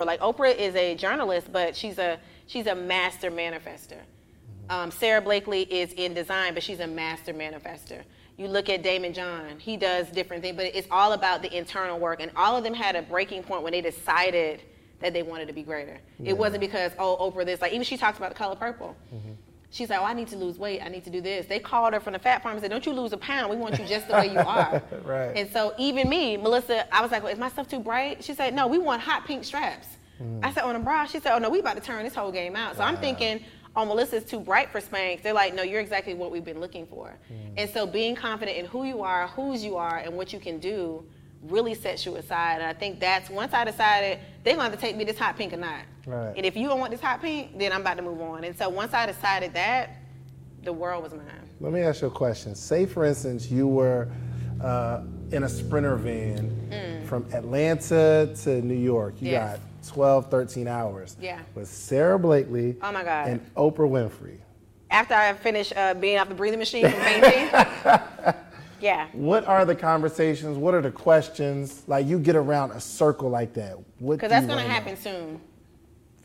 Like 0.00 0.18
Oprah 0.18 0.56
is 0.56 0.74
a 0.74 0.96
journalist, 0.96 1.52
but 1.52 1.76
she's 1.76 1.98
a 1.98 2.18
she's 2.48 2.66
a 2.66 2.74
master 2.74 3.30
manifester. 3.30 4.00
Um, 4.68 4.90
Sara 4.90 5.20
Blakely 5.20 5.62
is 5.72 5.92
in 5.92 6.14
design, 6.14 6.52
but 6.52 6.64
she's 6.64 6.80
a 6.80 6.86
master 6.88 7.32
manifester. 7.32 8.02
You 8.36 8.48
look 8.48 8.68
at 8.68 8.82
Daymond 8.82 9.14
John; 9.14 9.60
he 9.60 9.76
does 9.76 10.08
different 10.08 10.42
things, 10.42 10.56
but 10.56 10.66
it's 10.66 10.88
all 10.90 11.12
about 11.12 11.42
the 11.42 11.56
internal 11.56 12.00
work. 12.00 12.20
And 12.20 12.32
all 12.34 12.56
of 12.56 12.64
them 12.64 12.74
had 12.74 12.96
a 12.96 13.02
breaking 13.02 13.44
point 13.44 13.62
when 13.62 13.70
they 13.70 13.82
decided 13.82 14.62
that 14.98 15.12
they 15.12 15.22
wanted 15.22 15.46
to 15.46 15.54
be 15.54 15.62
greater. 15.62 16.00
Yeah. 16.18 16.30
It 16.30 16.38
wasn't 16.38 16.62
because 16.62 16.90
oh 16.98 17.30
Oprah 17.30 17.46
this 17.46 17.60
like 17.60 17.72
even 17.72 17.84
she 17.84 17.96
talks 17.96 18.18
about 18.18 18.30
the 18.30 18.36
color 18.36 18.56
purple. 18.56 18.96
Mm-hmm. 19.14 19.30
She's 19.74 19.90
like, 19.90 19.98
oh, 19.98 20.04
I 20.04 20.12
need 20.12 20.28
to 20.28 20.36
lose 20.36 20.56
weight. 20.56 20.82
I 20.84 20.88
need 20.88 21.02
to 21.02 21.10
do 21.10 21.20
this. 21.20 21.46
They 21.46 21.58
called 21.58 21.94
her 21.94 22.00
from 22.00 22.12
the 22.12 22.20
fat 22.20 22.44
farm 22.44 22.52
and 22.52 22.62
said, 22.62 22.70
don't 22.70 22.86
you 22.86 22.92
lose 22.92 23.12
a 23.12 23.16
pound. 23.16 23.50
We 23.50 23.56
want 23.56 23.76
you 23.76 23.84
just 23.84 24.06
the 24.06 24.14
way 24.14 24.32
you 24.32 24.38
are. 24.38 24.80
right. 25.04 25.36
And 25.36 25.50
so 25.50 25.74
even 25.78 26.08
me, 26.08 26.36
Melissa, 26.36 26.86
I 26.94 27.02
was 27.02 27.10
like, 27.10 27.24
well, 27.24 27.32
is 27.32 27.40
my 27.40 27.48
stuff 27.48 27.66
too 27.66 27.80
bright? 27.80 28.22
She 28.22 28.34
said, 28.34 28.54
no, 28.54 28.68
we 28.68 28.78
want 28.78 29.02
hot 29.02 29.26
pink 29.26 29.42
straps. 29.42 29.88
Mm. 30.22 30.44
I 30.44 30.52
said, 30.52 30.62
on 30.62 30.76
a 30.76 30.78
bra. 30.78 31.06
She 31.06 31.18
said, 31.18 31.34
oh, 31.34 31.38
no, 31.38 31.50
we 31.50 31.58
about 31.58 31.74
to 31.74 31.82
turn 31.82 32.04
this 32.04 32.14
whole 32.14 32.30
game 32.30 32.54
out. 32.54 32.76
So 32.76 32.82
wow. 32.82 32.86
I'm 32.86 32.98
thinking, 32.98 33.42
oh, 33.74 33.84
Melissa's 33.84 34.22
too 34.22 34.38
bright 34.38 34.70
for 34.70 34.80
Spanx. 34.80 35.22
They're 35.22 35.32
like, 35.32 35.56
no, 35.56 35.64
you're 35.64 35.80
exactly 35.80 36.14
what 36.14 36.30
we've 36.30 36.44
been 36.44 36.60
looking 36.60 36.86
for. 36.86 37.18
Mm. 37.32 37.54
And 37.56 37.68
so 37.68 37.84
being 37.84 38.14
confident 38.14 38.56
in 38.56 38.66
who 38.66 38.84
you 38.84 39.02
are, 39.02 39.26
whose 39.26 39.64
you 39.64 39.76
are, 39.76 39.96
and 39.96 40.14
what 40.16 40.32
you 40.32 40.38
can 40.38 40.60
do 40.60 41.04
really 41.48 41.74
sets 41.74 42.06
you 42.06 42.16
aside. 42.16 42.56
And 42.56 42.64
I 42.64 42.72
think 42.72 43.00
that's 43.00 43.30
once 43.30 43.52
I 43.52 43.64
decided 43.64 44.18
they're 44.42 44.56
going 44.56 44.70
to 44.70 44.76
take 44.76 44.96
me 44.96 45.04
this 45.04 45.18
hot 45.18 45.36
pink 45.36 45.52
or 45.52 45.56
not. 45.56 45.82
Right. 46.06 46.34
And 46.36 46.44
if 46.44 46.56
you 46.56 46.68
don't 46.68 46.80
want 46.80 46.90
this 46.90 47.00
hot 47.00 47.20
pink, 47.20 47.58
then 47.58 47.72
I'm 47.72 47.80
about 47.80 47.96
to 47.96 48.02
move 48.02 48.20
on. 48.20 48.44
And 48.44 48.56
so 48.56 48.68
once 48.68 48.94
I 48.94 49.06
decided 49.06 49.54
that, 49.54 49.96
the 50.62 50.72
world 50.72 51.02
was 51.02 51.12
mine. 51.12 51.26
Let 51.60 51.72
me 51.72 51.80
ask 51.80 52.02
you 52.02 52.08
a 52.08 52.10
question. 52.10 52.54
Say, 52.54 52.86
for 52.86 53.04
instance, 53.04 53.50
you 53.50 53.68
were 53.68 54.08
uh, 54.62 55.02
in 55.30 55.44
a 55.44 55.48
sprinter 55.48 55.96
van 55.96 56.50
mm. 56.70 57.06
from 57.06 57.26
Atlanta 57.32 58.34
to 58.42 58.62
New 58.62 58.74
York. 58.74 59.14
You 59.20 59.32
yes. 59.32 59.58
got 59.58 59.92
12, 59.92 60.30
13 60.30 60.68
hours. 60.68 61.16
Yeah. 61.20 61.40
With 61.54 61.68
Sara 61.68 62.18
Blakely. 62.18 62.76
Oh 62.82 62.92
my 62.92 63.04
God. 63.04 63.28
And 63.28 63.54
Oprah 63.54 63.88
Winfrey. 63.88 64.38
After 64.90 65.14
I 65.14 65.32
finish 65.34 65.72
uh, 65.76 65.94
being 65.94 66.18
off 66.18 66.28
the 66.28 66.34
breathing 66.34 66.58
machine 66.58 66.88
from 66.88 67.00
painting. 67.00 67.50
yeah. 68.80 69.08
What 69.12 69.46
are 69.46 69.64
the 69.64 69.74
conversations? 69.74 70.56
What 70.58 70.74
are 70.74 70.82
the 70.82 70.90
questions? 70.90 71.82
Like 71.86 72.06
you 72.06 72.18
get 72.18 72.36
around 72.36 72.72
a 72.72 72.80
circle 72.80 73.30
like 73.30 73.54
that. 73.54 73.78
Because 74.00 74.30
that's 74.30 74.46
going 74.46 74.64
to 74.64 74.70
happen 74.70 74.96
soon. 74.96 75.40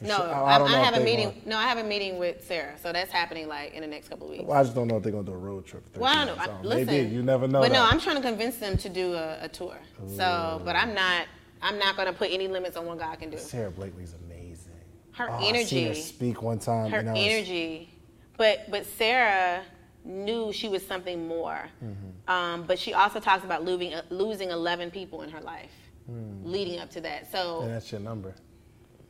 No, 0.02 0.16
sure. 0.16 0.34
I, 0.34 0.58
I, 0.58 0.64
I 0.64 0.70
have 0.84 0.94
a 0.96 1.04
meeting. 1.04 1.26
Want. 1.26 1.48
No, 1.48 1.58
I 1.58 1.64
have 1.64 1.78
a 1.78 1.84
meeting 1.84 2.20
with 2.20 2.46
Sara, 2.46 2.78
so 2.82 2.94
that's 2.94 3.12
happening 3.12 3.48
like 3.48 3.74
in 3.74 3.82
the 3.82 3.88
next 3.88 4.08
couple 4.08 4.28
of 4.28 4.32
weeks. 4.32 4.46
Well, 4.46 4.58
I 4.58 4.64
just 4.64 4.74
don't 4.74 4.88
know 4.88 4.98
if 4.98 5.04
they're 5.04 5.12
gonna 5.12 5.26
do 5.26 5.34
a 5.34 5.38
road 5.38 5.66
trip. 5.66 5.84
Well, 5.98 6.06
I 6.06 6.26
don't 6.26 6.38
know. 6.38 6.44
I, 6.44 6.62
listen, 6.62 6.86
Maybe 6.86 7.14
you 7.14 7.22
never 7.22 7.48
know. 7.48 7.60
But 7.60 7.72
that. 7.72 7.74
no, 7.74 7.86
I'm 7.86 8.00
trying 8.00 8.16
to 8.16 8.22
convince 8.22 8.58
them 8.58 8.78
to 8.78 8.90
do 8.90 9.14
a, 9.14 9.40
a 9.42 9.50
tour. 9.50 9.78
Ooh. 10.04 10.16
So, 10.16 10.62
but 10.64 10.76
I'm 10.76 10.94
not. 10.94 11.28
I'm 11.62 11.78
not 11.78 11.98
gonna 11.98 12.14
put 12.14 12.32
any 12.32 12.48
limits 12.48 12.78
on 12.78 12.86
what 12.86 13.00
God 13.00 13.20
can 13.20 13.30
do. 13.30 13.38
Sara 13.38 13.72
Blakely's 13.72 14.16
amazing. 14.26 14.72
Her 15.12 15.30
oh, 15.30 15.46
energy. 15.46 15.88
her 15.88 15.94
speak 15.94 16.42
one 16.42 16.60
time. 16.60 16.92
Her 16.92 17.00
energy, 17.00 17.90
but 18.38 18.72
but 18.72 18.86
Sara 18.86 19.64
knew 20.06 20.54
she 20.54 20.70
was 20.70 20.86
something 20.86 21.28
more. 21.28 21.68
Mm-hmm. 21.84 22.10
Um, 22.30 22.64
but 22.64 22.80
she 22.80 22.94
also 22.94 23.20
talks 23.20 23.44
about 23.44 23.66
losing 23.66 23.94
losing 24.10 24.52
11 24.52 24.92
people 24.92 25.24
in 25.24 25.30
her 25.30 25.42
life, 25.42 25.72
mm. 26.10 26.40
leading 26.46 26.80
up 26.80 26.90
to 26.92 27.02
that. 27.02 27.30
So 27.32 27.62
and 27.62 27.74
that's 27.74 27.92
your 27.92 28.00
number 28.00 28.36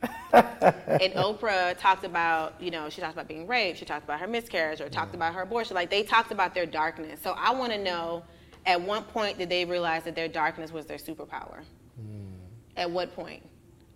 and 0.32 1.12
Oprah 1.14 1.76
talked 1.78 2.04
about, 2.04 2.54
you 2.60 2.70
know, 2.70 2.88
she 2.88 3.00
talked 3.00 3.12
about 3.12 3.28
being 3.28 3.46
raped, 3.46 3.78
she 3.78 3.84
talked 3.84 4.04
about 4.04 4.20
her 4.20 4.26
miscarriage, 4.26 4.80
or 4.80 4.88
talked 4.88 5.14
about 5.14 5.34
her 5.34 5.42
abortion. 5.42 5.74
Like 5.74 5.90
they 5.90 6.02
talked 6.02 6.32
about 6.32 6.54
their 6.54 6.66
darkness. 6.66 7.20
So 7.22 7.34
I 7.36 7.52
want 7.52 7.72
to 7.72 7.78
know, 7.78 8.22
at 8.66 8.80
what 8.80 9.08
point 9.08 9.38
did 9.38 9.50
they 9.50 9.64
realize 9.64 10.04
that 10.04 10.14
their 10.14 10.28
darkness 10.28 10.72
was 10.72 10.86
their 10.86 10.98
superpower? 10.98 11.60
Mm. 12.00 12.32
At 12.76 12.90
what 12.90 13.14
point? 13.14 13.42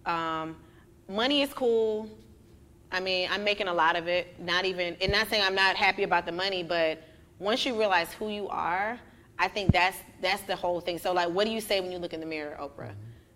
Um, 0.05 0.57
money 1.09 1.43
is 1.43 1.53
cool. 1.55 2.11
I 2.93 3.01
mean, 3.01 3.29
I'm 3.33 3.43
making 3.43 3.69
a 3.69 3.75
lot 3.75 3.97
of 3.97 4.07
it. 4.07 4.39
Not 4.39 4.65
even, 4.65 4.97
and 5.01 5.11
not 5.11 5.29
saying 5.29 5.43
I'm 5.43 5.55
not 5.55 5.77
happy 5.77 6.03
about 6.03 6.27
the 6.27 6.33
money, 6.33 6.63
but 6.63 7.03
once 7.39 7.65
you 7.65 7.79
realize 7.79 8.13
who 8.13 8.29
you 8.29 8.49
are, 8.49 8.99
I 9.39 9.49
think 9.49 9.73
that's 9.73 9.99
that's 10.21 10.43
the 10.43 10.57
whole 10.57 10.81
thing. 10.81 10.99
So 10.99 11.13
like, 11.13 11.29
what 11.29 11.45
do 11.45 11.51
you 11.51 11.61
say 11.61 11.81
when 11.81 11.93
you 11.93 11.99
look 11.99 12.13
in 12.13 12.21
the 12.21 12.27
mirror, 12.27 12.57
Oprah? 12.61 12.93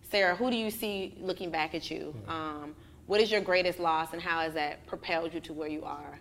Sara, 0.09 0.35
who 0.35 0.49
do 0.49 0.57
you 0.57 0.71
see 0.71 1.15
looking 1.19 1.51
back 1.51 1.75
at 1.75 1.91
you? 1.91 2.15
Um, 2.27 2.75
what 3.05 3.21
is 3.21 3.31
your 3.31 3.41
greatest 3.41 3.79
loss, 3.79 4.13
and 4.13 4.21
how 4.21 4.39
has 4.39 4.53
that 4.53 4.85
propelled 4.87 5.33
you 5.33 5.39
to 5.41 5.53
where 5.53 5.67
you 5.67 5.83
are? 5.83 6.19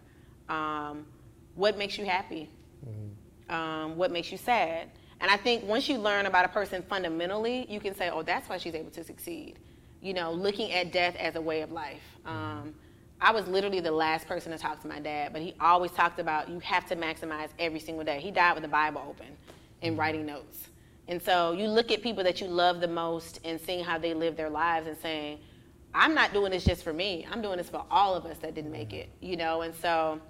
Um, 0.48 1.06
what 1.54 1.78
makes 1.78 1.98
you 1.98 2.04
happy? 2.04 2.50
Um, 3.48 3.96
what 3.96 4.10
makes 4.10 4.30
you 4.30 4.38
sad? 4.38 4.88
And 5.20 5.30
I 5.30 5.36
think 5.36 5.64
once 5.64 5.88
you 5.88 5.98
learn 5.98 6.26
about 6.26 6.44
a 6.44 6.48
person 6.48 6.82
fundamentally, 6.82 7.66
you 7.68 7.80
can 7.80 7.94
say, 7.94 8.10
oh, 8.10 8.22
that's 8.22 8.48
why 8.48 8.58
she's 8.58 8.74
able 8.74 8.90
to 8.90 9.02
succeed. 9.04 9.58
You 10.00 10.14
know, 10.14 10.32
looking 10.32 10.72
at 10.72 10.92
death 10.92 11.16
as 11.16 11.34
a 11.36 11.40
way 11.40 11.62
of 11.62 11.72
life. 11.72 12.02
Um, 12.24 12.74
I 13.20 13.32
was 13.32 13.48
literally 13.48 13.80
the 13.80 13.90
last 13.90 14.28
person 14.28 14.52
to 14.52 14.58
talk 14.58 14.80
to 14.82 14.88
my 14.88 15.00
dad, 15.00 15.32
but 15.32 15.42
he 15.42 15.54
always 15.60 15.90
talked 15.90 16.20
about 16.20 16.48
you 16.48 16.60
have 16.60 16.86
to 16.88 16.96
maximize 16.96 17.48
every 17.58 17.80
single 17.80 18.04
day. 18.04 18.20
He 18.20 18.30
died 18.30 18.54
with 18.54 18.62
the 18.62 18.68
Bible 18.68 19.02
open 19.08 19.36
and 19.82 19.98
writing 19.98 20.26
notes. 20.26 20.68
And 21.08 21.22
so 21.22 21.52
you 21.52 21.68
look 21.68 21.90
at 21.90 22.02
people 22.02 22.22
that 22.24 22.40
you 22.40 22.46
love 22.46 22.80
the 22.80 22.88
most 22.88 23.40
and 23.44 23.60
seeing 23.60 23.82
how 23.82 23.98
they 23.98 24.12
live 24.14 24.36
their 24.36 24.50
lives 24.50 24.86
and 24.86 24.96
saying, 24.98 25.38
I'm 25.94 26.14
not 26.14 26.32
doing 26.32 26.52
this 26.52 26.64
just 26.64 26.84
for 26.84 26.92
me. 26.92 27.26
I'm 27.30 27.40
doing 27.40 27.56
this 27.56 27.70
for 27.70 27.84
all 27.90 28.14
of 28.14 28.26
us 28.26 28.36
that 28.38 28.54
didn't 28.54 28.72
make 28.72 28.92
it, 28.92 29.08
you 29.20 29.36
know? 29.36 29.62
And 29.62 29.74
so 29.74 30.20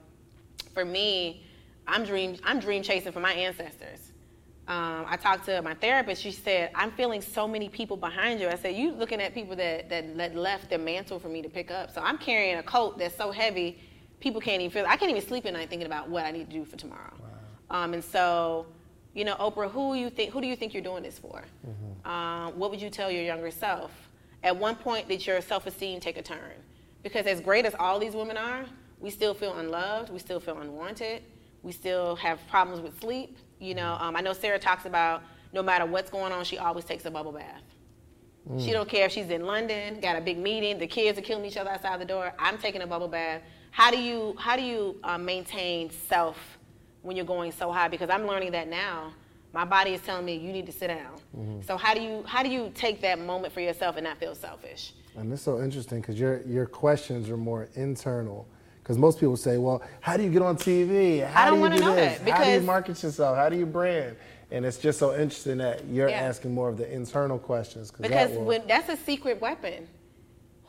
for 0.73 0.85
me, 0.85 1.45
I'm 1.87 2.05
dream, 2.05 2.37
I'm 2.45 2.61
dream 2.61 2.83
chasing 2.83 3.13
for 3.13 3.21
my 3.21 3.33
ancestors. 3.33 4.13
Um, 4.69 5.07
I 5.09 5.17
talked 5.17 5.47
to 5.47 5.63
my 5.63 5.73
therapist. 5.73 6.21
She 6.21 6.31
said, 6.31 6.71
I'm 6.75 6.93
feeling 6.93 7.23
so 7.23 7.49
many 7.49 7.71
people 7.71 7.97
behind 7.97 8.39
you. 8.39 8.49
I 8.49 8.55
said, 8.55 8.77
You 8.77 8.93
looking 8.93 9.21
at 9.21 9.33
people 9.33 9.57
that, 9.57 9.89
that, 9.89 10.15
that 10.19 10.37
left 10.37 10.69
their 10.69 10.79
mantle 10.79 11.19
for 11.19 11.31
me 11.31 11.41
to 11.41 11.49
pick 11.49 11.71
up. 11.71 11.91
So 11.91 12.03
I'm 12.03 12.19
carrying 12.19 12.59
a 12.59 12.63
coat 12.63 12.99
that's 12.99 13.17
so 13.17 13.31
heavy, 13.31 13.79
people 14.21 14.43
can't 14.43 14.61
even 14.61 14.71
feel. 14.71 14.85
I 14.87 14.99
can't 14.99 15.11
even 15.11 15.27
sleep 15.27 15.47
at 15.47 15.55
night 15.55 15.71
thinking 15.71 15.87
about 15.87 16.11
what 16.11 16.27
I 16.27 16.31
need 16.33 16.51
to 16.51 16.57
do 16.57 16.67
for 16.67 16.77
tomorrow. 16.77 17.15
Wow. 17.19 17.85
Um, 17.85 17.95
and 17.95 18.05
so, 18.05 18.67
you 19.19 19.25
know, 19.25 19.35
Oprah, 19.35 19.69
who 19.69 19.95
you 19.95 20.11
think 20.11 20.33
who 20.33 20.41
do 20.41 20.47
you 20.47 20.55
think 20.55 20.73
you're 20.73 20.83
doing 20.83 21.03
this 21.03 21.19
for? 21.19 21.43
Mm-hmm. 21.67 22.09
Um, 22.09 22.59
what 22.59 22.71
would 22.71 22.81
you 22.81 22.89
tell 22.89 23.11
your 23.11 23.25
younger 23.25 23.51
self? 23.51 23.91
At 24.45 24.57
one 24.57 24.77
point, 24.77 25.09
did 25.09 25.27
your 25.27 25.41
self-esteem 25.41 25.99
take 25.99 26.17
a 26.17 26.23
turn? 26.23 26.55
Because 27.03 27.27
as 27.27 27.41
great 27.41 27.67
as 27.67 27.75
all 27.81 27.99
these 27.99 28.15
women 28.15 28.37
are, 28.37 28.65
we 29.01 29.11
still 29.11 29.35
feel 29.35 29.55
unloved, 29.55 30.11
we 30.11 30.21
still 30.21 30.39
feel 30.39 30.59
unwanted, 30.59 31.23
we 31.65 31.73
still 31.73 32.15
have 32.17 32.39
problems 32.49 32.81
with 32.81 33.01
sleep. 33.01 33.37
You 33.59 33.75
know, 33.75 33.97
um, 34.01 34.15
I 34.15 34.21
know 34.21 34.33
Sara 34.33 34.59
talks 34.59 34.85
about 34.85 35.25
no 35.53 35.65
matter 35.65 35.85
what's 35.85 36.11
going 36.11 36.31
on, 36.33 36.45
she 36.45 36.59
always 36.59 36.85
takes 36.85 37.05
a 37.05 37.11
bubble 37.11 37.33
bath. 37.33 37.63
Mm. 38.49 38.65
She 38.65 38.71
don't 38.71 38.89
care 38.89 39.07
if 39.07 39.13
she's 39.13 39.31
in 39.31 39.45
London, 39.45 39.99
got 40.01 40.15
a 40.15 40.21
big 40.21 40.39
meeting, 40.39 40.79
the 40.79 40.87
kids 40.87 41.19
are 41.19 41.23
killing 41.23 41.45
each 41.45 41.57
other 41.57 41.71
outside 41.71 42.01
the 42.01 42.05
door. 42.05 42.33
I'm 42.39 42.57
taking 42.59 42.83
a 42.83 42.87
bubble 42.87 43.09
bath. 43.09 43.43
How 43.73 43.91
do 43.91 43.99
you 43.99 44.37
how 44.39 44.55
do 44.57 44.63
you 44.63 44.97
uh, 45.03 45.19
maintain 45.19 45.91
self 45.91 46.58
when 47.03 47.17
you're 47.17 47.27
going 47.27 47.53
so 47.53 47.73
high? 47.73 47.89
Because 47.89 48.11
I'm 48.11 48.27
learning 48.27 48.53
that 48.53 48.69
now. 48.69 49.13
My 49.53 49.65
body 49.65 49.95
is 49.95 50.01
telling 50.03 50.27
me 50.27 50.37
you 50.37 50.53
need 50.53 50.67
to 50.67 50.73
sit 50.73 50.89
down. 50.89 51.15
Mm-hmm. 51.37 51.63
So 51.63 51.77
how 51.77 51.95
do 51.95 52.01
you 52.01 52.23
how 52.27 52.43
do 52.43 52.51
you 52.51 52.71
take 52.75 53.01
that 53.01 53.19
moment 53.19 53.53
for 53.53 53.61
yourself 53.61 53.97
and 53.97 54.05
not 54.05 54.19
feel 54.19 54.35
selfish? 54.35 54.93
And 55.17 55.33
it's 55.33 55.43
so 55.43 55.63
interesting 55.63 56.01
because 56.01 56.21
your 56.21 56.43
your 56.43 56.67
questions 56.67 57.31
are 57.31 57.37
more 57.37 57.69
internal 57.75 58.47
because 58.89 58.97
most 58.97 59.21
people 59.21 59.37
say, 59.37 59.59
well, 59.59 59.83
how 60.01 60.17
do 60.17 60.23
you 60.23 60.31
get 60.31 60.41
on 60.41 60.57
TV? 60.57 61.23
How 61.27 61.43
I 61.43 61.51
don't 61.51 61.61
want 61.61 61.75
to 61.75 61.81
know 61.81 61.95
this? 61.95 62.17
that 62.17 62.25
because 62.25 62.39
how 62.39 62.45
do 62.45 62.53
you 62.53 62.61
market 62.63 63.03
yourself? 63.03 63.37
How 63.37 63.51
do 63.51 63.57
you 63.59 63.67
brand? 63.67 64.17
And 64.51 64.65
it's 64.65 64.79
just 64.79 64.99
so 64.99 65.13
interesting 65.13 65.59
that 65.59 65.85
you're 65.89 66.09
yeah. 66.09 66.21
asking 66.21 66.55
more 66.55 66.71
of 66.71 66.79
the 66.79 66.91
internal 66.91 67.39
questions. 67.39 67.91
Because 67.91 68.11
that 68.11 68.31
will, 68.31 68.45
when, 68.45 68.67
that's 68.67 68.89
a 68.89 68.97
secret 68.97 69.43
weapon. 69.43 69.87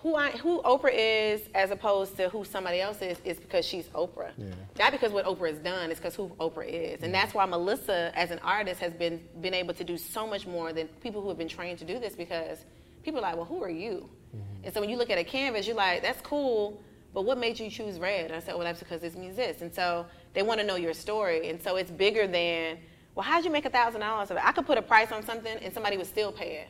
Who 0.02 0.16
I, 0.16 0.32
who 0.32 0.62
Oprah 0.62 0.93
is 0.93 1.41
as 1.54 1.72
opposed 1.72 2.16
to 2.18 2.30
who 2.30 2.45
somebody 2.45 2.80
else 2.80 3.02
is 3.02 3.18
is 3.26 3.38
because 3.38 3.66
she's 3.66 3.86
Oprah. 3.89 4.32
Yeah. 4.38 4.45
Not 4.78 4.93
because 4.93 5.12
what 5.12 5.26
Oprah 5.26 5.50
has 5.50 5.60
done, 5.60 5.91
it's 5.91 6.00
because 6.00 6.16
who 6.16 6.30
Oprah 6.39 6.68
is. 6.68 7.04
And 7.04 7.14
that's 7.14 7.34
why 7.34 7.45
Melissa 7.45 8.12
as 8.16 8.32
an 8.32 8.39
artist 8.39 8.80
has 8.80 8.93
been 8.93 9.22
been 9.41 9.54
able 9.54 9.74
to 9.74 9.84
do 9.84 9.97
so 9.97 10.26
much 10.26 10.47
more 10.47 10.72
than 10.72 10.88
people 11.02 11.22
who 11.22 11.28
have 11.28 11.38
been 11.38 11.50
trained 11.50 11.80
to 11.80 11.86
do 11.86 12.00
this 12.00 12.16
because 12.16 12.64
people 13.04 13.20
are 13.20 13.24
like, 13.24 13.36
well, 13.36 13.45
who 13.45 13.62
are 13.62 13.70
you? 13.70 14.10
Mm-hmm. 14.36 14.66
And 14.66 14.74
so 14.74 14.80
when 14.80 14.89
you 14.89 14.97
look 14.97 15.10
at 15.10 15.18
a 15.18 15.24
canvas, 15.24 15.68
you're 15.68 15.76
like, 15.76 16.02
that's 16.02 16.22
cool, 16.22 16.82
but 17.14 17.24
what 17.26 17.38
made 17.38 17.60
you 17.60 17.70
choose 17.70 18.00
red? 18.00 18.26
And 18.26 18.36
I 18.36 18.39
said, 18.39 18.56
well, 18.56 18.64
that's 18.64 18.80
because 18.80 19.02
this 19.02 19.16
means 19.16 19.36
this. 19.36 19.62
And 19.62 19.74
so 19.74 20.06
they 20.34 20.43
want 20.43 20.60
to 20.60 20.66
know 20.66 20.76
your 20.76 20.93
story. 20.93 21.50
And 21.50 21.62
so 21.62 21.76
it's 21.76 21.91
bigger 21.91 22.28
than, 22.28 22.78
well, 23.16 23.26
how'd 23.26 23.43
you 23.43 23.52
make 23.52 23.66
a 23.66 23.70
thousand 23.70 24.02
dollars? 24.02 24.32
I 24.32 24.52
could 24.52 24.66
put 24.66 24.78
a 24.78 24.82
price 24.82 25.12
on 25.12 25.26
something 25.26 25.58
and 25.58 25.74
somebody 25.74 25.97
would 25.97 26.08
still 26.08 26.32
pay 26.32 26.58
it. 26.58 26.70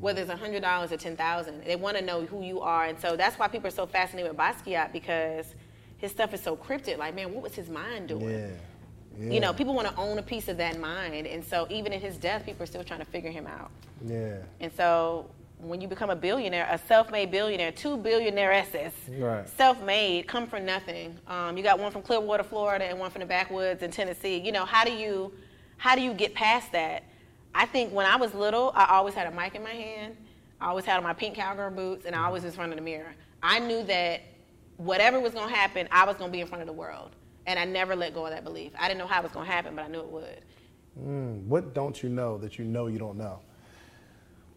Whether 0.00 0.20
it's 0.20 0.30
a 0.30 0.36
hundred 0.36 0.62
dollars 0.62 0.92
or 0.92 0.96
ten 0.96 1.16
thousand. 1.16 1.64
They 1.64 1.76
want 1.76 1.96
to 1.96 2.04
know 2.04 2.26
who 2.26 2.42
you 2.42 2.60
are. 2.60 2.86
And 2.86 2.98
so 2.98 3.16
that's 3.16 3.38
why 3.38 3.48
people 3.48 3.68
are 3.68 3.72
so 3.72 3.86
fascinated 3.86 4.30
with 4.30 4.38
Basquiat 4.38 4.92
because 4.92 5.54
his 5.98 6.10
stuff 6.10 6.34
is 6.34 6.40
so 6.40 6.56
cryptic. 6.56 6.98
Like, 6.98 7.14
man, 7.14 7.32
what 7.32 7.42
was 7.42 7.54
his 7.54 7.68
mind 7.68 8.08
doing? 8.08 8.30
Yeah. 8.30 8.48
Yeah. 9.18 9.32
You 9.32 9.40
know, 9.40 9.52
people 9.52 9.74
want 9.74 9.88
to 9.88 9.96
own 9.96 10.18
a 10.18 10.22
piece 10.22 10.48
of 10.48 10.56
that 10.58 10.78
mind. 10.78 11.26
And 11.26 11.44
so 11.44 11.66
even 11.68 11.92
in 11.92 12.00
his 12.00 12.16
death, 12.16 12.44
people 12.46 12.62
are 12.62 12.66
still 12.66 12.84
trying 12.84 13.00
to 13.00 13.04
figure 13.04 13.30
him 13.30 13.46
out. 13.46 13.70
Yeah. 14.06 14.36
And 14.60 14.72
so 14.72 15.26
when 15.58 15.80
you 15.80 15.88
become 15.88 16.08
a 16.08 16.16
billionaire, 16.16 16.66
a 16.70 16.78
self-made 16.78 17.30
billionaire, 17.30 17.72
two 17.72 17.98
billionairesses, 17.98 18.92
right. 19.18 19.46
self-made, 19.48 20.26
come 20.26 20.46
from 20.46 20.64
nothing. 20.64 21.18
Um, 21.26 21.56
you 21.56 21.62
got 21.62 21.78
one 21.78 21.92
from 21.92 22.00
Clearwater, 22.00 22.44
Florida, 22.44 22.86
and 22.86 22.98
one 22.98 23.10
from 23.10 23.20
the 23.20 23.26
backwoods 23.26 23.82
in 23.82 23.90
Tennessee. 23.90 24.38
You 24.38 24.52
know, 24.52 24.64
how 24.64 24.84
do 24.84 24.92
you, 24.92 25.32
how 25.76 25.94
do 25.96 26.00
you 26.00 26.14
get 26.14 26.32
past 26.32 26.72
that? 26.72 27.02
I 27.54 27.66
think 27.66 27.92
when 27.92 28.06
I 28.06 28.16
was 28.16 28.34
little, 28.34 28.72
I 28.74 28.86
always 28.96 29.14
had 29.14 29.26
a 29.26 29.30
mic 29.30 29.54
in 29.54 29.62
my 29.62 29.70
hand. 29.70 30.16
I 30.60 30.68
always 30.68 30.84
had 30.84 30.96
on 30.96 31.02
my 31.02 31.12
pink 31.12 31.34
cowgirl 31.34 31.70
boots, 31.70 32.06
and 32.06 32.14
I 32.14 32.24
always 32.24 32.42
was 32.42 32.52
in 32.52 32.56
front 32.56 32.72
of 32.72 32.78
the 32.78 32.84
mirror. 32.84 33.14
I 33.42 33.58
knew 33.58 33.82
that 33.84 34.22
whatever 34.76 35.18
was 35.20 35.32
going 35.32 35.48
to 35.48 35.54
happen, 35.54 35.88
I 35.90 36.04
was 36.04 36.16
going 36.16 36.30
to 36.30 36.32
be 36.32 36.40
in 36.40 36.46
front 36.46 36.62
of 36.62 36.66
the 36.66 36.72
world, 36.72 37.10
and 37.46 37.58
I 37.58 37.64
never 37.64 37.96
let 37.96 38.14
go 38.14 38.26
of 38.26 38.32
that 38.32 38.44
belief. 38.44 38.72
I 38.78 38.88
didn't 38.88 38.98
know 38.98 39.06
how 39.06 39.20
it 39.20 39.24
was 39.24 39.32
going 39.32 39.46
to 39.46 39.52
happen, 39.52 39.74
but 39.74 39.84
I 39.84 39.88
knew 39.88 40.00
it 40.00 40.08
would. 40.08 40.42
Mm, 41.02 41.44
what 41.44 41.74
don't 41.74 42.02
you 42.02 42.08
know 42.08 42.38
that 42.38 42.58
you 42.58 42.64
know 42.64 42.86
you 42.86 42.98
don't 42.98 43.16
know? 43.16 43.40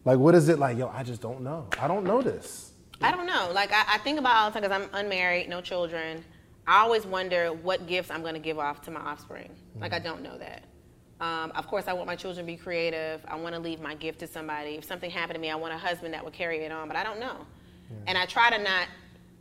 Like, 0.04 0.18
what 0.18 0.34
is 0.34 0.48
it 0.48 0.58
like? 0.58 0.76
Yo, 0.76 0.88
I 0.88 1.02
just 1.02 1.22
don't 1.22 1.40
know. 1.40 1.66
I 1.80 1.88
don't 1.88 2.04
know 2.04 2.20
this. 2.20 2.72
I 3.00 3.10
don't 3.10 3.26
know. 3.26 3.50
Like, 3.52 3.72
I, 3.72 3.84
I 3.94 3.98
think 3.98 4.18
about 4.18 4.36
all 4.36 4.50
the 4.50 4.60
time 4.60 4.68
because 4.68 4.82
I'm 4.82 5.04
unmarried, 5.04 5.48
no 5.48 5.60
children. 5.60 6.24
I 6.66 6.80
always 6.80 7.06
wonder 7.06 7.52
what 7.52 7.86
gifts 7.86 8.10
I'm 8.10 8.22
going 8.22 8.34
to 8.34 8.40
give 8.40 8.58
off 8.58 8.82
to 8.82 8.90
my 8.90 9.00
offspring. 9.00 9.50
Mm-hmm. 9.50 9.80
Like, 9.80 9.92
I 9.92 9.98
don't 9.98 10.22
know 10.22 10.36
that. 10.38 10.64
Um, 11.24 11.52
of 11.54 11.66
course, 11.66 11.84
I 11.86 11.92
want 11.92 12.06
my 12.06 12.16
children 12.16 12.44
to 12.44 12.52
be 12.52 12.56
creative. 12.56 13.20
I 13.26 13.36
want 13.36 13.54
to 13.54 13.60
leave 13.60 13.80
my 13.80 13.94
gift 13.94 14.18
to 14.20 14.26
somebody. 14.26 14.70
If 14.76 14.84
something 14.84 15.10
happened 15.10 15.36
to 15.36 15.40
me, 15.40 15.50
I 15.50 15.54
want 15.54 15.72
a 15.72 15.78
husband 15.78 16.12
that 16.14 16.24
would 16.24 16.34
carry 16.34 16.58
it 16.58 16.72
on, 16.72 16.88
but 16.88 16.96
I 16.96 17.02
don't 17.02 17.20
know. 17.20 17.36
Yeah. 17.90 17.96
And 18.08 18.18
I 18.18 18.26
try 18.26 18.50
to 18.50 18.62
not 18.62 18.88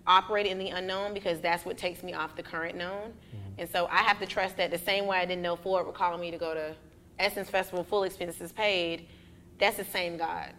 operate 0.06 0.46
in 0.46 0.58
the 0.60 0.70
unknown 0.70 1.14
because 1.14 1.42
that's 1.42 1.66
what 1.66 1.78
takes 1.78 2.04
me 2.04 2.14
off 2.14 2.36
the 2.36 2.44
current 2.44 2.78
known. 2.78 3.10
Mm-hmm. 3.10 3.60
And 3.60 3.70
so 3.70 3.88
I 3.88 3.98
have 3.98 4.20
to 4.20 4.26
trust 4.26 4.58
that 4.58 4.72
the 4.72 4.78
same 4.78 5.08
way 5.08 5.18
I 5.18 5.26
didn't 5.26 5.42
know 5.42 5.56
Ford 5.56 5.86
would 5.86 5.96
call 5.96 6.18
me 6.18 6.32
to 6.32 6.38
go 6.38 6.54
to 6.54 6.76
Essence 7.20 7.50
Festival, 7.50 7.84
full 7.84 8.04
expenses 8.04 8.52
paid 8.52 9.08
that's 9.60 9.78
the 9.78 9.86
same 9.86 10.18
God. 10.18 10.52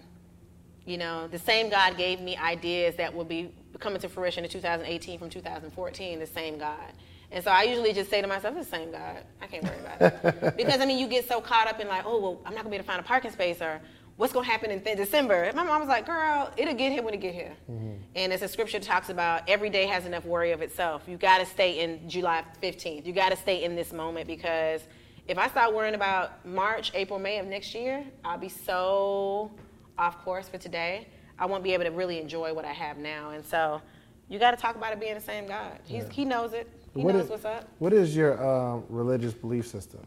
You 0.86 0.98
know, 0.98 1.28
the 1.28 1.38
same 1.38 1.70
God 1.70 1.96
gave 1.96 2.20
me 2.20 2.36
ideas 2.36 2.96
that 2.96 3.14
will 3.14 3.24
be 3.24 3.52
coming 3.78 4.00
to 4.00 4.08
fruition 4.08 4.44
in 4.44 4.50
2018 4.50 5.18
from 5.18 5.30
2014, 5.30 6.18
the 6.18 6.26
same 6.26 6.58
God. 6.58 6.92
And 7.34 7.44
so 7.44 7.50
I 7.50 7.64
usually 7.64 7.92
just 7.92 8.08
say 8.08 8.22
to 8.22 8.26
myself, 8.26 8.56
it's 8.56 8.70
the 8.70 8.76
same 8.76 8.90
God. 8.90 9.18
I 9.42 9.46
can't 9.46 9.64
worry 9.64 9.78
about 9.78 10.24
it. 10.24 10.56
because, 10.56 10.80
I 10.80 10.86
mean, 10.86 10.98
you 10.98 11.06
get 11.06 11.28
so 11.28 11.40
caught 11.40 11.66
up 11.66 11.80
in 11.80 11.88
like, 11.88 12.04
oh, 12.06 12.20
well, 12.20 12.40
I'm 12.46 12.54
not 12.54 12.64
going 12.64 12.64
to 12.64 12.70
be 12.70 12.76
able 12.76 12.84
to 12.84 12.86
find 12.86 13.00
a 13.00 13.02
parking 13.02 13.32
space 13.32 13.60
or 13.60 13.80
what's 14.16 14.32
going 14.32 14.46
to 14.46 14.50
happen 14.50 14.70
in 14.70 14.80
th- 14.80 14.96
December. 14.96 15.42
And 15.42 15.54
my 15.54 15.64
mom 15.64 15.80
was 15.80 15.88
like, 15.88 16.06
girl, 16.06 16.50
it'll 16.56 16.74
get 16.74 16.92
here 16.92 17.02
when 17.02 17.12
it 17.12 17.20
get 17.20 17.34
here. 17.34 17.52
Mm-hmm. 17.70 17.94
And 18.14 18.32
as 18.32 18.40
the 18.40 18.48
scripture 18.48 18.80
talks 18.80 19.10
about, 19.10 19.48
every 19.48 19.68
day 19.68 19.86
has 19.86 20.06
enough 20.06 20.24
worry 20.24 20.52
of 20.52 20.62
itself. 20.62 21.02
You 21.06 21.18
got 21.18 21.38
to 21.38 21.46
stay 21.46 21.80
in 21.80 22.08
July 22.08 22.44
15th. 22.62 23.04
You 23.04 23.12
got 23.12 23.30
to 23.30 23.36
stay 23.36 23.64
in 23.64 23.76
this 23.76 23.92
moment 23.92 24.26
because– 24.26 24.80
if 25.26 25.38
I 25.38 25.48
start 25.48 25.74
worrying 25.74 25.94
about 25.94 26.44
March, 26.44 26.92
April, 26.94 27.18
May 27.18 27.38
of 27.38 27.46
next 27.46 27.74
year, 27.74 28.04
I'll 28.24 28.38
be 28.38 28.50
so 28.50 29.50
off 29.96 30.22
course 30.22 30.48
for 30.48 30.58
today. 30.58 31.08
I 31.38 31.46
won't 31.46 31.64
be 31.64 31.72
able 31.72 31.84
to 31.84 31.90
really 31.90 32.20
enjoy 32.20 32.52
what 32.52 32.64
I 32.64 32.72
have 32.72 32.98
now. 32.98 33.30
And 33.30 33.44
so 33.44 33.80
you 34.28 34.38
got 34.38 34.50
to 34.50 34.56
talk 34.58 34.76
about 34.76 34.92
it 34.92 35.00
being 35.00 35.14
the 35.14 35.20
same 35.20 35.46
God. 35.46 35.78
He's, 35.84 36.04
yeah. 36.04 36.10
He 36.10 36.24
knows 36.24 36.52
it. 36.52 36.70
He 36.94 37.02
what 37.02 37.14
knows 37.14 37.24
is, 37.24 37.30
what's 37.30 37.44
up. 37.44 37.68
What 37.78 37.92
is 37.92 38.16
your 38.16 38.44
um, 38.44 38.84
religious 38.88 39.34
belief 39.34 39.66
system? 39.66 40.06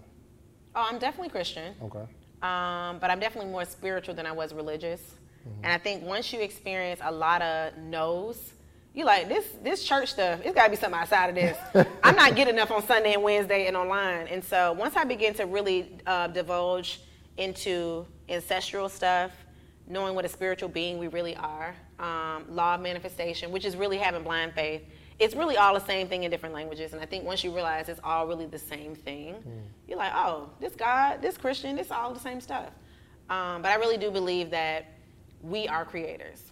Oh, 0.76 0.88
I'm 0.90 1.00
definitely 1.00 1.30
Christian. 1.30 1.74
Okay. 1.82 2.06
Um, 2.42 3.00
but 3.00 3.10
I'm 3.10 3.20
definitely 3.20 3.52
more 3.52 3.66
spiritual 3.66 4.16
than 4.16 4.26
I 4.26 4.32
was 4.32 4.54
religious. 4.54 5.02
Mm-hmm. 5.02 5.66
And 5.66 5.74
I 5.74 5.78
think 5.78 6.04
once 6.04 6.32
you 6.32 6.40
experience 6.40 7.00
a 7.04 7.12
lot 7.12 7.42
of 7.42 7.78
no's, 7.78 8.54
you 8.98 9.06
like 9.06 9.30
this 9.30 9.46
this 9.64 9.84
church 9.84 10.10
stuff 10.10 10.40
it's 10.44 10.56
got 10.56 10.64
to 10.64 10.70
be 10.72 10.76
something 10.76 11.00
outside 11.00 11.30
of 11.30 11.36
this 11.36 11.56
i'm 12.04 12.16
not 12.16 12.36
getting 12.36 12.56
enough 12.56 12.72
on 12.72 12.84
sunday 12.84 13.14
and 13.14 13.22
wednesday 13.22 13.68
and 13.68 13.78
online 13.78 14.26
and 14.28 14.44
so 14.44 14.74
once 14.74 14.96
i 14.96 15.04
begin 15.04 15.36
to 15.36 15.46
really 15.46 16.00
uh, 16.08 16.26
divulge 16.26 17.02
into 17.38 18.08
ancestral 18.28 18.90
stuff 18.90 19.32
knowing 19.88 20.16
what 20.16 20.26
a 20.26 20.28
spiritual 20.28 20.68
being 20.68 20.98
we 20.98 21.08
really 21.10 21.36
are 21.36 21.76
um, 22.00 22.44
law 22.50 22.74
of 22.74 22.82
manifestation 22.82 23.52
which 23.52 23.66
is 23.66 23.76
really 23.76 23.98
having 24.00 24.24
blind 24.24 24.52
faith 24.54 24.82
it's 25.20 25.36
really 25.36 25.58
all 25.58 25.74
the 25.74 25.86
same 25.86 26.08
thing 26.08 26.24
in 26.24 26.32
different 26.32 26.54
languages 26.54 26.94
and 26.94 27.02
i 27.02 27.06
think 27.06 27.24
once 27.24 27.44
you 27.44 27.54
realize 27.54 27.90
it's 27.90 28.02
all 28.04 28.28
really 28.28 28.46
the 28.46 28.60
same 28.60 28.96
thing 28.96 29.36
mm. 29.36 29.62
you're 29.88 29.98
like 29.98 30.14
oh 30.14 30.50
this 30.60 30.76
god 30.76 31.22
this 31.22 31.38
christian 31.38 31.78
it's 31.78 31.92
all 31.92 32.14
the 32.14 32.20
same 32.20 32.40
stuff 32.40 32.70
um, 33.30 33.62
but 33.62 33.72
i 33.72 33.76
really 33.76 33.98
do 33.98 34.12
believe 34.12 34.50
that 34.50 34.86
we 35.42 35.68
are 35.68 35.86
creators 35.86 36.52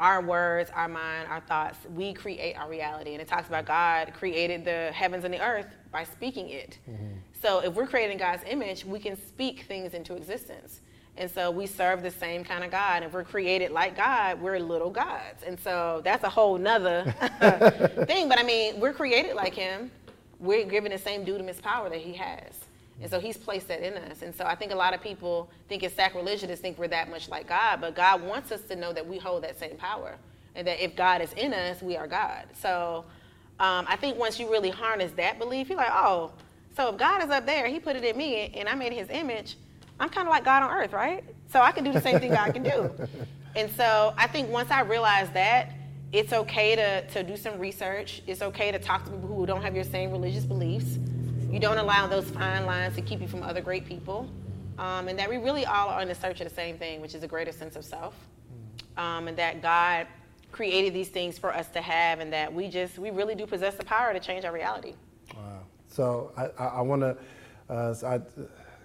our 0.00 0.22
words, 0.22 0.70
our 0.74 0.88
mind, 0.88 1.28
our 1.28 1.40
thoughts, 1.40 1.78
we 1.94 2.14
create 2.14 2.54
our 2.54 2.68
reality. 2.68 3.12
And 3.12 3.20
it 3.20 3.28
talks 3.28 3.48
about 3.48 3.66
God 3.66 4.12
created 4.14 4.64
the 4.64 4.90
heavens 4.92 5.24
and 5.24 5.32
the 5.32 5.40
earth 5.40 5.66
by 5.92 6.04
speaking 6.04 6.48
it. 6.48 6.78
Mm-hmm. 6.90 7.18
So 7.40 7.60
if 7.60 7.74
we're 7.74 7.86
creating 7.86 8.16
God's 8.16 8.42
image, 8.48 8.84
we 8.84 8.98
can 8.98 9.14
speak 9.14 9.66
things 9.68 9.92
into 9.92 10.14
existence. 10.14 10.80
And 11.20 11.30
so 11.30 11.50
we 11.50 11.66
serve 11.66 12.02
the 12.02 12.10
same 12.10 12.44
kind 12.44 12.64
of 12.64 12.70
God. 12.70 13.02
If 13.02 13.12
we're 13.12 13.24
created 13.24 13.72
like 13.72 13.94
God, 13.94 14.40
we're 14.40 14.58
little 14.58 14.88
gods. 14.88 15.42
And 15.46 15.60
so 15.60 16.00
that's 16.02 16.24
a 16.24 16.30
whole 16.30 16.56
nother 16.56 17.14
thing. 18.06 18.26
But 18.26 18.38
I 18.38 18.42
mean, 18.42 18.80
we're 18.80 18.94
created 18.94 19.36
like 19.36 19.52
Him. 19.52 19.90
We're 20.38 20.64
given 20.64 20.92
the 20.92 20.98
same 20.98 21.26
dunamis 21.26 21.60
power 21.60 21.90
that 21.90 21.98
He 21.98 22.14
has. 22.14 22.54
And 23.02 23.10
so 23.10 23.20
He's 23.20 23.36
placed 23.36 23.68
that 23.68 23.82
in 23.82 23.98
us. 24.10 24.22
And 24.22 24.34
so 24.34 24.46
I 24.46 24.54
think 24.54 24.72
a 24.72 24.74
lot 24.74 24.94
of 24.94 25.02
people 25.02 25.50
think 25.68 25.82
it's 25.82 25.94
sacrilegious 25.94 26.48
to 26.48 26.56
think 26.56 26.78
we're 26.78 26.88
that 26.88 27.10
much 27.10 27.28
like 27.28 27.46
God. 27.48 27.82
But 27.82 27.94
God 27.94 28.22
wants 28.22 28.50
us 28.50 28.62
to 28.62 28.74
know 28.74 28.94
that 28.94 29.06
we 29.06 29.18
hold 29.18 29.44
that 29.44 29.58
same 29.58 29.76
power. 29.76 30.16
And 30.54 30.66
that 30.66 30.82
if 30.82 30.96
God 30.96 31.20
is 31.20 31.34
in 31.34 31.52
us, 31.52 31.82
we 31.82 31.98
are 31.98 32.06
God. 32.06 32.46
So 32.58 33.04
um, 33.58 33.84
I 33.86 33.96
think 33.96 34.16
once 34.18 34.40
you 34.40 34.50
really 34.50 34.70
harness 34.70 35.12
that 35.12 35.38
belief, 35.38 35.68
you're 35.68 35.76
like, 35.76 35.92
oh, 35.92 36.32
so 36.74 36.88
if 36.88 36.96
God 36.96 37.22
is 37.22 37.28
up 37.28 37.44
there, 37.44 37.66
He 37.66 37.78
put 37.78 37.94
it 37.94 38.04
in 38.04 38.16
me, 38.16 38.50
and 38.54 38.66
I 38.70 38.74
made 38.74 38.94
His 38.94 39.10
image 39.10 39.56
I'm 40.00 40.08
kind 40.08 40.26
of 40.26 40.32
like 40.32 40.44
God 40.44 40.62
on 40.62 40.70
earth, 40.70 40.92
right? 40.92 41.22
So 41.52 41.60
I 41.60 41.70
can 41.72 41.84
do 41.84 41.92
the 41.92 42.00
same 42.00 42.18
thing 42.18 42.32
God 42.32 42.52
can 42.52 42.62
do. 42.62 42.90
And 43.56 43.70
so 43.72 44.14
I 44.16 44.28
think 44.28 44.48
once 44.48 44.70
I 44.70 44.82
realized 44.82 45.34
that, 45.34 45.72
it's 46.12 46.32
okay 46.32 46.76
to, 46.76 47.06
to 47.08 47.22
do 47.22 47.36
some 47.36 47.58
research. 47.58 48.22
It's 48.26 48.42
okay 48.42 48.70
to 48.70 48.78
talk 48.78 49.04
to 49.04 49.10
people 49.10 49.28
who 49.28 49.46
don't 49.46 49.62
have 49.62 49.74
your 49.74 49.84
same 49.84 50.10
religious 50.10 50.44
beliefs. 50.44 50.98
You 51.50 51.58
don't 51.58 51.78
allow 51.78 52.06
those 52.06 52.30
fine 52.30 52.64
lines 52.66 52.94
to 52.96 53.02
keep 53.02 53.20
you 53.20 53.28
from 53.28 53.42
other 53.42 53.60
great 53.60 53.86
people. 53.86 54.28
Um, 54.78 55.08
and 55.08 55.18
that 55.18 55.28
we 55.28 55.36
really 55.36 55.66
all 55.66 55.88
are 55.88 56.00
in 56.00 56.08
the 56.08 56.14
search 56.14 56.40
of 56.40 56.48
the 56.48 56.54
same 56.54 56.78
thing, 56.78 57.00
which 57.00 57.14
is 57.14 57.22
a 57.22 57.28
greater 57.28 57.52
sense 57.52 57.76
of 57.76 57.84
self. 57.84 58.14
Um, 58.96 59.28
and 59.28 59.36
that 59.36 59.62
God 59.62 60.06
created 60.52 60.94
these 60.94 61.08
things 61.08 61.38
for 61.38 61.54
us 61.54 61.68
to 61.70 61.80
have, 61.80 62.20
and 62.20 62.32
that 62.32 62.52
we 62.52 62.68
just, 62.68 62.98
we 62.98 63.10
really 63.10 63.34
do 63.34 63.46
possess 63.46 63.74
the 63.74 63.84
power 63.84 64.12
to 64.12 64.20
change 64.20 64.44
our 64.44 64.52
reality. 64.52 64.94
Wow. 65.34 65.60
So 65.88 66.32
I, 66.36 66.46
I, 66.62 66.66
I 66.66 66.80
want 66.80 67.02
to, 67.02 67.16
uh, 67.68 67.94
so 67.94 68.06
I, 68.06 68.20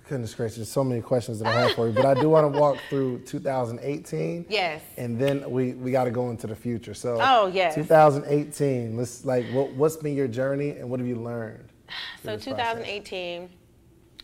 goodness 0.07 0.33
gracious, 0.33 0.57
there's 0.57 0.71
so 0.71 0.83
many 0.83 1.01
questions 1.01 1.39
that 1.39 1.47
I 1.47 1.61
have 1.61 1.71
for 1.73 1.87
you, 1.87 1.93
but 1.93 2.05
I 2.05 2.13
do 2.13 2.29
want 2.29 2.51
to 2.51 2.59
walk 2.59 2.77
through 2.89 3.19
2018. 3.19 4.45
Yes. 4.49 4.81
And 4.97 5.19
then 5.19 5.49
we, 5.49 5.73
we 5.73 5.91
got 5.91 6.05
to 6.05 6.11
go 6.11 6.29
into 6.29 6.47
the 6.47 6.55
future. 6.55 6.93
So. 6.93 7.17
Oh 7.21 7.47
yes. 7.47 7.75
2018. 7.75 8.97
Let's 8.97 9.25
like, 9.25 9.45
what, 9.47 9.71
what's 9.73 9.97
been 9.97 10.15
your 10.15 10.27
journey 10.27 10.71
and 10.71 10.89
what 10.89 10.99
have 10.99 11.07
you 11.07 11.15
learned? 11.15 11.69
So 12.23 12.37
2018. 12.37 13.49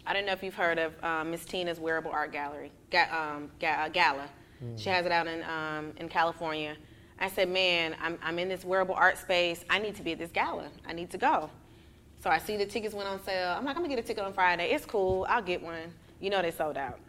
I 0.06 0.14
don't 0.14 0.26
know 0.26 0.32
if 0.32 0.42
you've 0.42 0.56
heard 0.56 0.80
of 0.80 0.94
um, 1.04 1.32
Miss 1.32 1.46
Tina's 1.46 1.80
Wearable 1.80 2.12
Art 2.12 2.32
Gallery 2.32 2.72
ga- 2.90 3.10
um, 3.12 3.52
ga- 3.60 3.86
uh, 3.86 3.90
Gala. 3.90 4.28
Mm. 4.64 4.80
She 4.80 4.90
has 4.90 5.06
it 5.06 5.12
out 5.12 5.28
in 5.28 5.44
um, 5.44 5.94
in 5.98 6.10
California. 6.10 6.76
I 7.20 7.30
said, 7.30 7.50
man, 7.50 7.96
I'm, 8.02 8.18
I'm 8.24 8.40
in 8.40 8.50
this 8.50 8.66
wearable 8.66 8.96
art 8.96 9.16
space. 9.16 9.64
I 9.70 9.78
need 9.78 9.96
to 9.98 10.02
be 10.02 10.14
at 10.14 10.18
this 10.18 10.32
gala. 10.32 10.70
I 10.88 10.94
need 10.94 11.12
to 11.12 11.20
go. 11.20 11.52
So 12.22 12.30
I 12.30 12.38
see 12.38 12.56
the 12.56 12.68
tickets 12.68 12.94
went 12.94 13.10
on 13.10 13.22
sale. 13.24 13.56
I'm 13.58 13.66
like, 13.66 13.76
I'm 13.76 13.82
gonna 13.82 13.96
get 13.96 14.04
a 14.04 14.08
ticket 14.08 14.24
on 14.24 14.32
Friday. 14.32 14.72
It's 14.72 14.86
cool. 14.86 15.26
I'll 15.28 15.42
get 15.42 15.62
one. 15.62 15.92
You 16.20 16.30
know 16.30 16.42
they 16.44 16.52
sold 16.52 16.78
out. 16.78 17.00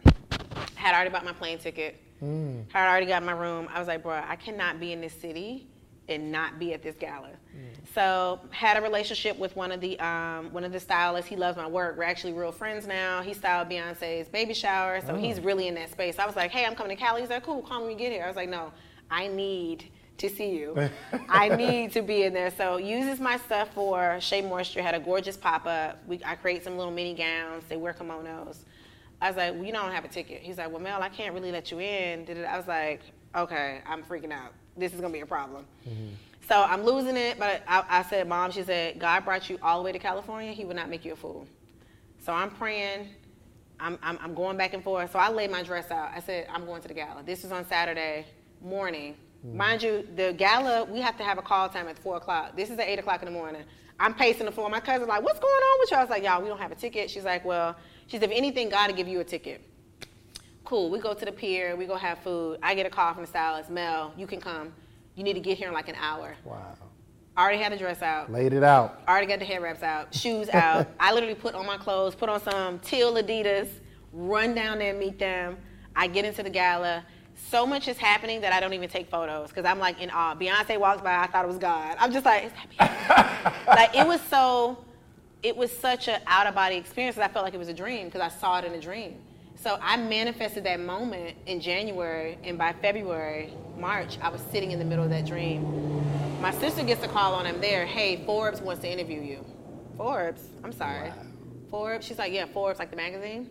Had 0.73 0.95
already 0.95 1.11
bought 1.11 1.23
my 1.23 1.33
plane 1.33 1.59
ticket. 1.59 2.01
Mm. 2.21 2.63
Had 2.71 2.89
already 2.89 3.05
got 3.05 3.23
my 3.23 3.33
room. 3.33 3.69
I 3.71 3.77
was 3.77 3.87
like, 3.87 4.01
bro, 4.01 4.23
I 4.27 4.35
cannot 4.35 4.79
be 4.79 4.91
in 4.91 5.01
this 5.01 5.13
city 5.13 5.67
and 6.09 6.31
not 6.31 6.57
be 6.57 6.73
at 6.73 6.81
this 6.81 6.95
gala. 6.95 7.29
Mm. 7.55 7.93
So 7.93 8.39
had 8.49 8.75
a 8.75 8.81
relationship 8.81 9.37
with 9.37 9.55
one 9.55 9.71
of 9.71 9.81
the 9.81 9.99
um, 9.99 10.51
one 10.51 10.63
of 10.63 10.71
the 10.71 10.79
stylists. 10.79 11.29
He 11.29 11.35
loves 11.35 11.57
my 11.57 11.67
work. 11.67 11.95
We're 11.95 12.05
actually 12.05 12.33
real 12.33 12.51
friends 12.51 12.87
now. 12.87 13.21
He 13.21 13.35
styled 13.35 13.69
Beyonce's 13.69 14.27
baby 14.29 14.55
shower, 14.55 14.99
so 14.99 15.13
oh. 15.13 15.15
he's 15.15 15.39
really 15.39 15.67
in 15.67 15.75
that 15.75 15.91
space. 15.91 16.17
I 16.17 16.25
was 16.25 16.35
like, 16.35 16.49
hey, 16.49 16.65
I'm 16.65 16.73
coming 16.73 16.97
to 16.97 16.99
Cali. 17.01 17.21
He's 17.21 17.29
like, 17.29 17.43
cool, 17.43 17.61
call 17.61 17.81
me 17.81 17.83
when 17.83 17.91
you 17.91 17.99
get 17.99 18.11
here. 18.11 18.23
I 18.23 18.27
was 18.27 18.35
like, 18.35 18.49
no, 18.49 18.73
I 19.11 19.27
need 19.27 19.91
to 20.17 20.29
see 20.29 20.51
you. 20.51 20.89
I 21.29 21.49
need 21.49 21.91
to 21.93 22.01
be 22.01 22.23
in 22.23 22.33
there. 22.33 22.51
So 22.51 22.77
uses 22.77 23.19
my 23.19 23.37
stuff 23.37 23.73
for 23.73 24.19
Shea 24.19 24.41
Moisture. 24.41 24.81
Had 24.81 24.95
a 24.95 24.99
gorgeous 24.99 25.37
pop 25.37 25.65
up. 25.65 25.99
We 26.07 26.21
I 26.25 26.35
create 26.35 26.63
some 26.63 26.77
little 26.77 26.93
mini 26.93 27.13
gowns. 27.13 27.63
They 27.67 27.77
wear 27.77 27.93
kimonos. 27.93 28.57
I 29.21 29.29
was 29.29 29.37
like, 29.37 29.53
well, 29.53 29.63
you 29.63 29.71
don't 29.71 29.91
have 29.91 30.03
a 30.05 30.09
ticket. 30.09 30.41
He's 30.41 30.57
like, 30.57 30.69
well, 30.69 30.81
Mel, 30.81 31.01
I 31.01 31.09
can't 31.09 31.33
really 31.33 31.51
let 31.51 31.71
you 31.71 31.79
in. 31.79 32.27
I 32.45 32.57
was 32.57 32.67
like, 32.67 33.01
okay, 33.35 33.81
I'm 33.87 34.03
freaking 34.03 34.31
out. 34.31 34.53
This 34.75 34.93
is 34.93 34.99
gonna 34.99 35.13
be 35.13 35.21
a 35.21 35.25
problem. 35.25 35.65
Mm-hmm. 35.87 36.13
So 36.47 36.61
I'm 36.61 36.83
losing 36.83 37.15
it. 37.15 37.39
But 37.39 37.63
I, 37.67 37.83
I 37.87 38.03
said, 38.03 38.27
Mom, 38.27 38.51
she 38.51 38.63
said, 38.63 38.99
God 38.99 39.25
brought 39.25 39.49
you 39.49 39.57
all 39.61 39.79
the 39.79 39.85
way 39.85 39.91
to 39.91 39.99
California. 39.99 40.51
He 40.51 40.65
would 40.65 40.75
not 40.75 40.89
make 40.89 41.05
you 41.05 41.13
a 41.13 41.15
fool. 41.15 41.47
So 42.19 42.33
I'm 42.33 42.51
praying. 42.51 43.09
I'm, 43.79 43.97
I'm, 44.01 44.17
I'm 44.21 44.33
going 44.33 44.57
back 44.57 44.73
and 44.73 44.83
forth. 44.83 45.11
So 45.11 45.19
I 45.19 45.29
laid 45.29 45.51
my 45.51 45.63
dress 45.63 45.91
out. 45.91 46.11
I 46.15 46.19
said, 46.19 46.47
I'm 46.51 46.65
going 46.65 46.81
to 46.81 46.87
the 46.87 46.93
gala. 46.93 47.23
This 47.23 47.43
is 47.43 47.51
on 47.51 47.65
Saturday 47.67 48.25
morning. 48.61 49.15
Mm. 49.45 49.53
Mind 49.55 49.83
you, 49.83 50.07
the 50.15 50.33
gala, 50.33 50.85
we 50.85 51.01
have 51.01 51.17
to 51.17 51.23
have 51.23 51.37
a 51.37 51.41
call 51.41 51.69
time 51.69 51.87
at 51.87 51.97
4 51.99 52.17
o'clock. 52.17 52.55
This 52.55 52.69
is 52.69 52.79
at 52.79 52.87
8 52.87 52.99
o'clock 52.99 53.21
in 53.21 53.25
the 53.25 53.31
morning. 53.31 53.63
I'm 53.99 54.13
pacing 54.13 54.45
the 54.45 54.51
floor. 54.51 54.69
My 54.69 54.79
cousin's 54.79 55.07
like, 55.07 55.23
what's 55.23 55.39
going 55.39 55.53
on 55.53 55.79
with 55.79 55.91
you? 55.91 55.97
I 55.97 56.01
was 56.01 56.09
like, 56.09 56.23
y'all, 56.23 56.41
we 56.41 56.49
don't 56.49 56.59
have 56.59 56.71
a 56.71 56.75
ticket. 56.75 57.09
She's 57.09 57.23
like, 57.23 57.45
well, 57.45 57.75
she 58.07 58.17
said, 58.17 58.29
if 58.29 58.35
anything, 58.35 58.69
God 58.69 58.89
will 58.89 58.97
give 58.97 59.07
you 59.07 59.19
a 59.19 59.23
ticket. 59.23 59.61
Cool. 60.65 60.89
We 60.89 60.99
go 60.99 61.13
to 61.13 61.25
the 61.25 61.31
pier. 61.31 61.75
We 61.75 61.85
go 61.85 61.95
have 61.95 62.19
food. 62.19 62.57
I 62.63 62.73
get 62.73 62.85
a 62.85 62.89
call 62.89 63.13
from 63.13 63.23
the 63.23 63.27
stylist. 63.27 63.69
Mel, 63.69 64.13
you 64.17 64.27
can 64.27 64.39
come. 64.41 64.73
You 65.15 65.23
need 65.23 65.33
to 65.33 65.39
get 65.39 65.57
here 65.57 65.67
in 65.67 65.73
like 65.73 65.89
an 65.89 65.95
hour. 65.95 66.35
Wow. 66.43 66.75
I 67.35 67.41
Already 67.41 67.57
had 67.57 67.71
the 67.71 67.77
dress 67.77 68.01
out. 68.01 68.31
Laid 68.31 68.53
it 68.53 68.63
out. 68.63 69.01
Already 69.07 69.27
got 69.27 69.39
the 69.39 69.45
hair 69.45 69.59
wraps 69.59 69.83
out. 69.83 70.13
Shoes 70.13 70.49
out. 70.49 70.87
I 70.99 71.13
literally 71.13 71.35
put 71.35 71.55
on 71.55 71.65
my 71.65 71.77
clothes, 71.77 72.15
put 72.15 72.29
on 72.29 72.41
some 72.41 72.79
teal 72.79 73.13
Adidas, 73.15 73.69
run 74.11 74.53
down 74.53 74.79
there 74.79 74.91
and 74.91 74.99
meet 74.99 75.17
them. 75.19 75.57
I 75.95 76.07
get 76.07 76.25
into 76.25 76.43
the 76.43 76.49
gala 76.49 77.03
so 77.35 77.65
much 77.65 77.87
is 77.87 77.97
happening 77.97 78.41
that 78.41 78.53
I 78.53 78.59
don't 78.59 78.73
even 78.73 78.89
take 78.89 79.09
photos 79.09 79.49
because 79.49 79.65
I'm 79.65 79.79
like 79.79 80.01
in 80.01 80.09
awe. 80.09 80.35
Beyonce 80.35 80.79
walks 80.79 81.01
by, 81.01 81.15
I 81.15 81.27
thought 81.27 81.45
it 81.45 81.47
was 81.47 81.57
God. 81.57 81.97
I'm 81.99 82.11
just 82.11 82.25
like, 82.25 82.51
like 83.67 83.95
it 83.95 84.05
was 84.05 84.21
so, 84.21 84.83
it 85.41 85.55
was 85.55 85.71
such 85.71 86.07
an 86.07 86.21
out 86.27 86.47
of 86.47 86.55
body 86.55 86.75
experience 86.75 87.15
that 87.15 87.29
I 87.29 87.33
felt 87.33 87.45
like 87.45 87.53
it 87.53 87.59
was 87.59 87.69
a 87.69 87.73
dream 87.73 88.05
because 88.07 88.21
I 88.21 88.29
saw 88.29 88.59
it 88.59 88.65
in 88.65 88.73
a 88.73 88.81
dream. 88.81 89.15
So 89.55 89.77
I 89.81 89.97
manifested 89.97 90.63
that 90.65 90.79
moment 90.79 91.37
in 91.45 91.61
January, 91.61 92.37
and 92.43 92.57
by 92.57 92.73
February, 92.73 93.53
March, 93.77 94.17
I 94.21 94.29
was 94.29 94.41
sitting 94.51 94.71
in 94.71 94.79
the 94.79 94.85
middle 94.85 95.05
of 95.05 95.09
that 95.11 95.25
dream. 95.25 96.01
My 96.41 96.51
sister 96.51 96.83
gets 96.83 97.03
a 97.03 97.07
call 97.07 97.33
on 97.33 97.45
him 97.45 97.61
there. 97.61 97.85
Hey, 97.85 98.25
Forbes 98.25 98.59
wants 98.59 98.81
to 98.81 98.91
interview 98.91 99.21
you. 99.21 99.45
Forbes? 99.95 100.41
I'm 100.63 100.73
sorry. 100.73 101.09
Wow. 101.09 101.15
Forbes? 101.69 102.05
She's 102.05 102.17
like, 102.17 102.33
yeah, 102.33 102.45
Forbes, 102.45 102.79
like 102.79 102.89
the 102.89 102.97
magazine. 102.97 103.49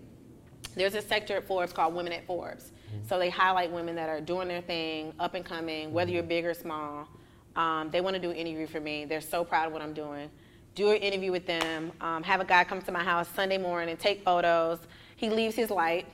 There's 0.74 0.94
a 0.94 1.02
sector 1.02 1.36
at 1.36 1.46
Forbes 1.46 1.72
called 1.72 1.94
Women 1.94 2.12
at 2.12 2.26
Forbes. 2.26 2.71
Mm-hmm. 2.94 3.06
So 3.08 3.18
they 3.18 3.30
highlight 3.30 3.70
women 3.70 3.94
that 3.96 4.08
are 4.08 4.20
doing 4.20 4.48
their 4.48 4.60
thing, 4.60 5.12
up 5.18 5.34
and 5.34 5.44
coming, 5.44 5.92
whether 5.92 6.10
you're 6.10 6.22
big 6.22 6.44
or 6.44 6.54
small. 6.54 7.08
Um, 7.56 7.90
they 7.90 8.00
want 8.00 8.14
to 8.14 8.22
do 8.22 8.30
an 8.30 8.36
interview 8.36 8.66
for 8.66 8.80
me. 8.80 9.04
They're 9.04 9.20
so 9.20 9.44
proud 9.44 9.66
of 9.66 9.72
what 9.72 9.82
I'm 9.82 9.92
doing. 9.92 10.30
Do 10.74 10.90
an 10.90 10.96
interview 10.96 11.32
with 11.32 11.46
them. 11.46 11.92
Um, 12.00 12.22
have 12.22 12.40
a 12.40 12.44
guy 12.44 12.64
come 12.64 12.80
to 12.82 12.92
my 12.92 13.02
house 13.04 13.28
Sunday 13.34 13.58
morning 13.58 13.90
and 13.90 13.98
take 13.98 14.24
photos. 14.24 14.78
He 15.16 15.28
leaves 15.28 15.54
his 15.54 15.70
light. 15.70 16.06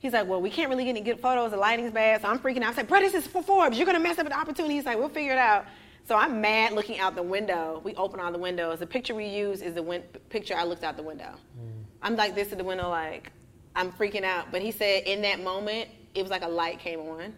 He's 0.00 0.12
like, 0.12 0.28
well, 0.28 0.40
we 0.40 0.50
can't 0.50 0.70
really 0.70 0.84
get 0.84 0.90
any 0.90 1.00
good 1.00 1.20
photos. 1.20 1.50
The 1.50 1.56
lighting's 1.56 1.92
bad. 1.92 2.22
So 2.22 2.28
I'm 2.28 2.38
freaking 2.38 2.62
out. 2.62 2.72
I 2.72 2.76
said, 2.76 2.88
bro, 2.88 3.00
this 3.00 3.14
is 3.14 3.26
for 3.26 3.42
Forbes. 3.42 3.76
You're 3.76 3.86
going 3.86 3.96
to 3.96 4.02
mess 4.02 4.18
up 4.18 4.28
the 4.28 4.38
opportunity. 4.38 4.74
He's 4.74 4.84
like, 4.84 4.98
we'll 4.98 5.08
figure 5.08 5.32
it 5.32 5.38
out. 5.38 5.66
So 6.06 6.16
I'm 6.16 6.40
mad 6.40 6.72
looking 6.72 6.98
out 6.98 7.16
the 7.16 7.22
window. 7.22 7.80
We 7.84 7.94
open 7.96 8.20
all 8.20 8.30
the 8.30 8.38
windows. 8.38 8.78
The 8.78 8.86
picture 8.86 9.14
we 9.14 9.26
use 9.26 9.60
is 9.60 9.74
the 9.74 9.82
win- 9.82 10.04
picture 10.30 10.54
I 10.54 10.64
looked 10.64 10.84
out 10.84 10.96
the 10.96 11.02
window. 11.02 11.34
Mm. 11.58 11.82
I'm 12.00 12.16
like 12.16 12.34
this 12.34 12.52
at 12.52 12.58
the 12.58 12.64
window, 12.64 12.88
like, 12.88 13.32
I'm 13.74 13.90
freaking 13.92 14.22
out. 14.22 14.52
But 14.52 14.62
he 14.62 14.70
said 14.70 15.02
in 15.04 15.20
that 15.22 15.42
moment, 15.42 15.88
it 16.18 16.22
was 16.22 16.30
like 16.30 16.42
a 16.42 16.48
light 16.48 16.78
came 16.78 17.00
on, 17.00 17.32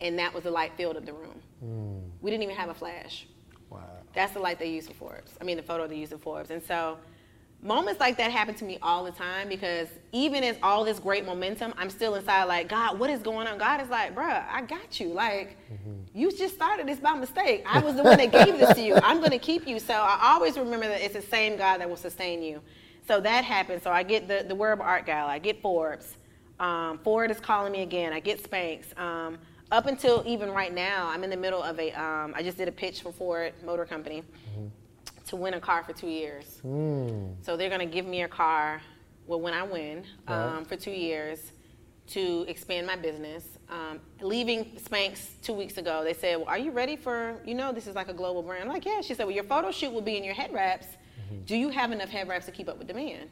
and 0.00 0.18
that 0.18 0.34
was 0.34 0.44
the 0.44 0.50
light 0.50 0.72
filled 0.76 0.96
up 0.96 1.06
the 1.06 1.12
room. 1.12 1.40
Mm. 1.64 2.02
We 2.20 2.30
didn't 2.30 2.42
even 2.42 2.56
have 2.56 2.68
a 2.68 2.74
flash. 2.74 3.26
Wow. 3.70 3.80
That's 4.14 4.32
the 4.32 4.40
light 4.40 4.58
they 4.58 4.70
used 4.70 4.88
for 4.88 4.94
Forbes. 4.94 5.32
I 5.40 5.44
mean, 5.44 5.56
the 5.56 5.62
photo 5.62 5.86
they 5.86 5.96
used 5.96 6.12
for 6.12 6.18
Forbes. 6.18 6.50
And 6.50 6.62
so 6.62 6.98
moments 7.62 7.98
like 7.98 8.16
that 8.18 8.30
happen 8.30 8.54
to 8.54 8.64
me 8.64 8.78
all 8.82 9.04
the 9.04 9.10
time 9.10 9.48
because 9.48 9.88
even 10.12 10.44
as 10.44 10.56
all 10.62 10.84
this 10.84 10.98
great 10.98 11.24
momentum, 11.24 11.74
I'm 11.76 11.90
still 11.90 12.14
inside 12.14 12.44
like, 12.44 12.68
God, 12.68 12.98
what 12.98 13.10
is 13.10 13.20
going 13.20 13.46
on? 13.46 13.58
God 13.58 13.80
is 13.80 13.88
like, 13.88 14.14
bruh, 14.14 14.44
I 14.50 14.62
got 14.62 15.00
you. 15.00 15.08
Like, 15.08 15.56
mm-hmm. 15.72 16.02
you 16.14 16.30
just 16.30 16.54
started 16.54 16.86
this 16.86 17.00
by 17.00 17.14
mistake. 17.14 17.64
I 17.66 17.80
was 17.80 17.96
the 17.96 18.02
one 18.02 18.18
that 18.18 18.32
gave 18.32 18.58
this 18.58 18.74
to 18.74 18.82
you. 18.82 18.96
I'm 19.02 19.18
going 19.18 19.30
to 19.30 19.38
keep 19.38 19.66
you. 19.66 19.78
So 19.78 19.94
I 19.94 20.32
always 20.34 20.58
remember 20.58 20.86
that 20.88 21.00
it's 21.00 21.14
the 21.14 21.22
same 21.22 21.56
God 21.56 21.80
that 21.80 21.88
will 21.88 21.96
sustain 21.96 22.42
you. 22.42 22.60
So 23.08 23.20
that 23.20 23.44
happened. 23.44 23.82
So 23.82 23.90
I 23.90 24.02
get 24.02 24.28
the, 24.28 24.44
the 24.46 24.54
Wearable 24.54 24.84
Art 24.84 25.06
Gala, 25.06 25.30
I 25.30 25.38
get 25.38 25.62
Forbes. 25.62 26.16
Um, 26.58 26.98
Ford 26.98 27.30
is 27.30 27.40
calling 27.40 27.72
me 27.72 27.82
again. 27.82 28.12
I 28.12 28.20
get 28.20 28.42
Spanx. 28.42 28.98
Um, 28.98 29.38
up 29.70 29.86
until 29.86 30.22
even 30.26 30.50
right 30.50 30.72
now, 30.72 31.08
I'm 31.08 31.24
in 31.24 31.30
the 31.30 31.36
middle 31.36 31.62
of 31.62 31.78
a. 31.78 31.92
Um, 31.92 32.32
I 32.36 32.42
just 32.42 32.56
did 32.56 32.68
a 32.68 32.72
pitch 32.72 33.02
for 33.02 33.12
Ford 33.12 33.52
Motor 33.64 33.84
Company 33.84 34.22
mm-hmm. 34.22 34.68
to 35.26 35.36
win 35.36 35.54
a 35.54 35.60
car 35.60 35.82
for 35.84 35.92
two 35.92 36.08
years. 36.08 36.60
Mm. 36.64 37.34
So 37.42 37.56
they're 37.56 37.68
going 37.68 37.86
to 37.86 37.92
give 37.92 38.06
me 38.06 38.22
a 38.22 38.28
car. 38.28 38.80
Well, 39.26 39.40
when 39.40 39.54
I 39.54 39.64
win 39.64 40.04
right. 40.28 40.56
Um, 40.56 40.64
for 40.64 40.76
two 40.76 40.92
years 40.92 41.52
to 42.08 42.44
expand 42.48 42.86
my 42.86 42.96
business. 42.96 43.44
Um, 43.68 43.98
leaving 44.20 44.64
Spanx 44.76 45.30
two 45.42 45.52
weeks 45.52 45.76
ago, 45.78 46.04
they 46.04 46.12
said, 46.12 46.36
"Well, 46.36 46.46
are 46.46 46.58
you 46.58 46.70
ready 46.70 46.96
for? 46.96 47.40
You 47.44 47.54
know, 47.54 47.72
this 47.72 47.86
is 47.86 47.96
like 47.96 48.08
a 48.08 48.14
global 48.14 48.42
brand." 48.42 48.64
I'm 48.64 48.68
like, 48.68 48.86
"Yeah." 48.86 49.00
She 49.00 49.14
said, 49.14 49.26
"Well, 49.26 49.34
your 49.34 49.44
photo 49.44 49.72
shoot 49.72 49.92
will 49.92 50.02
be 50.02 50.16
in 50.16 50.24
your 50.24 50.34
head 50.34 50.52
wraps. 50.52 50.86
Mm-hmm. 50.86 51.44
Do 51.44 51.56
you 51.56 51.68
have 51.70 51.90
enough 51.90 52.08
head 52.08 52.28
wraps 52.28 52.46
to 52.46 52.52
keep 52.52 52.68
up 52.68 52.78
with 52.78 52.86
demand?" 52.86 53.30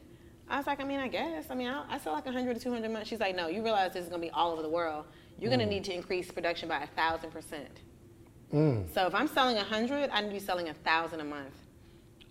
I 0.49 0.57
was 0.57 0.67
like, 0.67 0.79
I 0.79 0.83
mean, 0.83 0.99
I 0.99 1.07
guess. 1.07 1.45
I 1.49 1.55
mean, 1.55 1.67
I, 1.67 1.83
I 1.89 1.97
sell 1.97 2.13
like 2.13 2.25
100 2.25 2.53
to 2.55 2.59
200 2.59 2.91
months. 2.91 3.09
She's 3.09 3.19
like, 3.19 3.35
no, 3.35 3.47
you 3.47 3.63
realize 3.63 3.93
this 3.93 4.03
is 4.03 4.09
going 4.09 4.21
to 4.21 4.27
be 4.27 4.31
all 4.31 4.51
over 4.51 4.61
the 4.61 4.69
world. 4.69 5.05
You're 5.39 5.51
mm. 5.51 5.57
going 5.57 5.67
to 5.67 5.73
need 5.73 5.83
to 5.85 5.93
increase 5.93 6.31
production 6.31 6.69
by 6.69 6.83
a 6.83 6.87
thousand 6.87 7.31
percent. 7.31 7.81
Mm. 8.53 8.93
So 8.93 9.07
if 9.07 9.15
I'm 9.15 9.27
selling 9.27 9.55
100, 9.55 10.09
I 10.11 10.21
need 10.21 10.27
to 10.27 10.33
be 10.33 10.39
selling 10.39 10.69
a 10.69 10.73
thousand 10.73 11.19
a 11.19 11.25
month. 11.25 11.53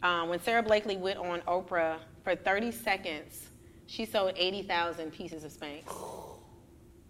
Um, 0.03 0.29
when 0.29 0.41
Sara 0.41 0.63
Blakely 0.63 0.97
went 0.97 1.19
on 1.19 1.41
Oprah 1.43 1.99
for 2.23 2.37
30 2.37 2.71
seconds, 2.71 3.49
she 3.87 4.05
sold 4.05 4.33
80,000 4.37 5.11
pieces 5.13 5.45
of 5.45 5.53
Spanx 5.53 5.83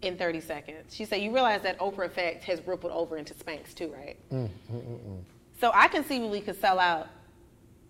in 0.01 0.17
30 0.17 0.41
seconds. 0.41 0.95
She 0.95 1.05
said, 1.05 1.17
You 1.17 1.33
realize 1.33 1.61
that 1.63 1.77
Oprah 1.79 2.05
effect 2.05 2.43
has 2.45 2.65
rippled 2.65 2.91
over 2.91 3.17
into 3.17 3.33
Spanx 3.33 3.73
too, 3.73 3.93
right? 3.93 4.17
Mm, 4.31 4.49
mm, 4.71 4.81
mm, 4.81 4.99
mm. 4.99 5.19
so 5.59 5.71
I 5.73 5.87
conceivably 5.87 6.41
could 6.41 6.59
sell 6.59 6.79
out 6.79 7.07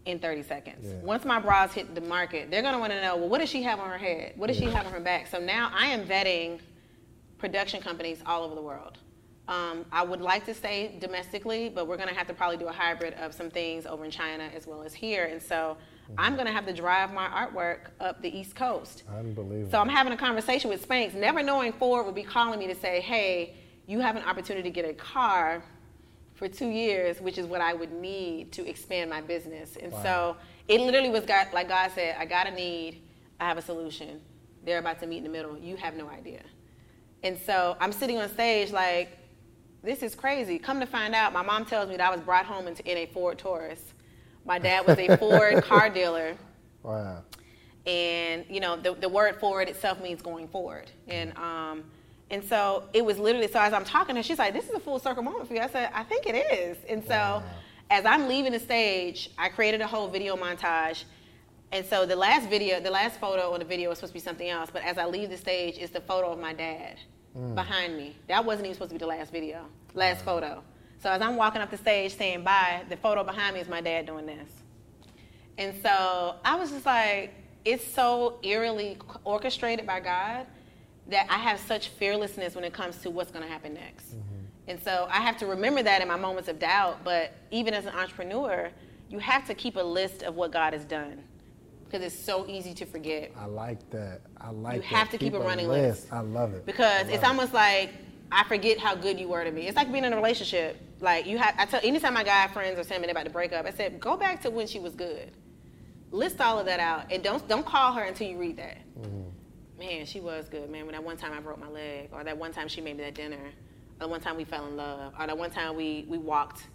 in 0.05 0.19
30 0.19 0.43
seconds. 0.43 0.87
Yeah. 0.87 0.95
Once 1.03 1.25
my 1.25 1.39
bras 1.39 1.73
hit 1.73 1.93
the 1.95 2.01
market, 2.01 2.51
they're 2.51 2.61
gonna 2.61 2.79
wanna 2.79 3.01
know, 3.01 3.17
well, 3.17 3.29
what 3.29 3.39
does 3.39 3.49
she 3.49 3.63
have 3.63 3.79
on 3.79 3.89
her 3.89 3.97
head? 3.97 4.33
What 4.35 4.47
does 4.47 4.59
yeah. 4.59 4.67
she 4.67 4.73
have 4.73 4.85
on 4.85 4.93
her 4.93 4.99
back? 4.99 5.27
So 5.27 5.39
now 5.39 5.71
I 5.73 5.87
am 5.87 6.05
vetting 6.05 6.59
production 7.37 7.81
companies 7.81 8.19
all 8.25 8.43
over 8.43 8.55
the 8.55 8.61
world. 8.61 8.99
Um, 9.47 9.85
I 9.91 10.03
would 10.03 10.21
like 10.21 10.45
to 10.45 10.53
stay 10.53 10.97
domestically, 10.99 11.69
but 11.69 11.87
we're 11.87 11.97
going 11.97 12.09
to 12.09 12.15
have 12.15 12.27
to 12.27 12.33
probably 12.33 12.57
do 12.57 12.67
a 12.67 12.71
hybrid 12.71 13.13
of 13.15 13.33
some 13.33 13.51
things 13.51 13.85
over 13.85 14.03
in 14.03 14.09
China 14.09 14.49
as 14.55 14.65
well 14.65 14.81
as 14.81 14.93
here. 14.93 15.25
And 15.25 15.39
so 15.41 15.77
mm-hmm. 15.77 16.15
I'm 16.17 16.33
going 16.33 16.47
to 16.47 16.51
have 16.51 16.65
to 16.65 16.73
drive 16.73 17.13
my 17.13 17.27
artwork 17.27 17.89
up 17.99 18.21
the 18.23 18.35
East 18.35 18.55
Coast. 18.55 19.03
Unbelievable. 19.07 19.69
So 19.69 19.79
I'm 19.79 19.89
having 19.89 20.13
a 20.13 20.17
conversation 20.17 20.69
with 20.69 20.87
Spanx, 20.87 21.13
never 21.13 21.43
knowing 21.43 21.73
Ford 21.73 22.07
would 22.07 22.15
be 22.15 22.23
calling 22.23 22.57
me 22.57 22.65
to 22.67 22.75
say, 22.75 23.01
hey, 23.01 23.53
you 23.85 23.99
have 23.99 24.15
an 24.15 24.23
opportunity 24.23 24.63
to 24.63 24.73
get 24.73 24.89
a 24.89 24.93
car 24.93 25.63
for 26.35 26.47
two 26.47 26.67
years, 26.67 27.19
which 27.21 27.37
is 27.37 27.47
what 27.47 27.61
I 27.61 27.73
would 27.73 27.91
need 27.91 28.51
to 28.53 28.67
expand 28.67 29.09
my 29.09 29.21
business. 29.21 29.77
And 29.81 29.91
wow. 29.91 30.03
so 30.03 30.37
it 30.67 30.81
literally 30.81 31.09
was 31.09 31.25
God, 31.25 31.47
like 31.53 31.69
God 31.69 31.91
said, 31.95 32.15
I 32.19 32.25
got 32.25 32.47
a 32.47 32.51
need, 32.51 33.01
I 33.39 33.45
have 33.45 33.57
a 33.57 33.61
solution. 33.61 34.21
They're 34.65 34.79
about 34.79 34.99
to 34.99 35.07
meet 35.07 35.19
in 35.19 35.23
the 35.23 35.29
middle. 35.29 35.57
You 35.57 35.77
have 35.77 35.95
no 35.95 36.09
idea. 36.09 36.41
And 37.23 37.37
so 37.39 37.77
I'm 37.79 37.91
sitting 37.91 38.17
on 38.17 38.29
stage 38.29 38.71
like, 38.71 39.17
this 39.81 40.03
is 40.03 40.15
crazy. 40.15 40.59
Come 40.59 40.79
to 40.79 40.85
find 40.85 41.15
out, 41.15 41.31
my 41.31 41.41
mom 41.41 41.65
tells 41.65 41.89
me 41.89 41.97
that 41.97 42.11
I 42.11 42.13
was 42.13 42.21
brought 42.21 42.45
home 42.45 42.67
in, 42.67 42.75
in 42.85 42.97
a 42.97 43.05
Ford 43.07 43.37
Taurus. 43.37 43.81
My 44.43 44.59
dad 44.59 44.85
was 44.85 44.97
a 44.97 45.15
Ford 45.17 45.63
car 45.63 45.89
dealer. 45.89 46.35
Wow. 46.83 47.23
And 47.85 48.45
you 48.49 48.59
know, 48.59 48.75
the, 48.75 48.93
the 48.93 49.09
word 49.09 49.39
forward 49.39 49.69
itself 49.69 50.01
means 50.01 50.21
going 50.21 50.47
forward. 50.47 50.91
And 51.07 51.37
um, 51.37 51.83
and 52.31 52.43
so 52.43 52.83
it 52.93 53.05
was 53.05 53.19
literally 53.19 53.47
so 53.47 53.59
as 53.59 53.73
I'm 53.73 53.85
talking 53.85 54.15
to 54.15 54.19
her, 54.19 54.23
she's 54.23 54.39
like, 54.39 54.53
This 54.53 54.67
is 54.67 54.73
a 54.73 54.79
full 54.79 54.99
circle 54.99 55.23
moment 55.23 55.47
for 55.47 55.53
you. 55.53 55.61
I 55.61 55.67
said, 55.67 55.91
I 55.93 56.03
think 56.03 56.25
it 56.25 56.35
is. 56.35 56.77
And 56.89 57.03
so 57.03 57.09
wow. 57.09 57.43
as 57.89 58.05
I'm 58.05 58.27
leaving 58.27 58.51
the 58.51 58.59
stage, 58.59 59.29
I 59.37 59.49
created 59.49 59.81
a 59.81 59.87
whole 59.87 60.07
video 60.07 60.35
montage. 60.35 61.03
And 61.71 61.85
so 61.85 62.05
the 62.05 62.15
last 62.15 62.49
video, 62.49 62.79
the 62.79 62.89
last 62.89 63.19
photo 63.19 63.49
or 63.49 63.59
the 63.59 63.65
video 63.65 63.89
was 63.89 63.99
supposed 63.99 64.13
to 64.13 64.19
be 64.19 64.23
something 64.23 64.49
else, 64.49 64.69
but 64.71 64.83
as 64.83 64.97
I 64.97 65.05
leave 65.05 65.29
the 65.29 65.37
stage, 65.37 65.77
it's 65.77 65.91
the 65.91 65.99
photo 66.01 66.31
of 66.31 66.39
my 66.39 66.53
dad 66.53 66.99
mm. 67.37 67.53
behind 67.53 67.97
me. 67.97 68.15
That 68.27 68.45
wasn't 68.45 68.67
even 68.67 68.75
supposed 68.75 68.91
to 68.91 68.95
be 68.95 68.99
the 68.99 69.07
last 69.07 69.31
video, 69.31 69.65
last 69.93 70.21
mm. 70.21 70.25
photo. 70.25 70.63
So 71.01 71.09
as 71.11 71.21
I'm 71.21 71.35
walking 71.35 71.61
up 71.61 71.69
the 71.69 71.77
stage 71.77 72.15
saying 72.15 72.43
bye, 72.43 72.83
the 72.89 72.97
photo 72.97 73.23
behind 73.23 73.55
me 73.55 73.61
is 73.61 73.67
my 73.67 73.81
dad 73.81 74.05
doing 74.05 74.25
this. 74.25 74.49
And 75.57 75.75
so 75.81 76.35
I 76.43 76.55
was 76.55 76.71
just 76.71 76.85
like, 76.85 77.33
it's 77.63 77.85
so 77.85 78.39
eerily 78.43 78.97
orchestrated 79.23 79.85
by 79.85 79.99
God 79.99 80.45
that 81.09 81.27
I 81.29 81.37
have 81.37 81.59
such 81.59 81.89
fearlessness 81.89 82.55
when 82.55 82.63
it 82.63 82.73
comes 82.73 82.97
to 82.99 83.09
what's 83.09 83.31
going 83.31 83.43
to 83.43 83.51
happen 83.51 83.73
next. 83.73 84.15
Mm-hmm. 84.15 84.35
And 84.67 84.81
so 84.81 85.07
I 85.11 85.21
have 85.21 85.37
to 85.37 85.45
remember 85.45 85.83
that 85.83 86.01
in 86.01 86.07
my 86.07 86.15
moments 86.15 86.49
of 86.49 86.59
doubt. 86.59 87.03
But 87.03 87.33
even 87.51 87.73
as 87.73 87.85
an 87.85 87.93
entrepreneur, 87.93 88.69
you 89.09 89.19
have 89.19 89.45
to 89.47 89.53
keep 89.53 89.75
a 89.75 89.83
list 89.83 90.23
of 90.23 90.35
what 90.35 90.51
God 90.51 90.73
has 90.73 90.85
done 90.85 91.23
because 91.85 92.03
it's 92.03 92.19
so 92.19 92.47
easy 92.47 92.73
to 92.73 92.85
forget. 92.85 93.31
I 93.37 93.45
like 93.45 93.89
that. 93.91 94.21
I 94.41 94.49
like. 94.49 94.75
You 94.75 94.81
that. 94.81 94.87
have 94.87 95.09
to 95.11 95.17
keep, 95.17 95.33
keep 95.33 95.41
a 95.41 95.43
running 95.43 95.67
list. 95.67 96.03
list. 96.03 96.13
I 96.13 96.19
love 96.19 96.53
it. 96.53 96.65
Because 96.65 97.03
love 97.03 97.13
it's 97.13 97.23
it. 97.23 97.27
almost 97.27 97.53
like 97.53 97.93
I 98.31 98.43
forget 98.45 98.79
how 98.79 98.95
good 98.95 99.19
you 99.19 99.27
were 99.27 99.43
to 99.43 99.51
me. 99.51 99.67
It's 99.67 99.75
like 99.75 99.91
being 99.91 100.03
in 100.03 100.13
a 100.13 100.15
relationship. 100.15 100.81
Like 100.99 101.25
you 101.27 101.37
have. 101.37 101.55
I 101.57 101.65
tell 101.65 101.81
anytime 101.83 102.13
my 102.13 102.23
guy 102.23 102.47
friends 102.47 102.79
are 102.79 102.83
saying 102.83 103.01
me 103.01 103.09
about 103.09 103.25
to 103.25 103.29
break 103.29 103.53
up, 103.53 103.65
I 103.65 103.71
said 103.71 103.99
go 103.99 104.17
back 104.17 104.41
to 104.41 104.49
when 104.49 104.67
she 104.67 104.79
was 104.79 104.95
good. 104.95 105.31
List 106.11 106.41
all 106.41 106.59
of 106.59 106.65
that 106.65 106.79
out 106.79 107.11
and 107.11 107.23
don't 107.23 107.47
don't 107.47 107.65
call 107.65 107.93
her 107.93 108.03
until 108.03 108.27
you 108.27 108.37
read 108.37 108.57
that. 108.57 108.77
Mm-hmm. 108.99 109.24
Man, 109.77 110.05
she 110.05 110.19
was 110.21 110.47
good, 110.49 110.69
man. 110.69 110.85
When 110.85 110.93
that 110.93 111.03
one 111.03 111.17
time 111.17 111.33
I 111.33 111.39
broke 111.39 111.59
my 111.59 111.69
leg, 111.69 112.09
or 112.11 112.23
that 112.23 112.37
one 112.37 112.53
time 112.53 112.67
she 112.67 112.81
made 112.81 112.97
me 112.97 113.03
that 113.03 113.15
dinner, 113.15 113.51
or 113.99 114.05
the 114.05 114.07
one 114.07 114.21
time 114.21 114.37
we 114.37 114.45
fell 114.45 114.65
in 114.67 114.77
love, 114.77 115.13
or 115.19 115.27
that 115.27 115.37
one 115.37 115.51
time 115.51 115.75
we 115.75 116.05
we 116.07 116.17
walked 116.17 116.67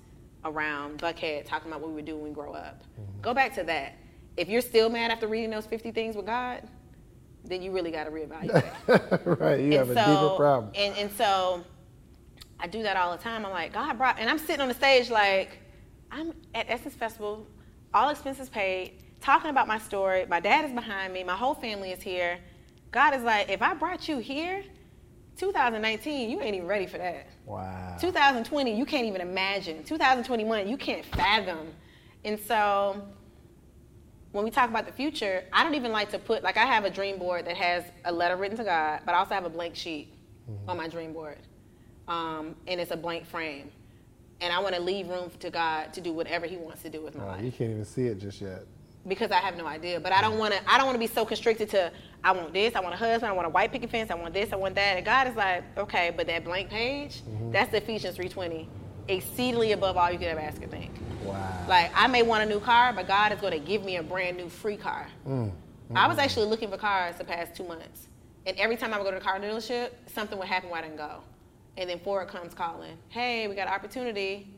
around 0.45 0.99
Buckhead 0.99 1.45
talking 1.45 1.71
about 1.71 1.81
what 1.81 1.91
we 1.91 1.97
would 1.97 2.05
do 2.05 2.17
when 2.17 2.25
we 2.25 2.31
grow 2.31 2.53
up. 2.53 2.83
Mm-hmm. 2.83 3.21
Go 3.23 3.35
back 3.35 3.55
to 3.55 3.65
that 3.65 3.95
if 4.37 4.49
you're 4.49 4.63
still 4.63 4.89
mad 4.89 5.11
after 5.11 5.29
reading 5.29 5.51
those 5.51 5.67
50 5.67 5.93
things 5.93 6.17
with 6.17 6.27
God, 6.27 6.63
then 7.45 7.63
you 7.63 7.73
really 7.73 7.91
got 7.91 8.05
to 8.05 8.11
reevaluate. 8.11 9.39
right, 9.41 9.61
you 9.61 9.65
and 9.65 9.75
have 9.75 9.89
so, 9.89 9.93
a 9.93 9.95
deeper 9.95 10.37
problem. 10.37 10.73
And, 10.75 10.97
and 10.97 11.13
so 11.13 11.65
I 12.59 12.67
do 12.67 12.83
that 12.83 12.97
all 12.97 13.17
the 13.17 13.23
time. 13.23 13.45
I'm 13.45 13.53
like, 13.53 13.73
God 13.73 13.99
brought, 13.99 14.19
and 14.19 14.29
I'm 14.29 14.39
sitting 14.39 14.61
on 14.61 14.69
the 14.69 14.75
stage 14.75 15.11
like, 15.11 15.59
I'm 16.11 16.33
at 16.55 16.67
Essence 16.69 16.95
Festival, 16.95 17.47
all 17.93 18.09
expenses 18.09 18.49
paid, 18.49 19.03
talking 19.21 19.51
about 19.51 19.69
my 19.69 19.79
story. 19.79 20.27
My 20.27 20.41
dad 20.41 20.65
is 20.65 20.73
behind 20.73 21.13
me, 21.13 21.23
my 21.23 21.37
whole 21.37 21.55
family 21.55 21.93
is 21.93 22.03
here. 22.03 22.39
God 22.91 23.15
is 23.15 23.23
like, 23.23 23.49
if 23.49 23.63
I 23.63 23.75
brought 23.75 24.09
you 24.09 24.19
here, 24.19 24.65
2019, 25.37 26.31
you 26.31 26.41
ain't 26.41 26.57
even 26.57 26.67
ready 26.67 26.87
for 26.87 26.99
that. 26.99 27.29
Wow. 27.47 27.97
2020, 28.01 28.77
you 28.77 28.85
can't 28.85 29.07
even 29.07 29.21
imagine. 29.21 29.83
2021, 29.85 30.69
you 30.69 30.77
can't 30.77 31.05
fathom. 31.05 31.69
And 32.25 32.39
so 32.39 33.03
when 34.33 34.45
we 34.45 34.51
talk 34.51 34.69
about 34.69 34.87
the 34.87 34.93
future, 34.93 35.45
I 35.53 35.65
don't 35.65 35.75
even 35.75 35.93
like 35.93 36.11
to 36.11 36.19
put 36.19 36.43
like 36.43 36.57
I 36.57 36.67
have 36.67 36.85
a 36.85 36.91
dream 36.91 37.19
board 37.19 37.47
that 37.47 37.57
has 37.57 37.85
a 38.05 38.13
letter 38.13 38.37
written 38.37 38.57
to 38.59 38.65
God, 38.65 39.01
but 39.05 39.15
I 39.15 39.19
also 39.19 39.35
have 39.35 39.45
a 39.45 39.51
blank 39.51 39.75
sheet 39.75 40.13
mm-hmm. 40.51 40.71
on 40.71 40.77
my 40.77 40.89
dream 40.89 41.13
board, 41.13 41.39
um, 42.07 42.55
and 42.67 42.81
it's 42.81 42.91
a 42.91 42.97
blank 42.97 43.27
frame, 43.27 43.71
and 44.41 44.53
I 44.53 44.59
want 44.61 44.75
to 44.75 44.81
leave 44.81 45.09
room 45.09 45.31
to 45.41 45.51
God 45.51 45.93
to 45.95 46.01
do 46.01 46.13
whatever 46.13 46.47
He 46.47 46.57
wants 46.57 46.83
to 46.83 46.91
do 46.91 47.01
with 47.01 47.17
my 47.17 47.25
oh, 47.25 47.29
life. 47.29 47.45
You 47.45 47.53
can't 47.53 47.71
even 47.71 47.85
see 47.85 48.07
it 48.07 48.21
just 48.21 48.41
yet. 48.41 48.65
Because 49.11 49.33
I 49.33 49.41
have 49.47 49.57
no 49.57 49.67
idea, 49.67 49.99
but 49.99 50.13
I 50.13 50.21
don't 50.21 50.39
want 50.39 50.55
to. 50.55 50.61
I 50.73 50.79
don't 50.79 50.87
want 50.87 50.95
to 50.95 51.01
be 51.01 51.09
so 51.09 51.27
constricted 51.27 51.69
to. 51.71 51.91
I 52.23 52.31
want 52.31 52.53
this. 52.53 52.77
I 52.77 52.81
want 52.81 52.95
a 52.95 52.97
husband. 52.97 53.25
I 53.25 53.33
want 53.33 53.47
a 53.47 53.51
white 53.51 53.73
picket 53.73 53.91
fence. 53.91 54.09
I 54.09 54.15
want 54.15 54.33
this. 54.33 54.53
I 54.53 54.57
want 54.57 54.77
that. 54.77 54.97
And 54.99 55.05
God 55.05 55.27
is 55.27 55.35
like, 55.35 55.65
okay, 55.77 56.13
but 56.17 56.29
that 56.29 56.45
blank 56.45 56.71
page, 56.71 57.23
mm-hmm. 57.23 57.51
that's 57.51 57.75
Ephesians 57.75 58.15
three 58.15 58.29
twenty, 58.29 58.69
exceedingly 59.09 59.73
above 59.73 59.97
all 59.97 60.13
you 60.13 60.19
could 60.19 60.29
ever 60.29 60.39
ask 60.39 60.63
or 60.63 60.69
think. 60.69 60.93
Wow. 61.25 61.67
Like 61.69 61.91
I 61.95 62.07
may 62.07 62.23
want 62.23 62.45
a 62.45 62.47
new 62.47 62.61
car, 62.61 62.93
but 62.93 63.09
God 63.09 63.33
is 63.33 63.41
going 63.41 63.53
to 63.53 63.59
give 63.59 63.85
me 63.85 63.97
a 63.97 64.03
brand 64.03 64.37
new 64.37 64.49
free 64.49 64.77
car. 64.77 65.09
Mm. 65.27 65.51
Mm. 65.51 65.97
I 65.97 66.07
was 66.07 66.19
actually 66.19 66.47
looking 66.47 66.71
for 66.71 66.77
cars 66.77 67.17
the 67.19 67.25
past 67.25 67.57
two 67.57 67.65
months, 67.65 68.07
and 68.47 68.57
every 68.59 68.77
time 68.77 68.95
I 68.95 68.99
would 68.99 69.05
go 69.05 69.11
to 69.11 69.19
the 69.19 69.25
car 69.25 69.41
dealership, 69.41 69.91
something 70.07 70.39
would 70.39 70.47
happen 70.47 70.71
where 70.71 70.79
I 70.79 70.83
didn't 70.83 70.99
go, 70.99 71.23
and 71.77 71.91
then 71.91 71.99
Ford 71.99 72.29
comes 72.29 72.55
calling, 72.55 72.97
"Hey, 73.09 73.49
we 73.49 73.57
got 73.57 73.67
an 73.67 73.75
opportunity. 73.75 74.55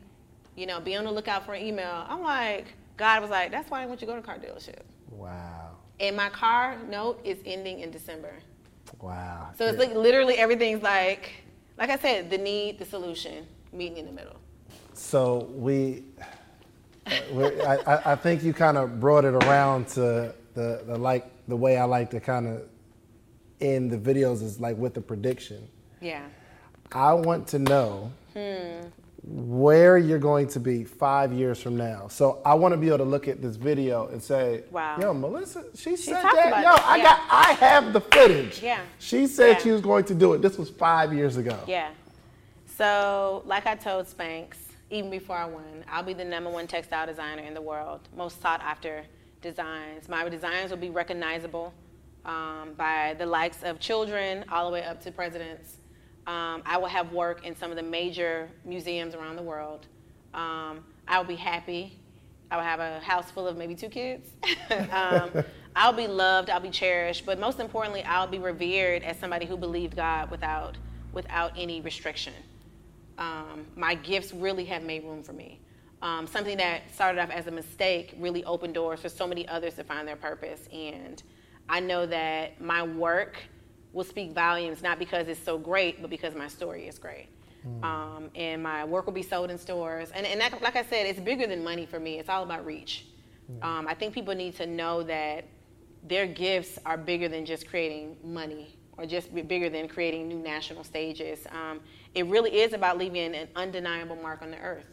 You 0.55 0.67
know, 0.67 0.79
be 0.79 0.95
on 0.95 1.05
the 1.05 1.11
lookout 1.11 1.43
for 1.43 1.55
an 1.55 1.65
email." 1.65 2.05
I'm 2.07 2.21
like, 2.21 2.75
God 2.97 3.21
was 3.21 3.31
like, 3.31 3.51
"That's 3.51 3.69
why 3.69 3.83
I 3.83 3.85
want 3.85 4.01
you 4.01 4.07
to 4.07 4.13
go 4.13 4.15
to 4.15 4.21
car 4.21 4.37
dealership." 4.37 4.81
Wow. 5.09 5.77
And 5.99 6.15
my 6.15 6.29
car 6.29 6.77
note 6.89 7.19
is 7.23 7.39
ending 7.45 7.79
in 7.79 7.91
December. 7.91 8.33
Wow. 9.01 9.51
So 9.57 9.65
it's 9.65 9.77
like 9.77 9.93
literally 9.93 10.35
everything's 10.35 10.83
like, 10.83 11.31
like 11.77 11.89
I 11.89 11.97
said, 11.97 12.29
the 12.29 12.37
need, 12.37 12.79
the 12.79 12.85
solution, 12.85 13.45
meeting 13.71 13.97
in 13.97 14.05
the 14.05 14.11
middle. 14.11 14.37
So 14.93 15.49
we 15.53 16.03
I, 17.07 18.01
I, 18.05 18.15
think 18.15 18.43
you 18.43 18.53
kind 18.53 18.77
of 18.77 18.99
brought 18.99 19.25
it 19.25 19.33
around 19.33 19.87
to 19.89 20.33
the, 20.53 20.83
the 20.85 20.97
like 20.97 21.29
the 21.47 21.55
way 21.55 21.77
I 21.77 21.83
like 21.83 22.09
to 22.11 22.19
kind 22.19 22.47
of 22.47 22.63
end 23.59 23.91
the 23.91 23.97
videos 23.97 24.41
is 24.41 24.59
like 24.59 24.77
with 24.77 24.93
the 24.93 25.01
prediction. 25.01 25.67
Yeah. 26.01 26.23
I 26.91 27.13
want 27.13 27.47
to 27.49 27.59
know 27.59 28.11
hmm. 28.33 28.87
Where 29.25 29.97
you're 29.97 30.19
going 30.19 30.47
to 30.47 30.59
be 30.59 30.83
five 30.83 31.31
years 31.31 31.61
from 31.61 31.77
now. 31.77 32.07
So 32.09 32.41
I 32.45 32.53
want 32.55 32.73
to 32.73 32.77
be 32.77 32.87
able 32.87 32.99
to 32.99 33.03
look 33.05 33.27
at 33.27 33.41
this 33.41 33.55
video 33.55 34.07
and 34.07 34.21
say, 34.21 34.63
"Wow, 34.69 34.97
yo, 34.99 35.13
Melissa, 35.13 35.63
she, 35.75 35.91
she 35.91 36.11
said 36.11 36.23
that. 36.23 36.63
Yo, 36.63 36.71
I 36.85 37.01
got, 37.01 37.21
I 37.29 37.53
have 37.53 37.93
the 37.93 38.01
footage. 38.01 38.61
Yeah. 38.61 38.81
She 38.99 39.27
said 39.27 39.53
yeah. 39.53 39.57
she 39.59 39.71
was 39.71 39.81
going 39.81 40.03
to 40.05 40.15
do 40.15 40.33
it. 40.33 40.41
This 40.41 40.57
was 40.57 40.69
five 40.69 41.13
years 41.13 41.37
ago. 41.37 41.57
Yeah. 41.67 41.91
So, 42.77 43.43
like 43.45 43.65
I 43.65 43.75
told 43.75 44.07
Spanx, 44.07 44.55
even 44.89 45.09
before 45.09 45.37
I 45.37 45.45
won. 45.45 45.83
I'll 45.89 46.03
be 46.03 46.13
the 46.13 46.25
number 46.25 46.49
one 46.49 46.67
textile 46.67 47.07
designer 47.07 47.43
in 47.43 47.53
the 47.53 47.61
world, 47.61 48.01
most 48.15 48.41
sought 48.41 48.61
after 48.61 49.05
designs. 49.41 50.09
My 50.09 50.27
designs 50.29 50.71
will 50.71 50.77
be 50.77 50.89
recognizable 50.89 51.73
um, 52.25 52.73
by 52.77 53.15
the 53.17 53.25
likes 53.25 53.63
of 53.63 53.79
children 53.79 54.45
all 54.51 54.67
the 54.67 54.73
way 54.73 54.83
up 54.83 55.01
to 55.03 55.11
presidents. 55.11 55.77
Um, 56.25 56.63
I 56.65 56.77
will 56.77 56.87
have 56.87 57.11
work 57.11 57.45
in 57.45 57.55
some 57.55 57.69
of 57.69 57.77
the 57.77 57.83
major 57.83 58.49
museums 58.65 59.15
around 59.15 59.35
the 59.35 59.41
world. 59.41 59.87
Um, 60.33 60.83
I 61.07 61.17
will 61.17 61.25
be 61.25 61.35
happy. 61.35 61.99
I 62.49 62.57
will 62.57 62.63
have 62.63 62.79
a 62.79 62.99
house 62.99 63.29
full 63.31 63.47
of 63.47 63.57
maybe 63.57 63.75
two 63.75 63.89
kids. 63.89 64.29
Um, 64.91 65.43
I'll 65.75 65.93
be 65.93 66.07
loved. 66.07 66.51
I'll 66.51 66.59
be 66.59 66.69
cherished. 66.69 67.25
But 67.25 67.39
most 67.39 67.59
importantly, 67.59 68.03
I'll 68.03 68.27
be 68.27 68.37
revered 68.37 69.01
as 69.03 69.17
somebody 69.17 69.45
who 69.45 69.57
believed 69.57 69.95
God 69.95 70.29
without, 70.29 70.77
without 71.13 71.51
any 71.57 71.81
restriction 71.81 72.33
um, 73.17 73.65
my 73.75 73.95
gifts 73.95 74.33
really 74.33 74.65
have 74.65 74.83
made 74.83 75.03
room 75.03 75.23
for 75.23 75.33
me. 75.33 75.59
Um, 76.01 76.27
something 76.27 76.57
that 76.57 76.93
started 76.93 77.21
off 77.21 77.29
as 77.29 77.47
a 77.47 77.51
mistake 77.51 78.15
really 78.19 78.43
opened 78.43 78.73
doors 78.73 78.99
for 79.01 79.09
so 79.09 79.25
many 79.25 79.47
others 79.47 79.75
to 79.75 79.83
find 79.83 80.07
their 80.07 80.15
purpose. 80.15 80.67
And 80.71 81.21
I 81.69 81.79
know 81.79 82.05
that 82.05 82.59
my 82.59 82.83
work 82.83 83.37
will 83.93 84.03
speak 84.03 84.33
volumes, 84.33 84.81
not 84.81 84.99
because 84.99 85.27
it's 85.27 85.41
so 85.41 85.57
great, 85.57 86.01
but 86.01 86.09
because 86.09 86.35
my 86.35 86.47
story 86.47 86.87
is 86.87 86.97
great. 86.99 87.27
Mm. 87.65 87.83
Um, 87.83 88.29
and 88.35 88.61
my 88.61 88.83
work 88.83 89.05
will 89.05 89.13
be 89.13 89.23
sold 89.23 89.49
in 89.49 89.57
stores. 89.57 90.11
And, 90.13 90.25
and 90.25 90.41
that, 90.41 90.61
like 90.61 90.75
I 90.75 90.83
said, 90.83 91.05
it's 91.05 91.19
bigger 91.19 91.47
than 91.47 91.63
money 91.63 91.85
for 91.85 91.99
me. 91.99 92.19
It's 92.19 92.29
all 92.29 92.43
about 92.43 92.65
reach. 92.65 93.05
Um, 93.61 93.87
I 93.87 93.93
think 93.93 94.13
people 94.13 94.33
need 94.33 94.55
to 94.55 94.65
know 94.65 95.03
that 95.03 95.45
their 96.07 96.27
gifts 96.27 96.79
are 96.85 96.97
bigger 96.97 97.27
than 97.27 97.45
just 97.45 97.67
creating 97.69 98.17
money 98.23 98.77
or 98.97 99.05
just 99.05 99.33
bigger 99.33 99.69
than 99.69 99.87
creating 99.87 100.27
new 100.27 100.39
national 100.39 100.83
stages. 100.83 101.45
Um, 101.51 101.79
it 102.13 102.25
really 102.27 102.61
is 102.61 102.73
about 102.73 102.97
leaving 102.97 103.35
an 103.35 103.47
undeniable 103.55 104.15
mark 104.15 104.41
on 104.41 104.51
the 104.51 104.59
earth. 104.59 104.87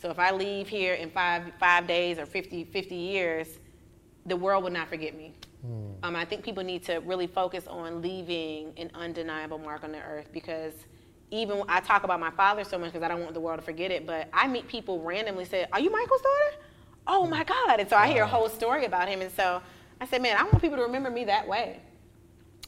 So 0.00 0.10
if 0.10 0.18
I 0.18 0.30
leave 0.30 0.68
here 0.68 0.94
in 0.94 1.10
five, 1.10 1.44
five 1.58 1.86
days 1.86 2.18
or 2.18 2.26
50, 2.26 2.64
50 2.64 2.94
years, 2.94 3.48
the 4.26 4.36
world 4.36 4.64
will 4.64 4.70
not 4.70 4.88
forget 4.88 5.16
me. 5.16 5.34
Mm. 5.66 5.94
Um, 6.02 6.16
I 6.16 6.24
think 6.24 6.44
people 6.44 6.62
need 6.62 6.84
to 6.84 6.96
really 6.98 7.26
focus 7.26 7.66
on 7.66 8.02
leaving 8.02 8.72
an 8.76 8.90
undeniable 8.94 9.58
mark 9.58 9.84
on 9.84 9.92
the 9.92 10.00
earth 10.00 10.28
because 10.32 10.72
even 11.30 11.62
I 11.68 11.80
talk 11.80 12.04
about 12.04 12.20
my 12.20 12.30
father 12.30 12.62
so 12.64 12.78
much 12.78 12.92
because 12.92 13.04
I 13.04 13.08
don't 13.08 13.22
want 13.22 13.34
the 13.34 13.40
world 13.40 13.58
to 13.58 13.64
forget 13.64 13.90
it, 13.90 14.06
but 14.06 14.28
I 14.32 14.46
meet 14.46 14.68
people 14.68 15.00
randomly 15.02 15.44
say, 15.44 15.66
Are 15.72 15.80
you 15.80 15.90
Michael's 15.90 16.22
daughter? 16.22 16.64
Oh 17.06 17.26
my 17.26 17.44
God. 17.44 17.80
And 17.80 17.88
so 17.88 17.96
I 17.96 18.08
hear 18.08 18.22
a 18.22 18.26
whole 18.26 18.48
story 18.48 18.84
about 18.84 19.08
him. 19.08 19.20
And 19.20 19.32
so 19.32 19.60
I 20.00 20.06
said, 20.06 20.22
Man, 20.22 20.36
I 20.36 20.44
want 20.44 20.60
people 20.60 20.76
to 20.76 20.82
remember 20.82 21.10
me 21.10 21.24
that 21.24 21.46
way. 21.46 21.80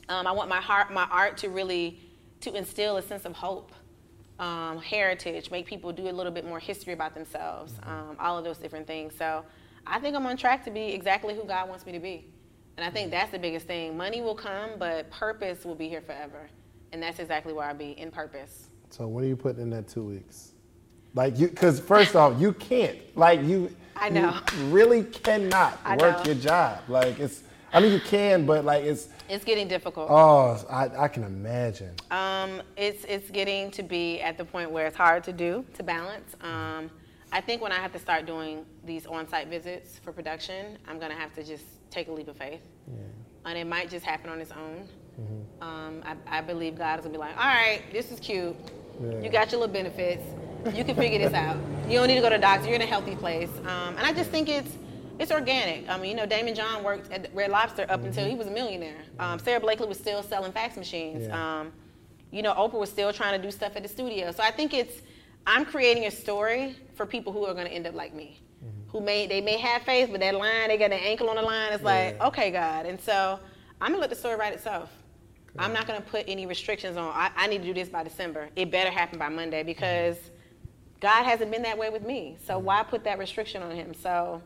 Um, 0.09 0.26
I 0.26 0.32
want 0.32 0.49
my 0.49 0.61
heart, 0.61 0.92
my 0.92 1.07
art 1.11 1.36
to 1.38 1.51
really 1.51 2.01
to 2.40 2.55
instill 2.55 2.96
a 2.96 3.03
sense 3.03 3.24
of 3.24 3.32
hope, 3.32 3.72
um, 4.38 4.78
heritage, 4.78 5.51
make 5.51 5.66
people 5.66 5.92
do 5.92 6.09
a 6.09 6.12
little 6.12 6.32
bit 6.32 6.46
more 6.46 6.59
history 6.59 6.92
about 6.92 7.14
themselves, 7.14 7.72
mm-hmm. 7.72 8.11
um, 8.11 8.16
all 8.18 8.38
of 8.38 8.44
those 8.44 8.59
different 8.59 8.86
things. 8.86 9.12
So 9.16 9.44
I 9.86 9.99
think 9.99 10.16
I'm 10.16 10.26
on 10.26 10.36
track 10.36 10.64
to 10.64 10.70
be 10.70 10.92
exactly 10.92 11.34
who 11.34 11.44
God 11.44 11.68
wants 11.68 11.84
me 11.84 11.92
to 11.92 11.99
be. 11.99 12.26
And 12.79 12.85
I 12.85 12.91
think 12.91 13.11
that's 13.11 13.33
the 13.33 13.41
biggest 13.41 13.66
thing. 13.66 13.97
Money 13.97 14.20
will 14.20 14.37
come, 14.37 14.70
but 14.79 15.11
purpose 15.11 15.64
will 15.64 15.74
be 15.74 15.89
here 15.89 16.01
forever. 16.01 16.49
And 16.93 17.03
that's 17.03 17.18
exactly 17.18 17.53
where 17.53 17.66
I'll 17.66 17.74
be 17.74 17.99
in 17.99 18.12
purpose. 18.12 18.68
So 18.91 19.09
when 19.09 19.24
are 19.24 19.26
you 19.26 19.35
putting 19.35 19.62
in 19.62 19.70
that 19.70 19.89
two 19.89 20.05
weeks? 20.05 20.53
Like 21.12 21.37
you, 21.41 21.49
because 21.49 21.81
first 21.95 22.14
off, 22.14 22.41
you 22.41 22.53
can't. 22.53 22.97
Like 23.16 23.43
you, 23.43 23.74
I 23.97 24.11
know. 24.11 24.39
You 24.57 24.66
really 24.66 25.03
cannot 25.03 25.81
I 25.85 25.97
work 25.97 26.18
know. 26.18 26.24
your 26.26 26.35
job. 26.37 26.79
Like 26.87 27.18
it's. 27.18 27.43
I 27.72 27.81
mean, 27.81 27.93
you 27.93 27.99
can, 27.99 28.47
but 28.47 28.64
like 28.64 28.85
it's. 28.85 29.09
It's 29.29 29.45
getting 29.45 29.66
difficult. 29.66 30.07
Oh, 30.09 30.64
I, 30.70 30.89
I 30.97 31.09
can 31.09 31.24
imagine. 31.24 31.95
Um, 32.12 32.62
it's 32.76 33.05
it's 33.07 33.29
getting 33.33 33.72
to 33.72 33.83
be 33.83 34.20
at 34.20 34.39
the 34.39 34.45
point 34.45 34.70
where 34.70 34.87
it's 34.87 34.97
hard 34.97 35.24
to 35.24 35.33
do 35.33 35.64
to 35.74 35.83
balance. 35.83 36.37
Um, 36.43 36.91
I 37.33 37.41
think 37.41 37.61
when 37.61 37.72
I 37.72 37.76
have 37.76 37.93
to 37.93 37.99
start 37.99 38.26
doing 38.26 38.64
these 38.85 39.07
on-site 39.07 39.49
visits 39.49 39.99
for 39.99 40.12
production, 40.12 40.79
I'm 40.87 40.99
gonna 40.99 41.14
have 41.14 41.35
to 41.35 41.45
just 41.45 41.64
take 41.91 42.09
a 42.09 42.12
leap 42.12 42.29
of 42.29 42.37
faith, 42.37 42.61
yeah. 42.87 43.03
and 43.45 43.59
it 43.59 43.66
might 43.66 43.91
just 43.91 44.05
happen 44.05 44.31
on 44.31 44.41
its 44.41 44.53
own. 44.53 44.89
Mm-hmm. 45.20 45.62
Um, 45.62 46.03
I, 46.05 46.39
I, 46.39 46.41
believe 46.41 46.79
God 46.79 46.99
is 46.99 47.05
gonna 47.05 47.12
be 47.12 47.18
like, 47.18 47.37
all 47.37 47.45
right, 47.45 47.83
this 47.93 48.12
is 48.12 48.20
cute. 48.20 48.55
Yeah. 49.03 49.20
You 49.20 49.31
got 49.31 49.51
your 49.51 49.61
little 49.61 49.72
benefits. 49.72 50.22
You 50.72 50.85
can 50.85 50.95
figure 50.95 51.18
this 51.18 51.35
out. 51.35 51.57
You 51.89 51.99
don't 51.99 52.09
need 52.09 52.16
to 52.16 52.20
go 52.20 52.29
to 52.29 52.37
the 52.37 52.41
doctor. 52.41 52.66
You're 52.66 52.76
in 52.76 52.83
a 52.83 52.87
healthy 52.87 53.16
place. 53.16 53.51
Um, 53.61 53.97
and 53.97 54.01
I 54.01 54.12
just 54.12 54.31
think 54.31 54.49
it's 54.49 54.70
it's 55.18 55.33
organic. 55.33 55.89
I 55.89 55.99
mean, 55.99 56.11
you 56.11 56.16
know, 56.16 56.26
Daymond 56.26 56.55
John 56.55 56.85
worked 56.85 57.11
at 57.11 57.35
Red 57.35 57.51
Lobster 57.51 57.83
up 57.83 57.99
mm-hmm. 57.99 58.07
until 58.07 58.29
he 58.29 58.37
was 58.37 58.47
a 58.47 58.51
millionaire. 58.51 59.03
Um, 59.18 59.39
Sara 59.39 59.59
Blakely 59.59 59.87
was 59.87 59.99
still 59.99 60.22
selling 60.22 60.53
fax 60.53 60.76
machines. 60.76 61.26
Yeah. 61.26 61.61
Um, 61.61 61.72
you 62.31 62.43
know, 62.43 62.55
Oprah 62.55 62.79
was 62.79 62.91
still 62.91 63.12
trying 63.12 63.41
to 63.41 63.45
do 63.45 63.51
stuff 63.51 63.74
at 63.74 63.83
the 63.83 63.89
studio. 63.89 64.31
So 64.33 64.43
I 64.43 64.51
think 64.51 64.74
it's 64.74 65.03
I'm 65.49 65.64
creating 65.64 66.05
a 66.05 66.11
story 66.11 66.76
for 66.94 67.07
people 67.07 67.32
who 67.32 67.46
are 67.46 67.55
going 67.55 67.66
to 67.66 67.72
end 67.72 67.86
up 67.86 67.94
like 67.94 68.14
me, 68.14 68.38
mm-hmm. 68.62 68.90
who 68.90 69.01
may 69.01 69.26
they 69.26 69.40
may 69.40 69.57
have 69.57 69.80
faith, 69.82 70.11
but 70.11 70.20
that 70.20 70.34
line 70.34 70.68
they 70.68 70.76
got 70.76 70.92
an 70.92 71.01
ankle 71.01 71.30
on 71.30 71.36
the 71.36 71.42
line. 71.42 71.72
It's 71.72 71.82
yeah. 71.82 72.14
like, 72.18 72.20
okay, 72.20 72.51
God. 72.51 72.84
And 72.84 73.01
so 73.01 73.40
I'm 73.80 73.92
gonna 73.92 74.01
let 74.01 74.11
the 74.11 74.16
story 74.16 74.36
write 74.36 74.53
itself. 74.53 74.90
I'm 75.59 75.72
not 75.72 75.88
going 75.88 76.01
to 76.01 76.07
put 76.07 76.24
any 76.28 76.46
restrictions 76.46 76.96
on. 76.96 77.09
I, 77.12 77.30
I, 77.34 77.46
need 77.49 77.62
to 77.62 77.64
do 77.64 77.74
this 77.74 77.88
by 77.88 78.05
December. 78.05 78.49
It 78.55 78.70
better 78.70 78.90
happen 78.90 79.18
by 79.18 79.28
Monday 79.28 79.64
because 79.64 80.16
God 81.01 81.24
hasn't 81.24 81.51
been 81.51 81.62
that 81.62 81.76
way 81.76 81.90
with 81.90 82.05
me. 82.07 82.36
So 82.46 82.61
why 82.61 82.84
put 82.84 83.03
that 83.05 83.18
restriction 83.18 83.62
on 83.62 83.74
Him? 83.74 83.92
So 83.94 84.40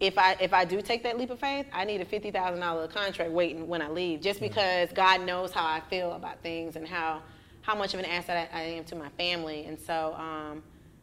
if 0.00 0.18
I 0.18 0.36
if 0.40 0.52
I 0.52 0.64
do 0.64 0.80
take 0.80 1.02
that 1.02 1.18
leap 1.18 1.30
of 1.30 1.38
faith, 1.38 1.66
I 1.72 1.84
need 1.84 2.00
a 2.00 2.04
fifty 2.04 2.30
thousand 2.30 2.60
dollar 2.60 2.88
contract 2.88 3.30
waiting 3.30 3.68
when 3.68 3.82
I 3.82 3.90
leave, 3.90 4.22
just 4.22 4.40
because 4.40 4.88
God 4.92 5.20
knows 5.20 5.52
how 5.52 5.64
I 5.64 5.80
feel 5.90 6.12
about 6.12 6.42
things 6.42 6.76
and 6.76 6.88
how 6.88 7.22
how 7.62 7.74
much 7.74 7.94
of 7.94 8.00
an 8.00 8.06
asset 8.06 8.50
I, 8.52 8.58
I 8.58 8.62
am 8.62 8.84
to 8.84 8.96
my 8.96 9.08
family. 9.10 9.64
And 9.66 9.78
so, 9.78 10.14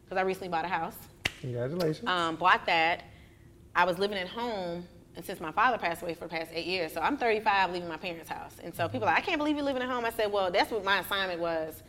because 0.04 0.12
um, 0.12 0.18
I 0.18 0.22
recently 0.22 0.48
bought 0.48 0.64
a 0.64 0.68
house. 0.68 0.96
Congratulations. 1.40 2.08
Um, 2.08 2.36
bought 2.36 2.66
that. 2.66 3.04
I 3.74 3.84
was 3.84 3.98
living 3.98 4.18
at 4.18 4.28
home 4.28 4.84
and 5.18 5.24
since 5.24 5.40
my 5.40 5.50
father 5.50 5.78
passed 5.78 6.00
away 6.00 6.14
for 6.14 6.26
the 6.26 6.30
past 6.30 6.52
eight 6.54 6.66
years, 6.66 6.92
so 6.92 7.00
I'm 7.00 7.16
35 7.16 7.72
leaving 7.72 7.88
my 7.88 7.96
parents' 7.96 8.30
house. 8.30 8.54
And 8.62 8.72
so 8.72 8.88
people 8.88 9.08
are 9.08 9.12
like, 9.12 9.18
I 9.18 9.20
can't 9.20 9.38
believe 9.38 9.56
you're 9.56 9.64
living 9.64 9.82
at 9.82 9.88
home. 9.88 10.04
I 10.04 10.10
said, 10.10 10.30
well, 10.30 10.48
that's 10.48 10.70
what 10.70 10.84
my 10.84 11.00
assignment 11.00 11.40
was. 11.40 11.82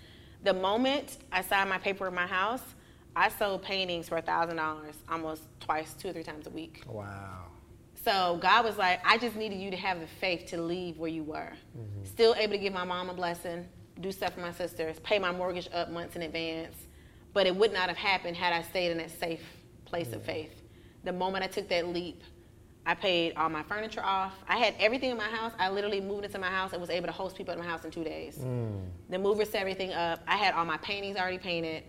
The 0.43 0.53
moment 0.53 1.19
I 1.31 1.43
signed 1.43 1.69
my 1.69 1.77
paper 1.77 2.07
in 2.07 2.15
my 2.15 2.25
house, 2.25 2.63
I 3.15 3.29
sold 3.29 3.61
paintings 3.61 4.09
for 4.09 4.19
$1,000 4.19 4.93
almost 5.09 5.43
twice, 5.59 5.93
two 5.93 6.07
or 6.07 6.13
three 6.13 6.23
times 6.23 6.47
a 6.47 6.49
week. 6.49 6.81
Wow. 6.87 7.45
So 8.03 8.39
God 8.41 8.65
was 8.65 8.79
like, 8.79 8.99
I 9.05 9.19
just 9.19 9.35
needed 9.35 9.59
you 9.59 9.69
to 9.69 9.77
have 9.77 9.99
the 9.99 10.07
faith 10.07 10.47
to 10.47 10.59
leave 10.59 10.97
where 10.97 11.11
you 11.11 11.23
were. 11.23 11.51
Mm-hmm. 11.77 12.05
Still 12.05 12.33
able 12.35 12.53
to 12.53 12.57
give 12.57 12.73
my 12.73 12.83
mom 12.83 13.11
a 13.11 13.13
blessing, 13.13 13.67
do 13.99 14.11
stuff 14.11 14.33
for 14.33 14.41
my 14.41 14.51
sisters, 14.51 14.99
pay 14.99 15.19
my 15.19 15.31
mortgage 15.31 15.69
up 15.73 15.91
months 15.91 16.15
in 16.15 16.21
advance. 16.21 16.75
But 17.33 17.45
it 17.45 17.55
would 17.55 17.71
not 17.71 17.89
have 17.89 17.97
happened 17.97 18.35
had 18.35 18.53
I 18.53 18.61
stayed 18.63 18.91
in 18.91 18.97
that 18.97 19.11
safe 19.11 19.43
place 19.85 20.07
mm-hmm. 20.07 20.15
of 20.17 20.25
faith. 20.25 20.61
The 21.03 21.13
moment 21.13 21.43
I 21.43 21.47
took 21.47 21.69
that 21.69 21.87
leap, 21.87 22.23
I 22.85 22.95
paid 22.95 23.35
all 23.35 23.49
my 23.49 23.63
furniture 23.63 24.03
off. 24.03 24.33
I 24.47 24.57
had 24.57 24.73
everything 24.79 25.11
in 25.11 25.17
my 25.17 25.25
house. 25.25 25.53
I 25.59 25.69
literally 25.69 26.01
moved 26.01 26.25
into 26.25 26.39
my 26.39 26.47
house 26.47 26.71
and 26.71 26.81
was 26.81 26.89
able 26.89 27.05
to 27.05 27.11
host 27.11 27.35
people 27.35 27.53
in 27.53 27.59
my 27.59 27.65
house 27.65 27.85
in 27.85 27.91
two 27.91 28.03
days. 28.03 28.37
Mm. 28.37 28.81
The 29.09 29.19
mover 29.19 29.45
set 29.45 29.61
everything 29.61 29.93
up. 29.93 30.21
I 30.27 30.37
had 30.37 30.55
all 30.55 30.65
my 30.65 30.77
paintings 30.77 31.17
already 31.17 31.37
painted. 31.37 31.83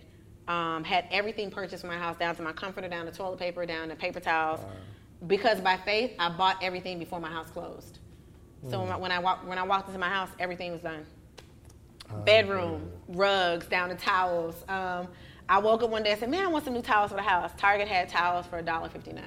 Um, 0.47 0.85
had 0.85 1.07
everything 1.11 1.51
purchased 1.51 1.83
from 1.83 1.91
my 1.91 1.97
house, 1.97 2.17
down 2.19 2.35
to 2.37 2.43
my 2.43 2.53
comforter, 2.53 2.89
down 2.89 3.07
to 3.07 3.13
toilet 3.13 3.39
paper, 3.39 3.65
down 3.65 3.89
to 3.89 3.97
paper 3.97 4.21
towels. 4.21 4.61
Wow. 4.61 4.71
Because 5.27 5.61
by 5.61 5.77
faith, 5.79 6.13
I 6.19 6.29
bought 6.29 6.63
everything 6.63 6.99
before 6.99 7.21
my 7.21 7.31
house 7.31 7.51
closed. 7.51 7.99
Mm. 8.65 8.71
So 8.71 8.81
when 8.83 8.91
I, 8.91 8.97
when 8.97 9.13
I, 9.13 9.21
walk, 9.21 9.47
when 9.47 9.59
I 9.59 9.63
walked 9.63 9.89
into 9.89 10.01
my 10.01 10.09
house, 10.09 10.31
everything 10.39 10.73
was 10.73 10.83
done. 10.83 11.07
Oh, 12.13 12.21
Bedroom, 12.23 12.91
rugs, 13.09 13.67
down 13.67 13.89
to 13.91 13.95
towels. 13.95 14.65
Um, 14.69 15.09
I 15.49 15.59
woke 15.59 15.83
up 15.83 15.91
one 15.91 16.03
day 16.03 16.13
and 16.13 16.21
said, 16.21 16.31
"Man, 16.31 16.45
I 16.45 16.49
want 16.49 16.65
some 16.65 16.75
new 16.75 16.83
towels 16.83 17.11
for 17.11 17.17
the 17.17 17.23
house." 17.23 17.51
Target 17.57 17.89
had 17.89 18.09
towels 18.09 18.47
for 18.47 18.63
$1.59. 18.63 19.23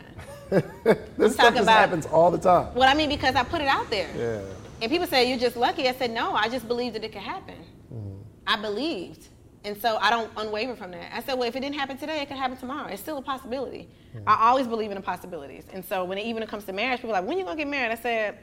this 1.17 1.33
stuff 1.33 1.53
just 1.53 1.69
happens 1.69 2.05
all 2.05 2.31
the 2.31 2.37
time. 2.37 2.73
Well, 2.73 2.89
I 2.89 2.93
mean, 2.93 3.09
because 3.09 3.35
I 3.35 3.43
put 3.43 3.61
it 3.61 3.67
out 3.67 3.89
there. 3.89 4.09
Yeah. 4.15 4.41
And 4.83 4.91
people 4.91 5.07
say 5.07 5.29
you're 5.29 5.39
just 5.39 5.55
lucky. 5.55 5.87
I 5.87 5.93
said, 5.93 6.11
no, 6.11 6.33
I 6.33 6.49
just 6.49 6.67
believed 6.67 6.95
that 6.95 7.05
it 7.05 7.13
could 7.13 7.21
happen. 7.21 7.55
Mm. 7.93 8.19
I 8.45 8.57
believed. 8.57 9.29
And 9.63 9.81
so 9.81 9.97
I 10.01 10.09
don't 10.09 10.29
unwaver 10.35 10.75
from 10.75 10.91
that. 10.91 11.15
I 11.15 11.21
said, 11.21 11.35
well, 11.35 11.47
if 11.47 11.55
it 11.55 11.61
didn't 11.61 11.77
happen 11.77 11.97
today, 11.97 12.19
it 12.19 12.27
could 12.27 12.35
happen 12.35 12.57
tomorrow. 12.57 12.89
It's 12.89 13.01
still 13.01 13.17
a 13.17 13.21
possibility. 13.21 13.87
Mm. 14.13 14.23
I 14.27 14.49
always 14.49 14.67
believe 14.67 14.91
in 14.91 14.95
the 14.95 15.01
possibilities. 15.01 15.63
And 15.71 15.85
so 15.85 16.03
when 16.03 16.17
it 16.17 16.25
even 16.25 16.45
comes 16.47 16.65
to 16.65 16.73
marriage, 16.73 16.99
people 16.99 17.11
are 17.15 17.21
like, 17.21 17.29
when 17.29 17.37
you 17.37 17.45
gonna 17.45 17.55
get 17.55 17.69
married? 17.69 17.93
I 17.93 17.95
said, 17.95 18.39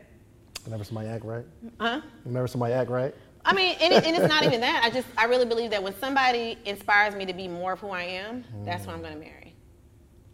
Whenever 0.64 0.84
somebody 0.84 1.09
act 1.09 1.24
right. 1.24 1.45
Huh? 1.78 2.01
Whenever 2.24 2.47
somebody 2.47 2.72
act 2.72 2.91
right. 2.91 3.14
I 3.45 3.55
mean, 3.55 3.76
and, 3.80 3.93
it, 3.93 4.05
and, 4.05 4.16
it's 4.16 4.28
not 4.28 4.45
even 4.45 4.61
that. 4.61 4.84
I 4.84 4.91
just, 4.91 5.07
I 5.16 5.24
really 5.24 5.47
believe 5.47 5.70
that 5.70 5.82
when 5.82 5.99
somebody 5.99 6.59
inspires 6.64 7.14
me 7.14 7.24
to 7.26 7.32
be 7.32 7.49
more 7.49 7.72
of 7.72 7.80
who 7.80 7.88
I 7.88 8.03
am, 8.03 8.45
mm. 8.45 8.64
that's 8.64 8.84
who 8.84 8.91
I'm 8.91 9.03
gonna 9.03 9.16
marry. 9.16 9.55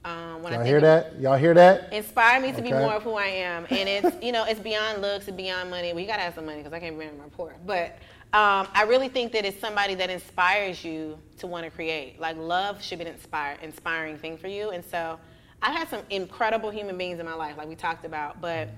Um, 0.05 0.43
when 0.43 0.53
Y'all 0.53 0.63
I 0.63 0.67
hear 0.67 0.81
that? 0.81 1.21
Y'all 1.21 1.37
hear 1.37 1.55
that? 1.55 1.93
Inspire 1.93 2.41
me 2.41 2.53
to 2.53 2.59
okay. 2.59 2.63
be 2.63 2.71
more 2.71 2.95
of 2.95 3.03
who 3.03 3.15
I 3.15 3.27
am, 3.27 3.67
and 3.71 3.89
it's 3.89 4.25
you 4.25 4.31
know 4.31 4.45
it's 4.45 4.61
beyond 4.61 5.03
looks 5.03 5.27
and 5.27 5.37
beyond 5.37 5.69
money. 5.69 5.93
Well, 5.93 6.01
you 6.01 6.07
gotta 6.07 6.23
have 6.23 6.35
some 6.35 6.47
money 6.47 6.59
because 6.59 6.73
I 6.73 6.79
can't 6.79 6.97
remember 6.97 7.19
my 7.19 7.25
report. 7.25 7.57
But 7.67 7.99
um, 8.33 8.69
I 8.73 8.85
really 8.87 9.09
think 9.09 9.33
that 9.33 9.45
it's 9.45 9.61
somebody 9.61 9.97
that 9.97 10.09
inspires 10.09 10.85
you 10.85 11.19
to 11.39 11.49
want 11.49 11.65
to 11.65 11.71
create. 11.71 12.21
Like 12.21 12.37
love 12.37 12.83
should 12.83 13.01
be 13.01 13.07
an 13.07 13.15
inspire, 13.15 13.57
inspiring 13.63 14.17
thing 14.19 14.37
for 14.37 14.47
you, 14.47 14.71
and 14.71 14.85
so 14.85 15.19
I've 15.61 15.75
had 15.75 15.89
some 15.89 16.03
incredible 16.11 16.71
human 16.71 16.97
beings 16.97 17.19
in 17.19 17.27
my 17.27 17.35
life, 17.35 17.57
like 17.57 17.69
we 17.69 17.75
talked 17.75 18.05
about, 18.05 18.41
but 18.41 18.69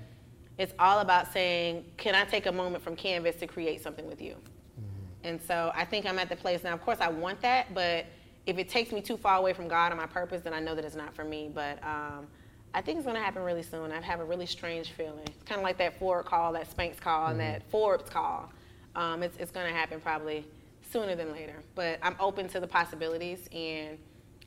it's 0.59 0.73
all 0.77 0.99
about 0.99 1.31
saying, 1.31 1.85
can 1.97 2.13
I 2.13 2.25
take 2.25 2.45
a 2.45 2.51
moment 2.51 2.83
from 2.83 2.95
canvas 2.95 3.37
to 3.37 3.47
create 3.47 3.81
something 3.81 4.05
with 4.05 4.21
you? 4.21 4.33
Mm-hmm. 4.33 5.27
And 5.27 5.41
so 5.41 5.71
I 5.73 5.85
think 5.85 6.05
I'm 6.05 6.19
at 6.19 6.29
the 6.29 6.35
place 6.35 6.63
now. 6.63 6.73
Of 6.73 6.81
course, 6.81 6.99
I 6.99 7.07
want 7.07 7.41
that, 7.41 7.73
but 7.73 8.05
if 8.45 8.57
it 8.57 8.67
takes 8.67 8.91
me 8.91 8.99
too 8.99 9.15
far 9.15 9.37
away 9.37 9.53
from 9.53 9.69
God 9.69 9.91
and 9.91 9.99
my 9.99 10.05
purpose, 10.05 10.41
then 10.41 10.53
I 10.53 10.59
know 10.59 10.75
that 10.75 10.83
it's 10.83 10.95
not 10.95 11.15
for 11.15 11.23
me. 11.23 11.49
But 11.53 11.81
um, 11.83 12.27
I 12.73 12.81
think 12.81 12.97
it's 12.97 13.05
going 13.05 13.15
to 13.15 13.23
happen 13.23 13.41
really 13.43 13.63
soon. 13.63 13.91
I 13.91 14.01
have 14.01 14.19
a 14.19 14.25
really 14.25 14.45
strange 14.45 14.91
feeling. 14.91 15.23
It's 15.27 15.43
kind 15.43 15.59
of 15.59 15.63
like 15.63 15.77
that 15.77 15.97
Ford 15.97 16.25
call, 16.25 16.51
that 16.53 16.69
Spanx 16.75 16.99
call, 16.99 17.29
mm-hmm. 17.29 17.31
and 17.31 17.39
that 17.39 17.63
Forbes 17.71 18.09
call. 18.09 18.51
Um, 18.95 19.23
it's 19.23 19.37
it's 19.37 19.51
going 19.51 19.67
to 19.67 19.73
happen 19.73 20.01
probably 20.01 20.45
sooner 20.91 21.15
than 21.15 21.31
later. 21.31 21.55
But 21.73 21.99
I'm 22.01 22.17
open 22.19 22.49
to 22.49 22.59
the 22.59 22.67
possibilities, 22.67 23.47
and 23.53 23.97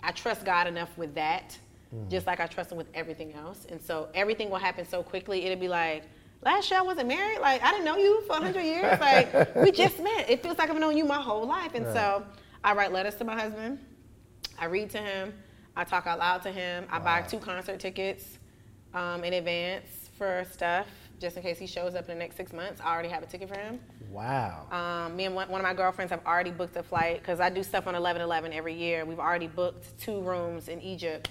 I 0.02 0.12
trust 0.12 0.44
God 0.44 0.66
enough 0.66 0.90
with 0.98 1.14
that, 1.14 1.56
mm-hmm. 1.94 2.08
just 2.08 2.26
like 2.26 2.40
I 2.40 2.46
trust 2.46 2.72
Him 2.72 2.78
with 2.78 2.88
everything 2.94 3.32
else. 3.34 3.66
And 3.70 3.80
so 3.80 4.08
everything 4.14 4.50
will 4.50 4.58
happen 4.58 4.86
so 4.86 5.02
quickly. 5.02 5.44
It'll 5.44 5.60
be 5.60 5.68
like, 5.68 6.04
last 6.44 6.70
year 6.70 6.80
I 6.80 6.82
wasn't 6.82 7.08
married. 7.08 7.40
Like 7.40 7.62
I 7.62 7.70
didn't 7.70 7.84
know 7.84 7.96
you 7.96 8.22
for 8.22 8.40
100 8.40 8.60
years. 8.62 8.98
Like 9.00 9.54
we 9.56 9.72
just 9.72 9.98
met. 9.98 10.28
It 10.28 10.42
feels 10.42 10.58
like 10.58 10.70
I've 10.70 10.78
known 10.78 10.96
you 10.96 11.04
my 11.04 11.20
whole 11.20 11.46
life. 11.46 11.74
And 11.74 11.86
right. 11.86 11.94
so 11.94 12.24
I 12.62 12.74
write 12.74 12.92
letters 12.92 13.16
to 13.16 13.24
my 13.24 13.38
husband. 13.38 13.78
I 14.58 14.66
read 14.66 14.90
to 14.90 14.98
him. 14.98 15.32
I 15.76 15.84
talk 15.84 16.06
out 16.06 16.18
loud 16.18 16.42
to 16.42 16.52
him. 16.52 16.86
I 16.90 16.98
wow. 16.98 17.04
buy 17.04 17.22
two 17.22 17.38
concert 17.38 17.80
tickets 17.80 18.38
um, 18.94 19.24
in 19.24 19.32
advance 19.34 20.10
for 20.18 20.44
stuff 20.52 20.86
just 21.18 21.36
in 21.36 21.42
case 21.42 21.58
he 21.58 21.66
shows 21.66 21.94
up 21.94 22.08
in 22.08 22.14
the 22.14 22.18
next 22.18 22.36
six 22.36 22.52
months. 22.52 22.80
I 22.84 22.92
already 22.92 23.08
have 23.08 23.22
a 23.22 23.26
ticket 23.26 23.48
for 23.48 23.56
him. 23.56 23.78
Wow. 24.10 24.66
Um, 24.70 25.16
me 25.16 25.24
and 25.24 25.34
one, 25.34 25.48
one, 25.48 25.60
of 25.60 25.64
my 25.64 25.72
girlfriends 25.72 26.10
have 26.10 26.24
already 26.26 26.50
booked 26.50 26.76
a 26.76 26.82
flight 26.82 27.20
because 27.20 27.38
I 27.38 27.48
do 27.48 27.62
stuff 27.62 27.86
on 27.86 27.94
11 27.94 28.20
11 28.20 28.52
every 28.52 28.74
year. 28.74 29.04
We've 29.04 29.20
already 29.20 29.46
booked 29.46 29.98
two 30.00 30.20
rooms 30.20 30.68
in 30.68 30.82
Egypt 30.82 31.28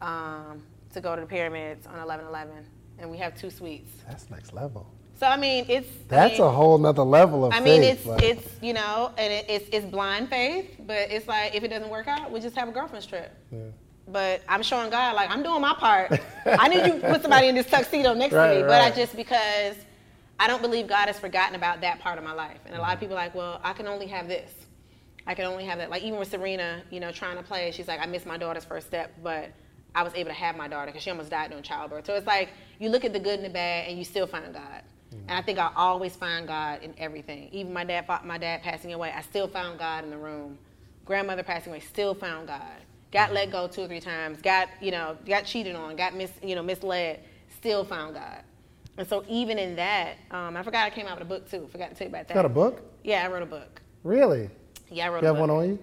um, 0.00 0.62
to 0.92 1.00
go 1.00 1.14
to 1.14 1.20
the 1.20 1.26
pyramids 1.26 1.86
on 1.86 1.94
11/11, 1.98 2.48
and 2.98 3.10
we 3.10 3.16
have 3.18 3.34
two 3.38 3.50
suites. 3.50 3.92
That's 4.08 4.30
next 4.30 4.52
level. 4.52 4.86
So 5.16 5.26
I 5.28 5.36
mean, 5.36 5.64
it's 5.68 5.88
That's 6.08 6.34
I 6.34 6.38
mean, 6.38 6.46
a 6.48 6.50
whole 6.50 6.76
nother 6.78 7.02
level 7.02 7.44
of 7.44 7.52
I 7.52 7.60
mean, 7.60 7.82
faith. 7.82 7.96
it's 7.98 8.06
like- 8.06 8.22
it's 8.22 8.48
you 8.62 8.72
know, 8.72 9.12
and 9.16 9.32
it, 9.32 9.46
it's 9.48 9.68
it's 9.72 9.86
blind 9.86 10.28
faith, 10.28 10.76
but 10.86 11.10
it's 11.10 11.28
like 11.28 11.54
if 11.54 11.62
it 11.62 11.68
doesn't 11.68 11.88
work 11.88 12.08
out, 12.08 12.30
we 12.30 12.40
just 12.40 12.56
have 12.56 12.68
a 12.68 12.72
girlfriend's 12.72 13.06
trip. 13.06 13.32
Yeah. 13.52 13.58
But 14.06 14.42
I'm 14.48 14.62
showing 14.62 14.90
God 14.90 15.14
like 15.14 15.30
I'm 15.30 15.42
doing 15.42 15.60
my 15.60 15.74
part. 15.74 16.20
I 16.46 16.68
need 16.68 16.84
you 16.86 17.00
to 17.00 17.08
put 17.08 17.22
somebody 17.22 17.48
in 17.48 17.54
this 17.54 17.66
tuxedo 17.66 18.12
next 18.12 18.34
Right, 18.34 18.54
to 18.54 18.60
me, 18.62 18.62
but 18.66 18.82
I 18.82 18.90
just 18.90 19.16
because 19.16 19.76
I 20.38 20.46
don't 20.48 20.60
believe 20.60 20.88
God 20.88 21.06
has 21.06 21.18
forgotten 21.18 21.54
about 21.54 21.80
that 21.82 22.00
part 22.00 22.18
of 22.18 22.24
my 22.24 22.32
life. 22.32 22.58
And 22.66 22.74
a 22.74 22.80
lot 22.80 22.92
of 22.92 23.00
people 23.00 23.16
are 23.16 23.20
like, 23.20 23.34
well, 23.34 23.60
I 23.62 23.72
can 23.72 23.86
only 23.86 24.06
have 24.08 24.26
this. 24.28 24.50
I 25.26 25.34
can 25.34 25.46
only 25.46 25.64
have 25.64 25.78
that. 25.78 25.88
Like 25.90 26.02
even 26.02 26.18
with 26.18 26.28
Serena, 26.30 26.82
you 26.90 27.00
know, 27.00 27.12
trying 27.12 27.36
to 27.36 27.42
play, 27.42 27.70
she's 27.70 27.88
like, 27.88 28.00
I 28.00 28.06
missed 28.06 28.26
my 28.26 28.36
daughter's 28.36 28.64
first 28.64 28.88
step, 28.88 29.12
but 29.22 29.50
I 29.94 30.02
was 30.02 30.12
able 30.14 30.30
to 30.30 30.34
have 30.34 30.56
my 30.56 30.68
daughter 30.68 30.86
because 30.86 31.02
she 31.02 31.10
almost 31.10 31.30
died 31.30 31.50
during 31.50 31.62
childbirth. 31.62 32.06
So 32.06 32.14
it's 32.14 32.26
like 32.26 32.50
you 32.78 32.88
look 32.88 33.04
at 33.04 33.12
the 33.12 33.20
good 33.20 33.36
and 33.36 33.44
the 33.44 33.50
bad, 33.50 33.88
and 33.88 33.98
you 33.98 34.04
still 34.04 34.26
find 34.26 34.52
God. 34.52 34.82
And 35.28 35.38
I 35.38 35.42
think 35.42 35.58
I 35.58 35.70
always 35.76 36.16
find 36.16 36.46
God 36.46 36.82
in 36.82 36.92
everything. 36.98 37.48
Even 37.52 37.72
my 37.72 37.84
dad, 37.84 38.06
my 38.24 38.36
dad 38.36 38.62
passing 38.62 38.92
away, 38.92 39.12
I 39.16 39.22
still 39.22 39.46
found 39.46 39.78
God 39.78 40.04
in 40.04 40.10
the 40.10 40.18
room. 40.18 40.58
Grandmother 41.04 41.42
passing 41.42 41.72
away, 41.72 41.80
still 41.80 42.14
found 42.14 42.48
God. 42.48 42.62
Got 43.12 43.32
let 43.32 43.52
go 43.52 43.68
two 43.68 43.82
or 43.82 43.86
three 43.86 44.00
times. 44.00 44.42
Got 44.42 44.68
you 44.80 44.90
know, 44.90 45.16
got 45.24 45.44
cheated 45.44 45.76
on. 45.76 45.94
Got 45.94 46.16
mis, 46.16 46.32
you 46.42 46.56
know, 46.56 46.62
misled. 46.62 47.20
Still 47.58 47.84
found 47.84 48.14
God. 48.14 48.42
And 48.96 49.08
so 49.08 49.24
even 49.28 49.58
in 49.58 49.76
that, 49.76 50.16
um, 50.30 50.56
I 50.56 50.62
forgot 50.62 50.86
I 50.86 50.90
came 50.90 51.06
out 51.06 51.18
with 51.18 51.26
a 51.26 51.28
book 51.28 51.50
too. 51.50 51.68
Forgot 51.70 51.90
to 51.90 51.94
tell 51.94 52.06
you 52.06 52.10
about 52.10 52.28
that. 52.28 52.34
got 52.34 52.44
a 52.44 52.48
book? 52.48 52.82
Yeah, 53.02 53.24
I 53.24 53.28
wrote 53.28 53.42
a 53.42 53.46
book. 53.46 53.80
Really? 54.02 54.50
Yeah, 54.90 55.06
I 55.06 55.08
wrote 55.10 55.22
You 55.22 55.28
have 55.28 55.38
one 55.38 55.50
on 55.50 55.68
you? 55.68 55.78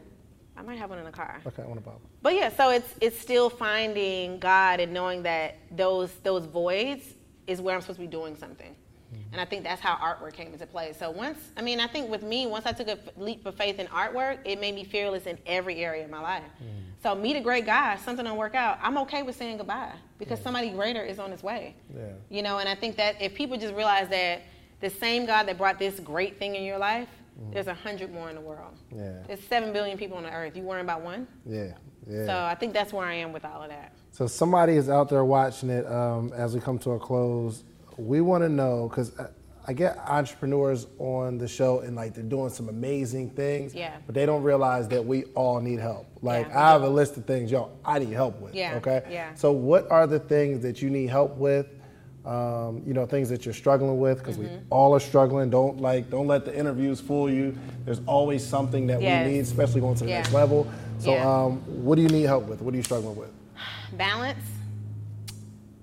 I 0.61 0.63
might 0.63 0.77
have 0.77 0.91
one 0.91 0.99
in 0.99 1.05
the 1.05 1.11
car. 1.11 1.41
Okay, 1.47 1.63
I 1.63 1.65
want 1.65 1.79
a 1.79 1.81
Bible. 1.81 2.01
But 2.21 2.35
yeah, 2.35 2.49
so 2.49 2.69
it's 2.69 2.93
it's 3.01 3.19
still 3.19 3.49
finding 3.49 4.37
God 4.37 4.79
and 4.79 4.93
knowing 4.93 5.23
that 5.23 5.57
those 5.71 6.11
those 6.21 6.45
voids 6.45 7.03
is 7.47 7.59
where 7.59 7.73
I'm 7.73 7.81
supposed 7.81 7.99
to 7.99 8.05
be 8.05 8.11
doing 8.11 8.35
something. 8.35 8.75
Mm-hmm. 9.11 9.31
And 9.31 9.41
I 9.41 9.45
think 9.45 9.63
that's 9.63 9.81
how 9.81 9.95
artwork 9.95 10.33
came 10.33 10.53
into 10.53 10.67
play. 10.67 10.93
So 10.93 11.09
once, 11.09 11.39
I 11.57 11.63
mean, 11.63 11.79
I 11.79 11.87
think 11.87 12.11
with 12.11 12.21
me, 12.21 12.45
once 12.45 12.67
I 12.67 12.73
took 12.73 12.87
a 12.87 12.99
leap 13.17 13.43
of 13.47 13.55
faith 13.55 13.79
in 13.79 13.87
artwork, 13.87 14.37
it 14.45 14.61
made 14.61 14.75
me 14.75 14.83
fearless 14.83 15.25
in 15.25 15.39
every 15.47 15.83
area 15.83 16.05
of 16.05 16.11
my 16.11 16.21
life. 16.21 16.43
Mm. 16.63 16.67
So 17.01 17.15
meet 17.15 17.35
a 17.35 17.41
great 17.41 17.65
guy, 17.65 17.97
something 17.97 18.23
don't 18.23 18.37
work 18.37 18.53
out, 18.53 18.77
I'm 18.83 18.99
okay 18.99 19.23
with 19.23 19.35
saying 19.35 19.57
goodbye 19.57 19.93
because 20.19 20.39
somebody 20.39 20.69
greater 20.69 21.03
is 21.03 21.17
on 21.17 21.31
his 21.31 21.41
way. 21.41 21.75
Yeah. 21.93 22.03
You 22.29 22.43
know, 22.43 22.59
and 22.59 22.69
I 22.69 22.75
think 22.75 22.95
that 22.97 23.19
if 23.19 23.33
people 23.33 23.57
just 23.57 23.73
realize 23.73 24.07
that 24.09 24.43
the 24.79 24.91
same 24.91 25.25
God 25.25 25.47
that 25.47 25.57
brought 25.57 25.79
this 25.79 25.99
great 25.99 26.37
thing 26.37 26.55
in 26.55 26.63
your 26.63 26.77
life, 26.77 27.09
there's 27.51 27.67
a 27.67 27.73
hundred 27.73 28.13
more 28.13 28.29
in 28.29 28.35
the 28.35 28.41
world. 28.41 28.77
Yeah. 28.95 29.23
There's 29.27 29.41
seven 29.41 29.73
billion 29.73 29.97
people 29.97 30.17
on 30.17 30.23
the 30.23 30.31
earth. 30.31 30.55
You 30.55 30.63
worrying 30.63 30.85
about 30.85 31.01
one? 31.01 31.27
Yeah. 31.45 31.73
Yeah. 32.07 32.25
So 32.25 32.37
I 32.39 32.55
think 32.55 32.73
that's 32.73 32.91
where 32.93 33.05
I 33.05 33.13
am 33.15 33.31
with 33.33 33.45
all 33.45 33.61
of 33.63 33.69
that. 33.69 33.93
So 34.11 34.27
somebody 34.27 34.73
is 34.75 34.89
out 34.89 35.09
there 35.09 35.23
watching 35.23 35.69
it 35.69 35.85
um, 35.87 36.33
as 36.33 36.53
we 36.53 36.59
come 36.59 36.77
to 36.79 36.91
a 36.91 36.99
close. 36.99 37.63
We 37.97 38.21
want 38.21 38.43
to 38.43 38.49
know 38.49 38.87
because 38.89 39.17
I, 39.19 39.27
I 39.67 39.73
get 39.73 39.97
entrepreneurs 39.99 40.87
on 40.97 41.37
the 41.37 41.47
show 41.47 41.79
and 41.81 41.95
like 41.95 42.15
they're 42.15 42.23
doing 42.23 42.49
some 42.49 42.69
amazing 42.69 43.29
things, 43.31 43.75
Yeah. 43.75 43.97
but 44.05 44.15
they 44.15 44.25
don't 44.25 44.41
realize 44.43 44.87
that 44.89 45.05
we 45.05 45.25
all 45.35 45.59
need 45.61 45.79
help. 45.79 46.07
Like 46.21 46.47
Yeah. 46.47 46.59
I 46.69 46.71
have 46.71 46.83
a 46.83 46.89
list 46.89 47.17
of 47.17 47.25
things, 47.25 47.51
yo, 47.51 47.69
I 47.85 47.99
need 47.99 48.09
help 48.13 48.39
with. 48.41 48.55
Yeah, 48.55 48.75
Okay. 48.77 49.03
yeah. 49.09 49.33
So 49.35 49.51
what 49.51 49.89
are 49.91 50.07
the 50.07 50.19
things 50.19 50.61
that 50.63 50.81
you 50.81 50.89
need 50.89 51.09
help 51.09 51.37
with? 51.37 51.67
Um, 52.25 52.83
you 52.85 52.93
know, 52.93 53.07
things 53.07 53.29
that 53.29 53.45
you're 53.45 53.53
struggling 53.53 53.99
with 53.99 54.19
because 54.19 54.37
we 54.37 54.45
Mm-hmm. 54.45 54.63
all 54.69 54.93
are 54.93 54.99
struggling. 54.99 55.49
Don't 55.49 55.81
like, 55.81 56.09
don't 56.11 56.27
let 56.27 56.45
the 56.45 56.55
interviews 56.55 57.01
fool 57.01 57.27
you. 57.29 57.57
There's 57.83 57.99
always 58.05 58.45
something 58.45 58.85
that 58.87 59.01
Yes. 59.01 59.25
we 59.25 59.31
need, 59.33 59.39
especially 59.39 59.81
going 59.81 59.95
to 59.95 60.03
the 60.03 60.09
Yeah. 60.11 60.17
next 60.19 60.33
level. 60.33 60.67
So, 60.99 61.13
Yeah. 61.13 61.43
um, 61.45 61.61
what 61.83 61.95
do 61.95 62.03
you 62.03 62.09
need 62.09 62.23
help 62.27 62.45
with? 62.47 62.61
What 62.61 62.75
are 62.75 62.77
you 62.77 62.83
struggling 62.83 63.15
with? 63.15 63.31
Balance. 63.97 64.43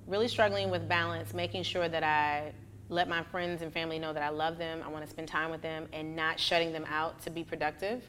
Really 0.06 0.28
struggling 0.28 0.70
with 0.70 0.88
balance, 0.88 1.34
making 1.34 1.64
sure 1.64 1.88
that 1.88 2.02
I 2.04 2.52
let 2.88 3.08
my 3.08 3.22
friends 3.24 3.60
and 3.60 3.70
family 3.72 3.98
know 3.98 4.12
that 4.14 4.22
I 4.22 4.30
love 4.30 4.56
them, 4.56 4.80
I 4.82 4.88
want 4.88 5.04
to 5.04 5.10
spend 5.10 5.28
time 5.28 5.50
with 5.50 5.60
them, 5.60 5.86
and 5.92 6.16
not 6.16 6.40
shutting 6.40 6.72
them 6.72 6.86
out 6.88 7.20
to 7.22 7.30
be 7.30 7.42
productive. 7.44 8.08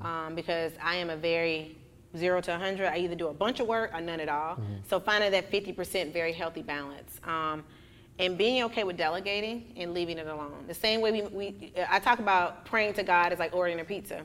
Um, 0.00 0.34
because 0.34 0.72
I 0.82 0.96
am 0.96 1.10
a 1.10 1.16
very 1.16 1.76
zero 2.16 2.40
to 2.40 2.50
100. 2.50 2.86
I 2.86 2.98
either 2.98 3.14
do 3.14 3.28
a 3.28 3.34
bunch 3.34 3.60
of 3.60 3.66
work 3.66 3.92
or 3.94 4.00
none 4.00 4.20
at 4.20 4.28
all. 4.28 4.54
Mm-hmm. 4.54 4.74
So 4.88 5.00
finding 5.00 5.30
that 5.32 5.50
50% 5.50 6.12
very 6.12 6.32
healthy 6.32 6.62
balance. 6.62 7.20
Um, 7.24 7.64
and 8.18 8.38
being 8.38 8.62
okay 8.64 8.84
with 8.84 8.96
delegating 8.96 9.72
and 9.76 9.92
leaving 9.92 10.18
it 10.18 10.26
alone. 10.26 10.64
The 10.66 10.74
same 10.74 11.00
way 11.00 11.12
we, 11.12 11.22
we 11.22 11.72
I 11.90 11.98
talk 11.98 12.18
about 12.18 12.64
praying 12.64 12.94
to 12.94 13.02
God 13.02 13.32
is 13.32 13.38
like 13.38 13.54
ordering 13.54 13.80
a 13.80 13.84
pizza. 13.84 14.22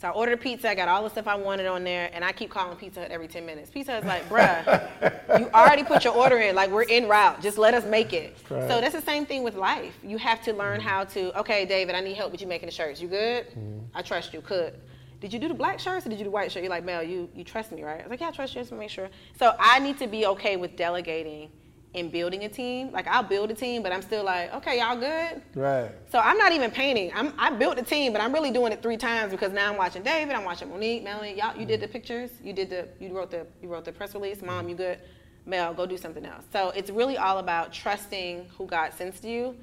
So 0.00 0.08
I 0.08 0.12
ordered 0.12 0.32
a 0.32 0.36
pizza. 0.38 0.70
I 0.70 0.74
got 0.74 0.88
all 0.88 1.02
the 1.02 1.10
stuff 1.10 1.26
I 1.26 1.34
wanted 1.34 1.66
on 1.66 1.84
there, 1.84 2.08
and 2.14 2.24
I 2.24 2.32
keep 2.32 2.48
calling 2.48 2.74
Pizza 2.78 3.00
Hut 3.00 3.10
every 3.10 3.28
10 3.28 3.44
minutes. 3.44 3.70
Pizza 3.70 3.92
Hut's 3.92 4.06
like, 4.06 4.26
bruh, 4.30 5.38
you 5.38 5.50
already 5.54 5.84
put 5.84 6.04
your 6.04 6.14
order 6.14 6.38
in. 6.38 6.54
Like, 6.54 6.70
we're 6.70 6.86
en 6.88 7.06
route. 7.06 7.42
Just 7.42 7.58
let 7.58 7.74
us 7.74 7.84
make 7.84 8.14
it. 8.14 8.34
Right. 8.48 8.66
So 8.66 8.80
that's 8.80 8.94
the 8.94 9.02
same 9.02 9.26
thing 9.26 9.42
with 9.42 9.56
life. 9.56 9.94
You 10.02 10.16
have 10.16 10.42
to 10.44 10.54
learn 10.54 10.78
mm-hmm. 10.78 10.88
how 10.88 11.04
to, 11.04 11.38
okay, 11.40 11.66
David, 11.66 11.94
I 11.94 12.00
need 12.00 12.14
help 12.14 12.32
with 12.32 12.40
you 12.40 12.46
making 12.46 12.68
the 12.68 12.72
shirts. 12.72 12.98
You 12.98 13.08
good? 13.08 13.48
Mm-hmm. 13.48 13.78
I 13.94 14.00
trust 14.00 14.32
you. 14.32 14.40
Could. 14.40 14.72
Did 15.20 15.32
you 15.32 15.38
do 15.38 15.48
the 15.48 15.54
black 15.54 15.78
shirts 15.78 16.06
or 16.06 16.08
did 16.08 16.18
you 16.18 16.24
do 16.24 16.30
white 16.30 16.50
shirt? 16.50 16.62
You're 16.62 16.70
like, 16.70 16.84
Mel, 16.84 17.02
you, 17.02 17.28
you 17.34 17.44
trust 17.44 17.72
me, 17.72 17.82
right? 17.82 18.00
I 18.00 18.02
was 18.02 18.10
like, 18.10 18.20
yeah, 18.20 18.28
I 18.28 18.30
trust 18.30 18.54
you. 18.54 18.60
Just 18.60 18.70
to 18.70 18.76
make 18.76 18.90
sure. 18.90 19.08
So 19.38 19.54
I 19.58 19.78
need 19.78 19.98
to 19.98 20.06
be 20.06 20.26
okay 20.26 20.56
with 20.56 20.76
delegating 20.76 21.50
and 21.94 22.10
building 22.10 22.44
a 22.44 22.48
team. 22.48 22.92
Like, 22.92 23.06
I'll 23.06 23.22
build 23.22 23.50
a 23.50 23.54
team, 23.54 23.82
but 23.82 23.92
I'm 23.92 24.02
still 24.02 24.24
like, 24.24 24.54
okay, 24.54 24.78
y'all 24.78 24.96
good? 24.96 25.42
Right. 25.54 25.90
So 26.10 26.18
I'm 26.18 26.38
not 26.38 26.52
even 26.52 26.70
painting. 26.70 27.10
I'm, 27.14 27.34
I 27.36 27.50
built 27.50 27.78
a 27.78 27.82
team, 27.82 28.12
but 28.12 28.20
I'm 28.20 28.32
really 28.32 28.50
doing 28.50 28.72
it 28.72 28.82
three 28.82 28.96
times 28.96 29.32
because 29.32 29.52
now 29.52 29.70
I'm 29.70 29.76
watching 29.76 30.02
David, 30.02 30.34
I'm 30.34 30.44
watching 30.44 30.70
Monique, 30.70 31.02
Melanie. 31.02 31.36
Y'all, 31.36 31.56
you 31.58 31.66
did 31.66 31.80
the 31.80 31.88
pictures, 31.88 32.30
you 32.42 32.52
did 32.52 32.70
the, 32.70 32.88
you 33.00 33.14
wrote 33.14 33.30
the, 33.30 33.46
you 33.60 33.68
wrote 33.68 33.84
the 33.84 33.92
press 33.92 34.14
release. 34.14 34.40
Mom, 34.40 34.68
you 34.68 34.76
good? 34.76 35.00
Mel, 35.46 35.74
go 35.74 35.84
do 35.84 35.96
something 35.96 36.24
else. 36.24 36.44
So 36.52 36.70
it's 36.70 36.90
really 36.90 37.16
all 37.16 37.38
about 37.38 37.72
trusting 37.72 38.46
who 38.56 38.66
God 38.66 38.92
sends 38.94 39.20
to 39.20 39.28
you, 39.28 39.56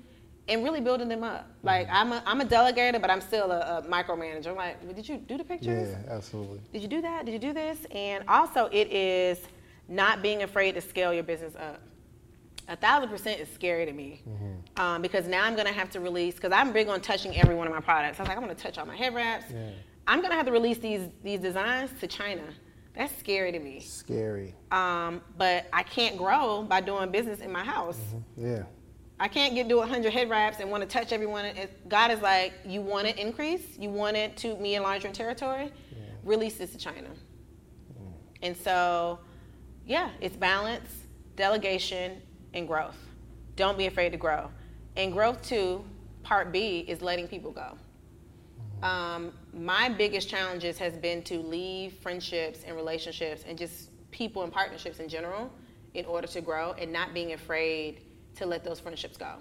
and 0.49 0.63
really 0.63 0.81
building 0.81 1.07
them 1.07 1.23
up. 1.23 1.49
Like 1.63 1.87
I'm 1.91 2.11
a, 2.11 2.23
I'm 2.25 2.41
a 2.41 2.45
delegator, 2.45 3.01
but 3.01 3.09
I'm 3.09 3.21
still 3.21 3.51
a, 3.51 3.79
a 3.79 3.81
micromanager. 3.89 4.47
I'm 4.47 4.55
like, 4.55 4.77
well, 4.83 4.93
did 4.93 5.07
you 5.07 5.17
do 5.17 5.37
the 5.37 5.43
pictures? 5.43 5.89
Yeah, 5.91 6.13
absolutely. 6.13 6.61
Did 6.71 6.81
you 6.81 6.87
do 6.87 7.01
that? 7.01 7.25
Did 7.25 7.33
you 7.33 7.39
do 7.39 7.53
this? 7.53 7.79
And 7.91 8.23
also, 8.27 8.65
it 8.71 8.91
is 8.91 9.39
not 9.87 10.21
being 10.21 10.43
afraid 10.43 10.73
to 10.75 10.81
scale 10.81 11.13
your 11.13 11.23
business 11.23 11.55
up. 11.55 11.81
A 12.69 12.75
thousand 12.75 13.09
percent 13.09 13.39
is 13.39 13.47
scary 13.53 13.85
to 13.85 13.93
me 13.93 14.21
um, 14.75 15.01
because 15.01 15.25
now 15.25 15.45
I'm 15.45 15.55
gonna 15.55 15.71
have 15.71 15.89
to 15.91 16.01
release 16.01 16.35
because 16.35 16.51
I'm 16.51 16.73
big 16.73 16.89
on 16.89 16.99
touching 16.99 17.35
every 17.37 17.55
one 17.55 17.65
of 17.65 17.73
my 17.73 17.79
products. 17.79 18.19
I 18.19 18.23
was 18.23 18.27
like, 18.27 18.37
I'm 18.37 18.43
gonna 18.43 18.55
touch 18.55 18.77
all 18.77 18.85
my 18.85 18.95
head 18.95 19.13
wraps. 19.15 19.45
I'm 20.05 20.21
gonna 20.21 20.35
have 20.35 20.45
to 20.47 20.51
release 20.51 20.77
these 20.77 21.07
these 21.23 21.39
designs 21.39 21.91
to 22.01 22.07
China. 22.07 22.43
That's 22.93 23.15
scary 23.17 23.51
to 23.51 23.59
me. 23.59 23.79
Scary. 23.79 24.55
Um, 24.71 25.21
but 25.37 25.67
I 25.71 25.83
can't 25.83 26.17
grow 26.17 26.63
by 26.63 26.81
doing 26.81 27.11
business 27.11 27.39
in 27.41 27.51
my 27.51 27.63
house. 27.63 27.99
Yeah. 28.35 28.63
I 29.19 29.27
can't 29.27 29.55
get 29.55 29.67
do 29.67 29.77
100 29.77 30.13
head 30.13 30.29
wraps 30.29 30.59
and 30.59 30.69
want 30.69 30.83
to 30.83 30.89
touch 30.89 31.11
everyone. 31.11 31.51
God 31.87 32.11
is 32.11 32.21
like, 32.21 32.53
you 32.65 32.81
want 32.81 33.07
to 33.07 33.19
increase, 33.19 33.77
you 33.77 33.89
want 33.89 34.15
it 34.15 34.37
to 34.37 34.55
me 34.57 34.75
enlarge 34.75 35.03
your 35.03 35.11
territory, 35.11 35.71
release 36.23 36.55
this 36.55 36.71
to 36.73 36.77
China. 36.77 37.09
And 38.43 38.55
so, 38.55 39.19
yeah, 39.85 40.11
it's 40.21 40.35
balance, 40.35 40.89
delegation, 41.35 42.21
and 42.53 42.67
growth. 42.67 42.97
Don't 43.55 43.77
be 43.77 43.87
afraid 43.87 44.11
to 44.11 44.17
grow. 44.17 44.49
And 44.95 45.11
growth 45.11 45.41
two, 45.41 45.83
part 46.21 46.51
B, 46.51 46.85
is 46.87 47.01
letting 47.01 47.27
people 47.27 47.51
go. 47.51 47.77
Um, 48.85 49.33
my 49.51 49.89
biggest 49.89 50.29
challenges 50.29 50.77
has 50.77 50.95
been 50.95 51.23
to 51.23 51.39
leave 51.39 51.93
friendships 51.93 52.59
and 52.65 52.75
relationships 52.75 53.43
and 53.47 53.57
just 53.57 53.89
people 54.11 54.43
and 54.43 54.53
partnerships 54.53 54.99
in 54.99 55.09
general 55.09 55.51
in 55.95 56.05
order 56.05 56.27
to 56.27 56.41
grow 56.41 56.73
and 56.73 56.91
not 56.93 57.15
being 57.15 57.33
afraid 57.33 58.01
to 58.37 58.45
let 58.45 58.63
those 58.63 58.79
friendships 58.79 59.17
go, 59.17 59.33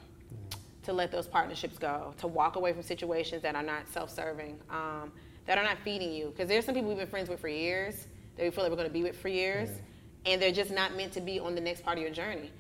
to 0.83 0.93
let 0.93 1.11
those 1.11 1.27
partnerships 1.27 1.79
go, 1.79 2.15
to 2.19 2.27
walk 2.27 2.57
away 2.57 2.73
from 2.73 2.83
situations 2.83 3.43
that 3.43 3.55
are 3.55 3.63
not 3.63 3.89
self-serving, 3.89 4.59
um, 4.71 5.13
that 5.47 5.59
are 5.59 5.65
not 5.65 5.79
feeding 5.85 6.13
you. 6.13 6.29
Because 6.29 6.49
there's 6.49 6.65
some 6.65 6.75
people 6.75 6.89
we've 6.89 6.99
been 6.99 7.07
friends 7.07 7.29
with 7.29 7.41
for 7.41 7.49
years 7.49 8.07
that 8.37 8.45
we 8.45 8.51
feel 8.51 8.65
like 8.65 8.71
we're 8.71 8.77
going 8.77 8.89
to 8.89 8.93
be 8.93 9.03
with 9.03 9.19
for 9.19 9.29
years, 9.29 9.71
and 10.25 10.41
they're 10.43 10.53
just 10.53 10.71
not 10.71 10.97
meant 10.97 11.13
to 11.13 11.21
be 11.21 11.39
on 11.39 11.55
the 11.55 11.61
next 11.61 11.83
part 11.83 11.97
of 11.99 12.03
your 12.03 12.13
journey. 12.13 12.51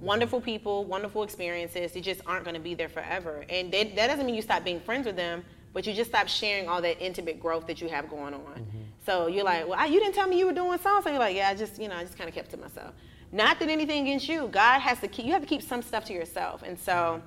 Wonderful 0.00 0.40
people, 0.40 0.84
wonderful 0.84 1.22
experiences, 1.22 1.92
they 1.92 2.00
just 2.00 2.20
aren't 2.26 2.44
going 2.44 2.54
to 2.54 2.60
be 2.60 2.74
there 2.74 2.88
forever. 2.88 3.44
And 3.48 3.72
they, 3.72 3.84
that 3.84 4.08
doesn't 4.08 4.26
mean 4.26 4.34
you 4.34 4.42
stop 4.42 4.64
being 4.64 4.80
friends 4.80 5.06
with 5.06 5.16
them, 5.16 5.44
but 5.72 5.86
you 5.86 5.94
just 5.94 6.10
stop 6.10 6.28
sharing 6.28 6.68
all 6.68 6.82
that 6.82 7.00
intimate 7.00 7.40
growth 7.40 7.66
that 7.66 7.80
you 7.80 7.88
have 7.88 8.08
going 8.08 8.34
on. 8.34 8.66
So 9.06 9.26
you're 9.26 9.44
like, 9.44 9.68
well, 9.68 9.78
I, 9.78 9.86
you 9.86 10.00
didn't 10.00 10.14
tell 10.14 10.26
me 10.26 10.38
you 10.38 10.46
were 10.46 10.52
doing 10.52 10.78
so. 10.78 11.00
So 11.02 11.10
you're 11.10 11.18
like, 11.18 11.36
yeah, 11.36 11.50
I 11.50 11.54
just, 11.54 11.80
you 11.80 11.88
know, 11.88 11.96
I 11.96 12.02
just 12.02 12.16
kind 12.16 12.28
of 12.28 12.34
kept 12.34 12.50
to 12.50 12.56
myself. 12.56 12.94
Not 13.34 13.58
that 13.58 13.68
anything 13.68 14.02
against 14.06 14.28
you. 14.28 14.46
God 14.46 14.78
has 14.78 15.00
to 15.00 15.08
keep. 15.08 15.26
You 15.26 15.32
have 15.32 15.42
to 15.42 15.48
keep 15.48 15.60
some 15.60 15.82
stuff 15.82 16.04
to 16.04 16.12
yourself. 16.12 16.62
And 16.62 16.78
so, 16.78 17.20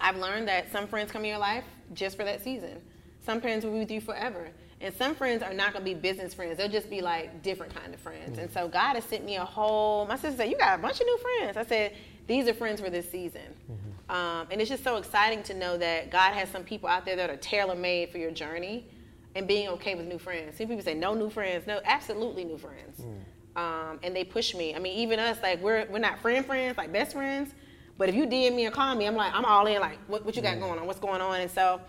I've 0.00 0.16
learned 0.16 0.46
that 0.46 0.70
some 0.70 0.86
friends 0.86 1.10
come 1.10 1.24
in 1.24 1.30
your 1.30 1.38
life 1.38 1.64
just 1.94 2.16
for 2.16 2.22
that 2.24 2.42
season. 2.44 2.80
Some 3.24 3.40
friends 3.40 3.64
will 3.64 3.72
be 3.72 3.80
with 3.80 3.90
you 3.90 4.00
forever. 4.00 4.48
And 4.80 4.94
some 4.94 5.16
friends 5.16 5.42
are 5.42 5.52
not 5.52 5.72
going 5.72 5.84
to 5.84 5.90
be 5.92 5.98
business 5.98 6.32
friends. 6.32 6.58
They'll 6.58 6.68
just 6.68 6.88
be 6.88 7.00
like 7.00 7.42
different 7.42 7.74
kind 7.74 7.92
of 7.92 7.98
friends. 7.98 8.38
And 8.38 8.48
so 8.52 8.68
God 8.68 8.94
has 8.94 9.04
sent 9.04 9.24
me 9.24 9.36
a 9.36 9.44
whole. 9.44 10.06
My 10.06 10.16
sister 10.16 10.36
said, 10.36 10.50
"You 10.50 10.56
got 10.58 10.78
a 10.78 10.82
bunch 10.82 11.00
of 11.00 11.06
new 11.06 11.18
friends." 11.18 11.56
I 11.56 11.64
said, 11.64 11.94
"These 12.28 12.46
are 12.46 12.54
friends 12.54 12.80
for 12.80 12.90
this 12.90 13.10
season." 13.10 13.42
Um, 14.08 14.46
and 14.52 14.60
it's 14.60 14.70
just 14.70 14.84
so 14.84 14.96
exciting 14.96 15.42
to 15.44 15.54
know 15.54 15.76
that 15.78 16.10
God 16.10 16.34
has 16.34 16.48
some 16.50 16.62
people 16.62 16.88
out 16.88 17.04
there 17.04 17.16
that 17.16 17.30
are 17.30 17.36
tailor 17.38 17.74
made 17.74 18.10
for 18.10 18.18
your 18.18 18.30
journey, 18.30 18.86
and 19.34 19.48
being 19.48 19.68
okay 19.70 19.96
with 19.96 20.06
new 20.06 20.18
friends. 20.18 20.56
Some 20.58 20.68
people 20.68 20.84
say 20.84 20.94
no 20.94 21.14
new 21.14 21.30
friends. 21.30 21.66
No, 21.66 21.80
absolutely 21.84 22.44
new 22.44 22.58
friends. 22.58 23.00
Um, 23.56 23.98
and 24.02 24.14
they 24.14 24.22
push 24.22 24.54
me. 24.54 24.74
I 24.74 24.78
mean, 24.78 24.96
even 24.96 25.18
us, 25.18 25.38
like 25.42 25.60
we're 25.60 25.86
we're 25.90 25.98
not 25.98 26.18
friend 26.20 26.44
friends, 26.44 26.76
like 26.76 26.92
best 26.92 27.12
friends. 27.12 27.52
But 27.98 28.10
if 28.10 28.14
you 28.14 28.26
DM 28.26 28.54
me 28.54 28.66
or 28.66 28.70
call 28.70 28.94
me, 28.94 29.06
I'm 29.06 29.16
like 29.16 29.32
I'm 29.34 29.44
all 29.44 29.66
in. 29.66 29.80
Like, 29.80 29.98
what, 30.06 30.24
what 30.24 30.36
you 30.36 30.42
got 30.42 30.60
going 30.60 30.78
on? 30.78 30.86
What's 30.86 31.00
going 31.00 31.20
on? 31.20 31.40
And 31.40 31.50
so, 31.50 31.80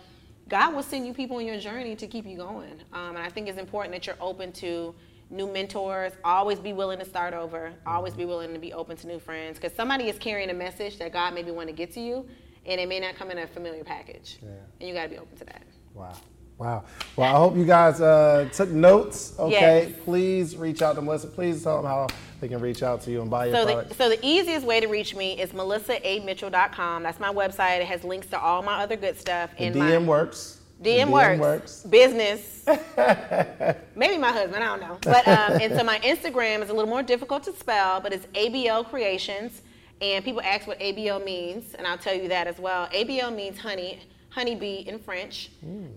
God 0.47 0.74
will 0.74 0.84
send 0.84 1.05
you 1.05 1.13
people 1.13 1.38
on 1.38 1.45
your 1.45 1.59
journey 1.59 1.95
to 1.95 2.07
keep 2.07 2.26
you 2.26 2.38
going. 2.38 2.82
Um, 2.93 3.09
and 3.09 3.20
I 3.20 3.30
think 3.30 3.49
it's 3.49 3.59
important 3.59 3.93
that 3.93 4.07
you're 4.07 4.15
open 4.22 4.53
to 4.53 4.95
new 5.30 5.51
mentors. 5.51 6.13
Always 6.24 6.59
be 6.59 6.72
willing 6.72 6.99
to 6.99 7.05
start 7.05 7.34
over. 7.34 7.74
Always 7.86 8.13
be 8.13 8.24
willing 8.24 8.53
to 8.53 8.59
be 8.59 8.72
open 8.74 8.95
to 8.97 9.07
new 9.07 9.20
friends. 9.20 9.59
Because 9.59 9.76
somebody 9.76 10.07
is 10.07 10.18
carrying 10.18 10.49
a 10.49 10.53
message 10.53 10.97
that 10.99 11.11
God 11.11 11.34
maybe 11.34 11.51
want 11.51 11.68
to 11.68 11.76
get 11.76 11.91
to 11.93 11.99
you, 11.99 12.26
and 12.65 12.80
it 12.80 12.88
may 12.88 13.01
not 13.01 13.15
come 13.15 13.30
in 13.30 13.39
a 13.39 13.47
familiar 13.47 13.84
package. 13.84 14.39
Yeah. 14.41 14.49
And 14.80 14.88
you 14.88 14.95
got 14.95 15.03
to 15.03 15.09
be 15.09 15.18
open 15.18 15.38
to 15.38 15.45
that. 15.45 15.63
Wow. 15.93 16.13
Wow. 16.57 16.85
Well, 17.15 17.35
I 17.35 17.37
hope 17.37 17.55
you 17.55 17.65
guys 17.65 18.01
uh, 18.01 18.49
took 18.51 18.69
notes. 18.69 19.35
Okay. 19.37 19.89
Yes. 19.89 19.99
Please 20.03 20.55
reach 20.55 20.81
out 20.81 20.95
to 20.95 21.01
Melissa. 21.01 21.27
Please 21.27 21.63
tell 21.63 21.81
them 21.81 21.85
how 21.85 22.07
they 22.41 22.47
can 22.47 22.59
reach 22.59 22.81
out 22.81 23.01
to 23.01 23.11
you 23.11 23.21
and 23.21 23.29
buy 23.29 23.45
your 23.45 23.55
So 23.55 23.65
the, 23.65 23.93
so 23.93 24.09
the 24.09 24.19
easiest 24.25 24.65
way 24.65 24.79
to 24.79 24.87
reach 24.87 25.15
me 25.15 25.39
is 25.39 25.51
melissaAmitchell.com. 25.51 27.03
That's 27.03 27.19
my 27.19 27.31
website. 27.31 27.81
It 27.81 27.87
has 27.87 28.03
links 28.03 28.27
to 28.27 28.39
all 28.39 28.63
my 28.63 28.81
other 28.81 28.95
good 28.95 29.19
stuff. 29.19 29.51
And 29.59 29.75
DM 29.75 30.01
my, 30.01 30.07
works. 30.07 30.61
The 30.81 30.89
DM, 30.89 31.39
works. 31.39 31.83
Business. 31.83 32.63
Maybe 33.95 34.17
my 34.17 34.31
husband, 34.31 34.63
I 34.63 34.77
don't 34.77 34.81
know. 34.81 34.97
But 35.01 35.27
um, 35.27 35.59
and 35.61 35.75
so 35.75 35.83
my 35.83 35.99
Instagram 35.99 36.61
is 36.61 36.69
a 36.69 36.73
little 36.73 36.89
more 36.89 37.01
difficult 37.01 37.43
to 37.43 37.53
spell, 37.53 37.99
but 37.99 38.13
it's 38.13 38.25
ABL 38.27 38.87
Creations. 38.89 39.61
And 40.01 40.23
people 40.23 40.41
ask 40.41 40.67
what 40.67 40.79
ABL 40.79 41.23
means, 41.25 41.73
and 41.73 41.87
I'll 41.87 41.97
tell 41.97 42.13
you 42.13 42.27
that 42.27 42.45
as 42.45 42.59
well. 42.59 42.87
ABL 42.89 43.35
means 43.35 43.57
honey, 43.57 43.99
honeybee 44.38 44.83
in 44.85 44.99
French, 44.99 45.49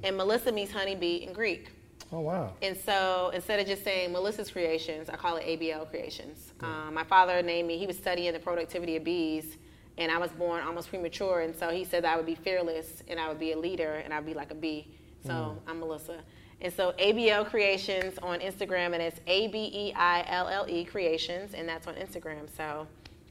and 0.02 0.16
Melissa 0.16 0.50
means 0.50 0.70
honeybee 0.72 1.16
in 1.16 1.32
Greek. 1.34 1.68
Oh 2.10 2.20
wow. 2.20 2.54
And 2.62 2.74
so 2.74 3.30
instead 3.34 3.60
of 3.60 3.66
just 3.66 3.84
saying 3.84 4.12
Melissa's 4.12 4.50
Creations, 4.50 5.10
I 5.10 5.16
call 5.16 5.36
it 5.36 5.44
Abeille 5.46 5.88
Creations. 5.90 6.52
Um, 6.62 6.94
my 6.94 7.04
father 7.04 7.42
named 7.42 7.68
me, 7.68 7.76
he 7.76 7.86
was 7.86 7.98
studying 7.98 8.32
the 8.32 8.38
productivity 8.38 8.96
of 8.96 9.04
bees, 9.04 9.58
and 9.98 10.10
I 10.10 10.16
was 10.16 10.30
born 10.30 10.62
almost 10.62 10.88
premature. 10.88 11.42
And 11.42 11.54
so 11.54 11.68
he 11.68 11.84
said 11.84 12.02
that 12.04 12.14
I 12.14 12.16
would 12.16 12.24
be 12.24 12.34
fearless 12.34 13.02
and 13.08 13.20
I 13.20 13.28
would 13.28 13.38
be 13.38 13.52
a 13.52 13.58
leader 13.58 13.96
and 14.02 14.12
I'd 14.14 14.24
be 14.24 14.34
like 14.34 14.50
a 14.50 14.54
bee. 14.54 14.88
So 15.26 15.58
I'm 15.68 15.78
Melissa. 15.78 16.20
And 16.62 16.72
so 16.72 16.94
Abeille 16.98 17.44
Creations 17.44 18.18
on 18.22 18.40
Instagram, 18.40 18.94
and 18.94 19.02
it's 19.02 19.20
A 19.26 19.48
B 19.48 19.70
E 19.72 19.92
I 19.94 20.24
L 20.28 20.48
L 20.48 20.66
E 20.66 20.84
Creations, 20.84 21.52
and 21.52 21.68
that's 21.68 21.86
on 21.86 21.94
Instagram. 21.94 22.48
So 22.56 22.86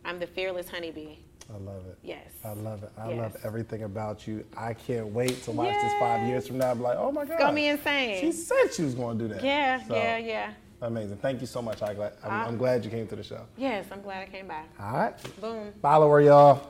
I'm 0.05 0.19
the 0.19 0.27
fearless 0.27 0.69
honeybee. 0.69 1.15
I 1.51 1.57
love 1.57 1.85
it. 1.87 1.97
Yes. 2.03 2.27
I 2.45 2.53
love 2.53 2.83
it. 2.83 2.91
I 2.97 3.09
Yes. 3.09 3.17
love 3.17 3.37
everything 3.43 3.83
about 3.83 4.27
you. 4.27 4.45
I 4.55 4.73
can't 4.73 5.07
wait 5.07 5.41
to 5.43 5.51
watch 5.51 5.73
this 5.81 5.93
five 5.99 6.27
years 6.27 6.47
from 6.47 6.59
now. 6.59 6.71
and 6.71 6.79
be 6.79 6.83
like, 6.83 6.97
oh 6.97 7.11
my 7.11 7.25
God. 7.25 7.39
gonna 7.39 7.53
be 7.53 7.67
insane. 7.67 8.21
She 8.21 8.31
said 8.31 8.73
she 8.73 8.83
was 8.83 8.93
going 8.95 9.17
to 9.17 9.27
do 9.27 9.33
that. 9.33 9.43
Yeah, 9.43 9.81
So, 9.87 9.95
yeah, 9.95 10.17
yeah. 10.17 10.53
Amazing. 10.81 11.17
Thank 11.17 11.41
you 11.41 11.47
so 11.47 11.61
much. 11.61 11.81
I 11.81 11.93
I'm, 12.23 12.31
Ah. 12.31 12.45
I'm 12.47 12.57
glad 12.57 12.85
you 12.85 12.91
came 12.91 13.07
to 13.07 13.15
the 13.15 13.23
show. 13.23 13.41
Yes, 13.57 13.85
I'm 13.91 14.01
glad 14.01 14.23
I 14.27 14.31
came 14.31 14.47
by. 14.47 14.61
All 14.79 14.93
right. 14.93 15.41
Boom. 15.41 15.73
Follow 15.81 16.09
her, 16.11 16.21
y'all. 16.21 16.69